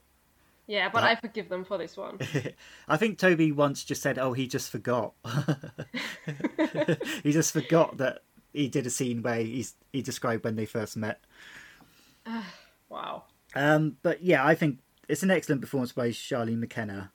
Yeah, 0.67 0.89
but 0.91 1.01
That- 1.01 1.11
I 1.11 1.21
forgive 1.21 1.49
them 1.49 1.65
for 1.65 1.79
this 1.79 1.97
one. 1.97 2.19
I 2.89 2.97
think 2.97 3.19
Toby 3.19 3.51
once 3.53 3.83
just 3.85 4.03
said, 4.03 4.19
"Oh, 4.19 4.35
he 4.35 4.47
just 4.47 4.71
forgot." 4.71 5.15
he 7.23 7.33
just 7.33 7.53
forgot 7.53 7.97
that 7.99 8.23
he 8.53 8.69
did 8.69 8.87
a 8.87 8.91
scene 8.91 9.23
where 9.23 9.41
he's, 9.41 9.75
he 9.93 10.03
described 10.03 10.45
when 10.45 10.57
they 10.57 10.67
first 10.67 10.97
met. 10.97 11.21
Wow. 12.91 13.25
Um, 13.55 13.99
but 14.03 14.23
yeah, 14.23 14.45
I 14.47 14.55
think 14.55 14.79
it's 15.09 15.23
an 15.23 15.31
excellent 15.31 15.61
performance 15.61 15.93
by 15.93 16.09
Charlene 16.09 16.59
McKenna. 16.59 17.13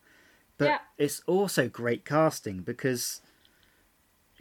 But 0.60 0.66
Yeah. 0.66 0.78
it's 1.00 1.22
also 1.26 1.68
great 1.68 2.06
casting 2.06 2.60
because 2.62 3.20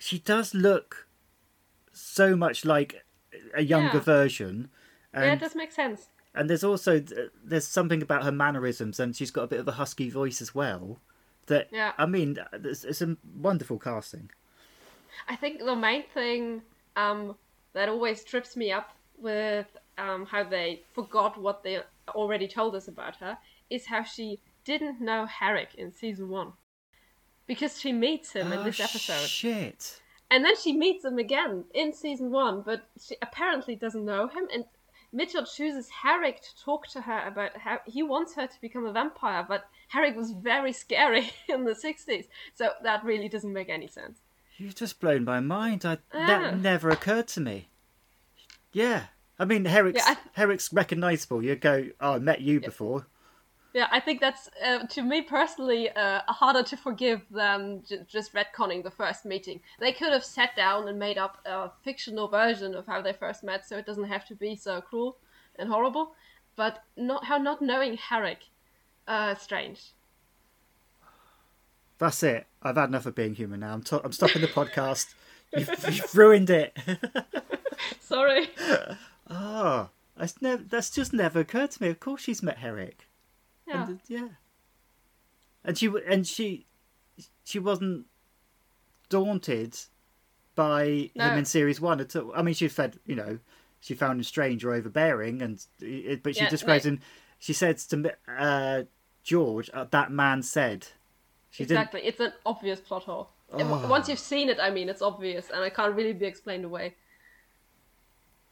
she 0.03 0.19
does 0.19 0.53
look 0.53 1.07
so 1.93 2.35
much 2.35 2.65
like 2.65 3.05
a 3.55 3.63
younger 3.63 3.99
Yeah. 3.99 4.01
version. 4.01 4.69
And, 5.13 5.25
yeah, 5.25 5.33
it 5.35 5.41
does 5.41 5.55
make 5.55 5.71
sense. 5.71 6.09
and 6.35 6.49
there's 6.51 6.65
also 6.65 6.99
there's 7.45 7.67
something 7.67 8.03
about 8.03 8.25
her 8.25 8.33
mannerisms, 8.33 8.99
and 8.99 9.15
she's 9.15 9.31
got 9.31 9.43
a 9.45 9.47
bit 9.47 9.61
of 9.61 9.69
a 9.69 9.73
husky 9.73 10.11
voice 10.11 10.41
as 10.41 10.55
well. 10.55 11.01
That 11.47 11.69
Yeah. 11.71 11.93
I 11.99 12.07
mean, 12.07 12.39
it's, 12.53 12.85
it's 12.85 13.03
a 13.03 13.17
wonderful 13.37 13.79
casting. 13.79 14.31
I 15.29 15.37
think 15.37 15.61
the 15.61 15.77
main 15.77 16.05
thing 16.15 16.63
um, 16.97 17.37
that 17.75 17.89
always 17.89 18.25
trips 18.25 18.57
me 18.57 18.73
up 18.73 18.97
with 19.19 19.67
um, 19.99 20.27
how 20.27 20.43
they 20.43 20.83
forgot 20.95 21.39
what 21.39 21.63
they 21.63 21.81
already 22.09 22.49
told 22.49 22.75
us 22.75 22.89
about 22.89 23.17
her 23.17 23.39
is 23.71 23.87
how 23.87 24.03
she 24.03 24.41
didn't 24.65 25.01
know 25.01 25.27
Herrick 25.27 25.75
in 25.77 25.93
season 25.93 26.29
one. 26.29 26.55
Because 27.47 27.81
she 27.81 27.93
meets 27.93 28.33
him 28.33 28.53
in 28.53 28.65
this 28.65 28.81
Oh, 28.81 28.85
episode. 28.85 29.27
Shit. 29.29 30.01
And 30.31 30.45
then 30.45 30.57
she 30.57 30.73
meets 30.73 31.05
him 31.05 31.19
again 31.19 31.65
in 31.75 31.93
season 31.93 32.31
one, 32.31 32.63
but 32.63 32.83
she 33.01 33.17
apparently 33.21 33.77
doesn't 33.77 34.05
know 34.05 34.29
him. 34.29 34.49
And 34.53 34.65
Mitchell 35.13 35.45
chooses 35.45 35.91
Herrick 35.91 36.41
to 36.41 36.65
talk 36.65 36.87
to 36.89 37.03
her 37.03 37.27
about 37.27 37.55
how 37.59 37.81
he 37.85 38.03
wants 38.03 38.35
her 38.37 38.47
to 38.47 38.61
become 38.63 38.87
a 38.87 38.93
vampire, 38.93 39.45
but 39.47 39.69
Herrick 39.89 40.17
was 40.17 40.31
very 40.31 40.73
scary 40.73 41.31
in 41.49 41.65
the 41.65 41.73
60s, 41.75 42.29
so 42.55 42.71
that 42.83 43.05
really 43.05 43.29
doesn't 43.29 43.53
make 43.53 43.69
any 43.69 43.89
sense. 43.89 44.21
You've 44.57 44.75
just 44.75 45.01
blown 45.01 45.25
my 45.25 45.41
mind. 45.41 45.85
I, 45.85 45.99
Ah. 46.15 46.27
That 46.27 46.59
never 46.59 46.89
occurred 46.89 47.29
to 47.29 47.41
me. 47.41 47.69
Yeah. 48.73 49.05
I 49.39 49.45
mean, 49.45 49.65
Herrick's, 49.65 50.03
Yeah, 50.07 50.15
Herrick's 50.33 50.73
recognisable. 50.73 51.43
You 51.43 51.57
go, 51.57 51.89
oh, 52.01 52.15
I 52.15 52.19
met 52.19 52.41
you 52.41 52.61
before. 52.61 53.07
Yeah, 53.75 53.89
I 53.91 54.01
think 54.01 54.21
that's 54.21 54.51
uh, 54.63 54.87
to 54.87 55.03
me 55.03 55.23
personally 55.23 55.89
uh, 55.91 56.21
harder 56.29 56.63
to 56.63 56.77
forgive 56.77 57.23
than 57.31 57.83
j- 57.89 58.01
just 58.07 58.35
retconning 58.35 58.83
the 58.83 58.91
first 58.91 59.25
meeting. 59.25 59.61
They 59.81 59.93
could 59.93 60.13
have 60.13 60.25
sat 60.25 60.55
down 60.55 60.89
and 60.89 60.99
made 60.99 61.17
up 61.17 61.39
a 61.47 61.71
fictional 61.83 62.29
version 62.29 62.75
of 62.75 62.87
how 62.87 63.01
they 63.01 63.15
first 63.15 63.43
met, 63.43 63.67
so 63.67 63.79
it 63.79 63.87
doesn't 63.87 64.05
have 64.05 64.27
to 64.27 64.35
be 64.35 64.57
so 64.57 64.81
cruel 64.83 65.17
and 65.59 65.71
horrible. 65.71 66.15
But 66.55 66.83
not 66.99 67.25
how 67.25 67.39
not 67.39 67.63
knowing 67.63 67.97
Herrick, 67.97 68.41
uh, 69.09 69.35
strange. 69.37 69.93
That's 71.99 72.23
it. 72.23 72.47
I've 72.63 72.77
had 72.77 72.89
enough 72.91 73.07
of 73.07 73.15
being 73.15 73.35
human 73.35 73.61
now. 73.61 73.73
I'm, 73.73 73.83
to- 73.85 74.05
I'm 74.05 74.13
stopping 74.13 74.43
the 74.43 74.49
podcast. 74.49 75.15
You've, 75.57 75.69
you've 75.91 76.15
ruined 76.17 76.49
it. 76.49 76.77
Sorry. 78.01 78.49
oh, 79.29 79.91
that's, 80.17 80.41
nev- 80.41 80.71
that's 80.71 80.89
just 80.89 81.13
never 81.13 81.41
occurred 81.41 81.71
to 81.73 81.83
me. 81.83 81.89
Of 81.91 82.01
course 82.01 82.23
she's 82.23 82.43
met 82.43 82.57
Herrick. 82.59 83.07
Yeah. 83.67 83.87
And, 83.87 83.97
uh, 83.97 84.01
yeah. 84.09 84.29
And 85.65 85.79
she 85.79 85.91
and 86.09 86.27
she 86.27 86.67
she 87.45 87.59
wasn't 87.59 88.07
daunted 89.09 89.79
by 90.55 91.11
No. 91.15 91.31
him 91.31 91.39
in 91.39 91.45
series 91.45 91.81
one 91.81 92.01
at 92.01 92.15
all. 92.17 92.33
I 92.35 92.43
mean, 92.43 92.55
she 92.55 92.69
fed 92.69 92.99
you 93.07 93.15
know 93.15 93.39
she 93.81 93.95
found 93.95 94.19
him 94.21 94.25
strange 94.25 94.65
or 94.65 94.73
overbearing, 94.73 95.43
and 95.43 95.65
it, 95.81 96.23
but 96.23 96.37
she 96.37 96.45
Yeah, 96.45 96.51
describes 96.51 96.85
no. 96.85 96.93
him. 96.93 97.01
She 97.39 97.53
said 97.53 97.79
to 97.79 98.17
uh, 98.29 98.83
George, 99.25 99.71
uh, 99.75 99.85
"That 99.91 100.11
man 100.13 100.43
said." 100.43 100.87
She 101.51 101.65
didn't. 101.65 101.79
exactly. 101.83 102.01
It's 102.05 102.21
an 102.21 102.33
obvious 102.47 102.81
plot 102.81 103.03
hole. 103.03 103.29
Oh. 103.53 103.87
Once 103.89 104.09
you've 104.09 104.19
seen 104.19 104.49
it, 104.49 104.59
I 104.59 104.71
mean, 104.71 104.89
it's 104.89 105.03
obvious, 105.03 105.51
and 105.51 105.63
it 105.65 105.75
can't 105.75 105.95
really 105.95 106.15
be 106.15 106.25
explained 106.25 106.65
away. 106.65 106.95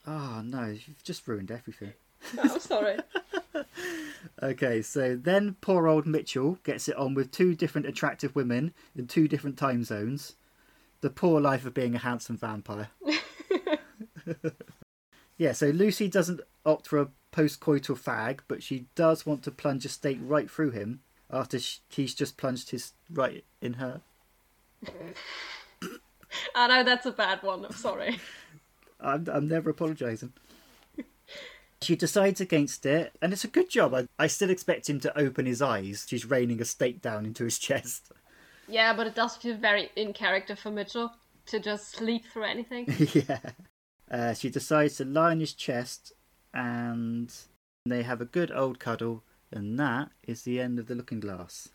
Oh 0.05 0.41
no, 0.43 0.65
you've 0.67 1.03
just 1.03 1.27
ruined 1.27 1.49
everything. 1.51 1.93
I'm 2.41 2.59
sorry. 2.59 2.97
Okay, 4.41 4.81
so 4.81 5.15
then 5.15 5.55
poor 5.61 5.87
old 5.87 6.05
Mitchell 6.05 6.57
gets 6.63 6.87
it 6.87 6.95
on 6.95 7.13
with 7.13 7.31
two 7.31 7.55
different 7.55 7.87
attractive 7.87 8.35
women 8.35 8.73
in 8.95 9.07
two 9.07 9.27
different 9.27 9.57
time 9.57 9.83
zones. 9.83 10.35
The 11.01 11.09
poor 11.09 11.39
life 11.39 11.65
of 11.65 11.73
being 11.73 11.95
a 11.95 11.99
handsome 11.99 12.37
vampire. 12.37 12.89
yeah, 15.37 15.51
so 15.51 15.67
Lucy 15.67 16.07
doesn't 16.07 16.41
opt 16.65 16.87
for 16.87 16.99
a 16.99 17.09
post-coital 17.31 17.99
fag, 17.99 18.39
but 18.47 18.63
she 18.63 18.85
does 18.95 19.25
want 19.25 19.43
to 19.43 19.51
plunge 19.51 19.85
a 19.85 19.89
stake 19.89 20.19
right 20.21 20.49
through 20.49 20.71
him 20.71 21.01
after 21.29 21.57
he's 21.89 22.13
just 22.13 22.37
plunged 22.37 22.71
his 22.71 22.93
right 23.11 23.43
in 23.61 23.73
her. 23.73 24.01
I 26.55 26.67
know 26.67 26.83
that's 26.83 27.05
a 27.05 27.11
bad 27.11 27.43
one. 27.43 27.65
I'm 27.65 27.73
sorry. 27.73 28.19
I'm, 28.99 29.27
I'm 29.31 29.47
never 29.47 29.69
apologising. 29.69 30.33
She 31.81 31.95
decides 31.95 32.39
against 32.39 32.85
it, 32.85 33.13
and 33.21 33.33
it's 33.33 33.43
a 33.43 33.47
good 33.47 33.69
job. 33.69 33.93
I, 33.93 34.07
I 34.19 34.27
still 34.27 34.49
expect 34.51 34.89
him 34.89 34.99
to 34.99 35.19
open 35.19 35.45
his 35.45 35.61
eyes. 35.61 36.05
She's 36.07 36.25
raining 36.25 36.61
a 36.61 36.65
stake 36.65 37.01
down 37.01 37.25
into 37.25 37.43
his 37.43 37.57
chest. 37.67 38.11
Yeah, 38.67 38.93
but 38.93 39.07
it 39.07 39.15
does 39.15 39.35
feel 39.35 39.57
very 39.57 39.89
in 39.95 40.13
character 40.13 40.55
for 40.55 40.71
Mitchell 40.71 41.11
to 41.47 41.59
just 41.59 41.91
sleep 41.91 42.23
through 42.31 42.43
anything. 42.43 42.85
yeah. 43.13 43.39
Uh, 44.09 44.33
she 44.33 44.49
decides 44.49 44.97
to 44.97 45.05
lie 45.05 45.31
on 45.31 45.39
his 45.39 45.53
chest, 45.53 46.13
and 46.53 47.33
they 47.85 48.03
have 48.03 48.21
a 48.21 48.25
good 48.25 48.51
old 48.51 48.79
cuddle, 48.79 49.23
and 49.51 49.79
that 49.79 50.09
is 50.27 50.43
the 50.43 50.59
end 50.59 50.79
of 50.79 50.87
the 50.87 50.95
Looking 50.95 51.19
Glass. 51.19 51.69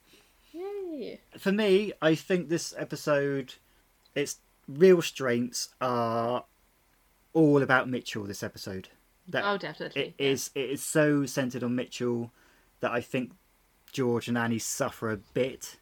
Yay. 0.52 1.20
For 1.36 1.52
me, 1.52 1.92
I 2.00 2.14
think 2.14 2.48
this 2.48 2.74
episode, 2.78 3.54
its 4.14 4.36
real 4.68 5.02
strengths 5.02 5.70
are 5.80 6.44
all 7.32 7.62
about 7.62 7.88
Mitchell. 7.88 8.24
This 8.24 8.42
episode, 8.42 8.88
that 9.28 9.44
Oh, 9.44 9.56
definitely. 9.58 10.02
it 10.02 10.14
yeah. 10.18 10.26
is 10.30 10.50
it 10.54 10.70
is 10.70 10.82
so 10.82 11.26
centered 11.26 11.62
on 11.62 11.74
Mitchell 11.74 12.30
that 12.80 12.92
I 12.92 13.00
think 13.00 13.32
George 13.92 14.28
and 14.28 14.36
Annie 14.38 14.58
suffer 14.58 15.10
a 15.10 15.16
bit. 15.16 15.76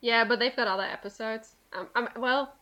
Yeah, 0.00 0.24
but 0.24 0.38
they've 0.38 0.54
got 0.56 0.66
other 0.66 0.82
episodes. 0.82 1.54
Um, 1.72 1.88
um, 1.94 2.08
well, 2.16 2.54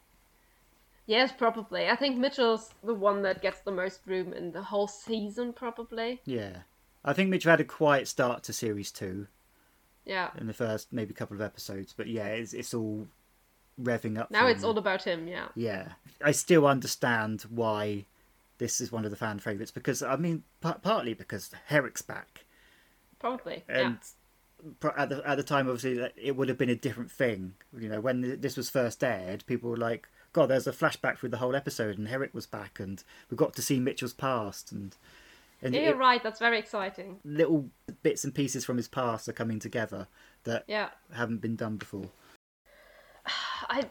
yes, 1.07 1.33
probably. 1.33 1.89
I 1.89 1.97
think 1.97 2.19
Mitchell's 2.19 2.71
the 2.85 2.95
one 2.95 3.23
that 3.23 3.41
gets 3.43 3.61
the 3.61 3.73
most 3.73 4.01
room 4.07 4.33
in 4.33 4.53
the 4.53 4.63
whole 4.63 4.87
season, 4.89 5.53
probably. 5.53 6.21
Yeah, 6.25 6.59
I 7.05 7.13
think 7.13 7.31
Mitchell 7.31 7.51
had 7.51 7.61
a 7.61 7.65
quiet 7.65 8.09
start 8.09 8.43
to 8.45 8.53
series 8.53 8.91
two. 8.91 9.27
Yeah. 10.07 10.31
in 10.39 10.47
the 10.47 10.55
first 10.55 10.93
maybe 10.93 11.13
couple 11.15 11.37
of 11.37 11.43
episodes. 11.43 11.95
But 11.97 12.09
yeah, 12.09 12.27
it's 12.27 12.53
it's 12.53 12.75
all 12.75 13.07
revving 13.81 14.19
up. 14.19 14.31
Now 14.31 14.47
it's 14.49 14.63
him. 14.63 14.71
all 14.71 14.79
about 14.79 15.03
him. 15.05 15.29
Yeah. 15.29 15.49
Yeah, 15.55 15.89
I 16.25 16.33
still 16.33 16.67
understand 16.67 17.43
why 17.43 18.07
this 18.61 18.81
is 18.81 18.93
one 18.93 19.05
of 19.05 19.11
the 19.11 19.17
fan 19.17 19.41
favorites 19.41 19.73
because 19.73 20.03
I 20.03 20.15
mean, 20.15 20.45
p- 20.63 20.71
partly 20.83 21.15
because 21.15 21.51
Herrick's 21.67 22.03
back, 22.03 22.45
Probably. 23.19 23.65
and 23.69 23.99
pr- 24.79 24.89
at 24.97 25.09
the 25.09 25.23
at 25.29 25.37
the 25.37 25.43
time, 25.43 25.69
obviously, 25.69 26.09
it 26.17 26.37
would 26.37 26.49
have 26.49 26.59
been 26.59 26.71
a 26.71 26.77
different 26.77 27.11
thing. 27.11 27.55
You 27.77 27.89
know, 27.89 28.01
when 28.01 28.41
this 28.41 28.57
was 28.57 28.71
first 28.71 29.03
aired, 29.03 29.45
people 29.47 29.71
were 29.71 29.77
like, 29.77 30.09
"God, 30.33 30.47
there's 30.51 30.67
a 30.69 30.73
flashback 30.73 31.19
through 31.19 31.31
the 31.31 31.39
whole 31.39 31.57
episode, 31.57 31.99
and 31.99 32.07
Herrick 32.07 32.33
was 32.35 32.47
back, 32.47 32.79
and 32.79 33.03
we 33.31 33.37
got 33.37 33.55
to 33.55 33.63
see 33.63 33.81
Mitchell's 33.81 34.13
past, 34.13 34.71
and 34.73 34.95
and 35.63 35.75
yeah. 35.75 35.87
You're 35.89 35.97
right. 35.97 36.23
That's 36.23 36.39
very 36.39 36.59
exciting. 36.59 37.19
little 37.25 37.71
bits 38.03 38.23
and 38.25 38.35
pieces 38.35 38.65
from 38.65 38.77
his 38.77 38.89
past 38.89 39.29
are 39.29 39.33
coming 39.33 39.59
together 39.59 40.07
that 40.45 40.65
Yeah. 40.69 40.91
haven't 41.13 41.41
been 41.41 41.57
done 41.57 41.77
before." 41.77 42.11
I, 43.69 43.85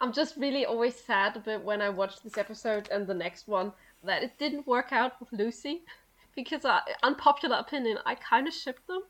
I'm 0.00 0.12
just 0.12 0.36
really 0.36 0.64
always 0.66 0.94
sad 0.94 1.36
a 1.36 1.40
bit 1.40 1.62
when 1.64 1.80
I 1.82 1.88
watch 1.88 2.20
this 2.22 2.38
episode 2.38 2.88
and 2.90 3.06
the 3.06 3.14
next 3.14 3.48
one 3.48 3.72
that 4.04 4.22
it 4.22 4.38
didn't 4.38 4.66
work 4.66 4.92
out 4.92 5.18
with 5.20 5.32
Lucy, 5.32 5.82
because 6.34 6.64
I, 6.64 6.80
unpopular 7.02 7.56
opinion, 7.56 7.98
I 8.06 8.14
kind 8.14 8.46
of 8.46 8.54
shipped 8.54 8.86
them. 8.86 9.02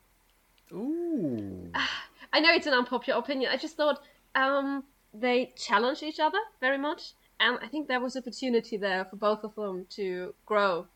Ooh. 0.73 1.71
I 2.33 2.41
know 2.41 2.53
it's 2.53 2.67
an 2.67 2.75
unpopular 2.75 3.19
opinion. 3.19 3.51
I 3.51 3.57
just 3.57 3.77
thought 3.77 4.03
um, 4.35 4.85
they 5.15 5.53
challenged 5.57 6.03
each 6.03 6.21
other 6.21 6.39
very 6.61 6.79
much, 6.79 7.13
and 7.41 7.59
I 7.63 7.69
think 7.69 7.89
there 7.89 8.01
was 8.01 8.17
opportunity 8.17 8.77
there 8.77 9.05
for 9.07 9.17
both 9.17 9.45
of 9.45 9.55
them 9.55 9.87
to 9.91 10.35
grow. 10.45 10.87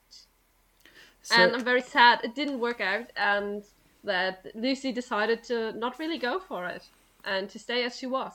So, 1.22 1.36
and 1.36 1.54
I'm 1.54 1.64
very 1.64 1.80
sad 1.80 2.20
it 2.24 2.34
didn't 2.34 2.60
work 2.60 2.80
out, 2.80 3.06
and 3.16 3.62
that 4.04 4.46
Lucy 4.54 4.92
decided 4.92 5.44
to 5.44 5.72
not 5.72 5.98
really 5.98 6.18
go 6.18 6.40
for 6.40 6.66
it 6.66 6.84
and 7.24 7.48
to 7.48 7.58
stay 7.58 7.84
as 7.84 7.96
she 7.96 8.06
was. 8.06 8.32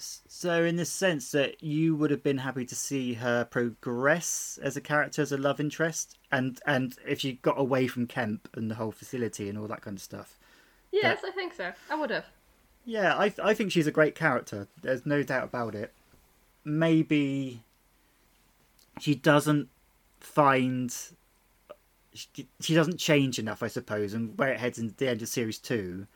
So, 0.00 0.64
in 0.64 0.76
the 0.76 0.84
sense 0.84 1.30
that 1.32 1.62
you 1.62 1.94
would 1.94 2.10
have 2.10 2.22
been 2.22 2.38
happy 2.38 2.64
to 2.64 2.74
see 2.74 3.14
her 3.14 3.44
progress 3.44 4.58
as 4.62 4.76
a 4.76 4.80
character, 4.80 5.20
as 5.22 5.32
a 5.32 5.36
love 5.36 5.60
interest, 5.60 6.16
and 6.32 6.60
and 6.66 6.96
if 7.06 7.20
she 7.20 7.34
got 7.34 7.58
away 7.58 7.86
from 7.86 8.06
Kemp 8.06 8.48
and 8.54 8.70
the 8.70 8.76
whole 8.76 8.92
facility 8.92 9.48
and 9.48 9.58
all 9.58 9.66
that 9.68 9.82
kind 9.82 9.96
of 9.96 10.02
stuff. 10.02 10.38
Yes, 10.90 11.20
I 11.24 11.30
think 11.30 11.54
so. 11.54 11.72
I 11.90 11.94
would 11.94 12.10
have. 12.10 12.26
Yeah, 12.84 13.14
I 13.14 13.32
I 13.42 13.54
think 13.54 13.72
she's 13.72 13.86
a 13.86 13.92
great 13.92 14.14
character. 14.14 14.68
There's 14.82 15.04
no 15.04 15.22
doubt 15.22 15.44
about 15.44 15.74
it. 15.74 15.92
Maybe 16.64 17.62
she 19.00 19.14
doesn't 19.14 19.68
find 20.18 20.94
she, 22.12 22.48
she 22.60 22.74
doesn't 22.74 22.98
change 22.98 23.38
enough, 23.38 23.62
I 23.62 23.68
suppose, 23.68 24.14
and 24.14 24.36
where 24.38 24.52
it 24.52 24.60
heads 24.60 24.78
into 24.78 24.94
the 24.94 25.08
end 25.08 25.22
of 25.22 25.28
series 25.28 25.58
two. 25.58 26.06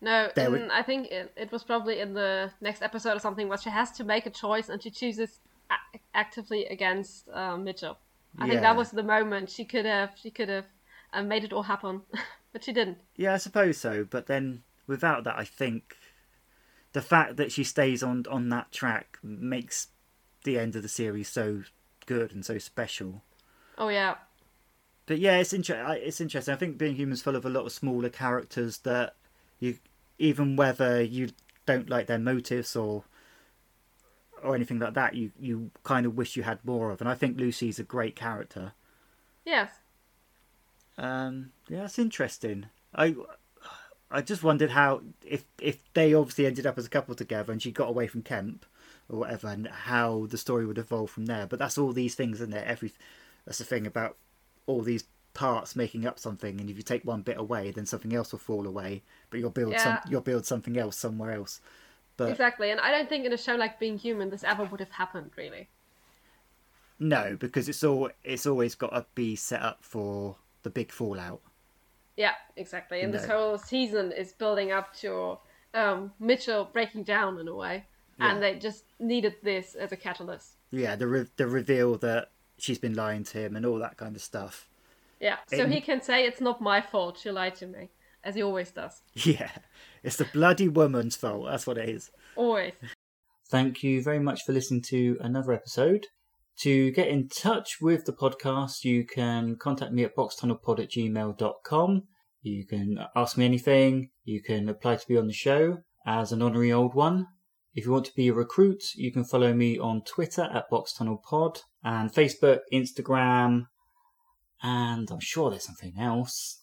No, 0.00 0.30
in, 0.36 0.52
would- 0.52 0.70
I 0.70 0.82
think 0.82 1.08
it, 1.08 1.32
it 1.36 1.52
was 1.52 1.62
probably 1.62 2.00
in 2.00 2.14
the 2.14 2.50
next 2.60 2.82
episode 2.82 3.16
or 3.16 3.20
something 3.20 3.48
where 3.48 3.58
she 3.58 3.70
has 3.70 3.90
to 3.92 4.04
make 4.04 4.26
a 4.26 4.30
choice 4.30 4.68
and 4.68 4.82
she 4.82 4.90
chooses 4.90 5.40
a- 5.70 5.98
actively 6.14 6.64
against 6.66 7.28
uh, 7.28 7.56
Mitchell. 7.56 7.98
I 8.38 8.48
think 8.48 8.60
that 8.62 8.76
was 8.76 8.90
the 8.92 9.02
moment 9.02 9.50
she 9.50 9.64
could 9.64 9.84
have 9.86 10.12
she 10.16 10.30
could 10.30 10.48
have 10.48 10.66
uh, 11.12 11.22
made 11.22 11.44
it 11.44 11.52
all 11.52 11.64
happen, 11.64 12.02
but 12.52 12.62
she 12.64 12.72
didn't. 12.72 12.98
Yeah, 13.16 13.34
I 13.34 13.38
suppose 13.38 13.76
so. 13.76 14.06
But 14.08 14.26
then 14.26 14.62
without 14.86 15.24
that, 15.24 15.36
I 15.36 15.44
think 15.44 15.96
the 16.92 17.02
fact 17.02 17.36
that 17.36 17.52
she 17.52 17.64
stays 17.64 18.02
on 18.02 18.24
on 18.30 18.48
that 18.50 18.70
track 18.72 19.18
makes 19.22 19.88
the 20.44 20.58
end 20.58 20.76
of 20.76 20.82
the 20.82 20.88
series 20.88 21.28
so 21.28 21.62
good 22.06 22.32
and 22.32 22.44
so 22.46 22.56
special. 22.58 23.22
Oh 23.76 23.88
yeah, 23.88 24.14
But 25.06 25.18
yeah, 25.18 25.38
it's 25.38 25.52
inter- 25.52 25.98
It's 26.00 26.20
interesting. 26.20 26.54
I 26.54 26.56
think 26.56 26.78
Being 26.78 26.94
Human's 26.96 27.22
full 27.22 27.36
of 27.36 27.44
a 27.44 27.50
lot 27.50 27.66
of 27.66 27.72
smaller 27.72 28.08
characters 28.10 28.78
that 28.78 29.16
you, 29.58 29.78
even 30.20 30.54
whether 30.54 31.02
you 31.02 31.30
don't 31.66 31.90
like 31.90 32.06
their 32.06 32.18
motives 32.18 32.76
or 32.76 33.04
or 34.42 34.54
anything 34.54 34.78
like 34.78 34.94
that, 34.94 35.14
you 35.14 35.32
you 35.40 35.70
kind 35.82 36.06
of 36.06 36.16
wish 36.16 36.36
you 36.36 36.44
had 36.44 36.64
more 36.64 36.90
of. 36.90 37.00
And 37.00 37.08
I 37.10 37.14
think 37.14 37.38
Lucy's 37.38 37.78
a 37.78 37.82
great 37.84 38.14
character. 38.14 38.72
yes, 39.44 39.70
Um, 40.98 41.52
yeah, 41.68 41.80
that's 41.80 41.98
interesting. 41.98 42.66
I 42.94 43.16
I 44.10 44.20
just 44.22 44.42
wondered 44.42 44.70
how 44.70 45.02
if 45.24 45.44
if 45.60 45.78
they 45.94 46.14
obviously 46.14 46.46
ended 46.46 46.66
up 46.66 46.78
as 46.78 46.86
a 46.86 46.90
couple 46.90 47.14
together 47.14 47.52
and 47.52 47.62
she 47.62 47.72
got 47.72 47.88
away 47.88 48.06
from 48.06 48.22
Kemp 48.22 48.66
or 49.08 49.20
whatever, 49.20 49.48
and 49.48 49.66
how 49.68 50.26
the 50.26 50.38
story 50.38 50.66
would 50.66 50.78
evolve 50.78 51.10
from 51.10 51.26
there. 51.26 51.46
But 51.46 51.58
that's 51.58 51.78
all 51.78 51.92
these 51.92 52.14
things, 52.14 52.40
isn't 52.40 52.54
it? 52.54 52.66
Every 52.66 52.92
that's 53.46 53.58
the 53.58 53.64
thing 53.64 53.86
about 53.86 54.16
all 54.66 54.82
these 54.82 55.04
parts 55.34 55.76
making 55.76 56.06
up 56.06 56.18
something, 56.18 56.60
and 56.60 56.68
if 56.70 56.76
you 56.76 56.82
take 56.82 57.04
one 57.04 57.22
bit 57.22 57.38
away, 57.38 57.70
then 57.70 57.86
something 57.86 58.12
else 58.14 58.32
will 58.32 58.38
fall 58.38 58.66
away. 58.66 59.02
But 59.30 59.40
you'll 59.40 59.50
build 59.50 59.78
some, 59.78 59.98
you'll 60.08 60.20
build 60.20 60.44
something 60.46 60.76
else 60.76 60.96
somewhere 60.96 61.32
else. 61.32 61.60
But 62.16 62.30
Exactly, 62.30 62.70
and 62.70 62.80
I 62.80 62.90
don't 62.90 63.08
think 63.08 63.24
in 63.24 63.32
a 63.32 63.36
show 63.38 63.54
like 63.54 63.78
Being 63.80 63.96
Human 63.98 64.28
this 64.30 64.44
ever 64.44 64.64
would 64.64 64.80
have 64.80 64.90
happened, 64.90 65.30
really. 65.36 65.68
no, 66.98 67.36
because 67.38 67.68
it's 67.68 67.82
all 67.82 68.10
it's 68.24 68.46
always 68.46 68.74
got 68.74 68.90
to 68.90 69.06
be 69.14 69.36
set 69.36 69.62
up 69.62 69.78
for 69.82 70.36
the 70.62 70.70
big 70.70 70.92
fallout. 70.92 71.40
Yeah, 72.16 72.34
exactly. 72.56 73.00
And 73.00 73.14
this 73.14 73.24
whole 73.24 73.56
season 73.56 74.12
is 74.12 74.32
building 74.32 74.72
up 74.72 74.94
to 74.96 75.38
um, 75.72 76.12
Mitchell 76.20 76.68
breaking 76.70 77.04
down 77.04 77.38
in 77.38 77.48
a 77.48 77.54
way, 77.54 77.86
Yeah. 78.18 78.32
and 78.34 78.42
they 78.42 78.58
just 78.58 78.84
needed 78.98 79.36
this 79.42 79.74
as 79.74 79.92
a 79.92 79.96
catalyst. 79.96 80.56
Yeah, 80.70 80.96
the 80.96 81.06
re- 81.06 81.26
the 81.36 81.46
reveal 81.46 81.96
that 81.98 82.30
she's 82.58 82.78
been 82.78 82.92
lying 82.94 83.24
to 83.24 83.38
him 83.38 83.56
and 83.56 83.64
all 83.64 83.78
that 83.78 83.96
kind 83.96 84.14
of 84.14 84.20
stuff. 84.20 84.68
Yeah, 85.20 85.36
so 85.48 85.64
It- 85.64 85.70
he 85.70 85.80
can 85.80 86.00
say 86.02 86.24
it's 86.26 86.40
not 86.40 86.60
my 86.60 86.80
fault 86.80 87.18
she 87.18 87.30
lied 87.30 87.54
to 87.56 87.66
me, 87.66 87.90
as 88.24 88.34
he 88.34 88.42
always 88.42 88.70
does. 88.70 89.02
Yeah, 89.14 89.50
it's 90.02 90.16
the 90.16 90.24
bloody 90.32 90.68
woman's 90.68 91.16
fault. 91.16 91.46
That's 91.50 91.66
what 91.66 91.78
it 91.78 91.88
is. 91.88 92.10
Always. 92.36 92.72
Thank 93.50 93.82
you 93.82 94.02
very 94.02 94.20
much 94.20 94.42
for 94.44 94.52
listening 94.52 94.82
to 94.82 95.18
another 95.20 95.52
episode. 95.52 96.06
To 96.60 96.90
get 96.92 97.08
in 97.08 97.28
touch 97.28 97.78
with 97.80 98.04
the 98.04 98.12
podcast, 98.12 98.84
you 98.84 99.04
can 99.06 99.56
contact 99.56 99.92
me 99.92 100.04
at 100.04 100.14
boxtunnelpod 100.14 100.78
at 100.80 100.90
gmail.com. 100.90 102.02
You 102.42 102.66
can 102.66 102.98
ask 103.16 103.36
me 103.36 103.44
anything. 103.44 104.10
You 104.24 104.42
can 104.42 104.68
apply 104.68 104.96
to 104.96 105.08
be 105.08 105.16
on 105.18 105.26
the 105.26 105.32
show 105.32 105.78
as 106.06 106.32
an 106.32 106.42
honorary 106.42 106.72
old 106.72 106.94
one. 106.94 107.26
If 107.74 107.84
you 107.86 107.92
want 107.92 108.06
to 108.06 108.14
be 108.14 108.28
a 108.28 108.32
recruit, 108.34 108.82
you 108.94 109.12
can 109.12 109.24
follow 109.24 109.52
me 109.54 109.78
on 109.78 110.02
Twitter 110.02 110.48
at 110.52 110.70
boxtunnelpod 110.70 111.58
and 111.84 112.12
Facebook, 112.12 112.60
Instagram, 112.72 113.66
and 114.62 115.10
I'm 115.10 115.20
sure 115.20 115.50
there's 115.50 115.64
something 115.64 115.94
else. 115.98 116.62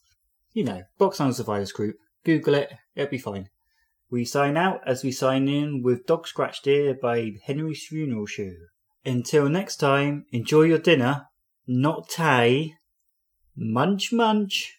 You 0.54 0.64
know, 0.64 0.84
Box 0.98 1.18
Tunnel 1.18 1.34
Survivors 1.34 1.72
Group. 1.72 1.98
Google 2.24 2.56
it, 2.56 2.74
it'll 2.95 3.10
be 3.10 3.18
fine. 3.18 3.50
We 4.10 4.26
sign 4.26 4.58
out 4.58 4.82
as 4.86 5.04
we 5.04 5.12
sign 5.12 5.48
in 5.48 5.84
with 5.84 6.06
Dog 6.06 6.28
Scratched 6.28 6.66
Ear 6.68 6.93
by 6.93 7.34
Henry's 7.43 7.86
Funeral 7.86 8.26
Shoe. 8.26 8.56
Until 9.06 9.50
next 9.50 9.78
time, 9.78 10.26
enjoy 10.32 10.64
your 10.64 10.78
dinner, 10.78 11.28
not 11.66 12.10
tay. 12.10 12.76
Munch 13.56 14.12
munch. 14.12 14.78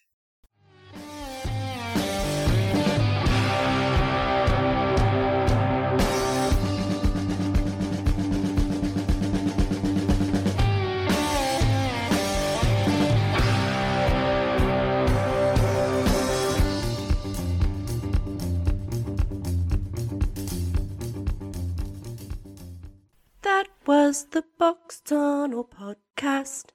Was 23.89 24.25
the 24.25 24.43
Box 24.59 25.01
Tunnel 25.01 25.67
Podcast. 25.67 26.65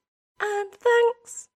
And 0.40 0.72
thanks 0.72 1.48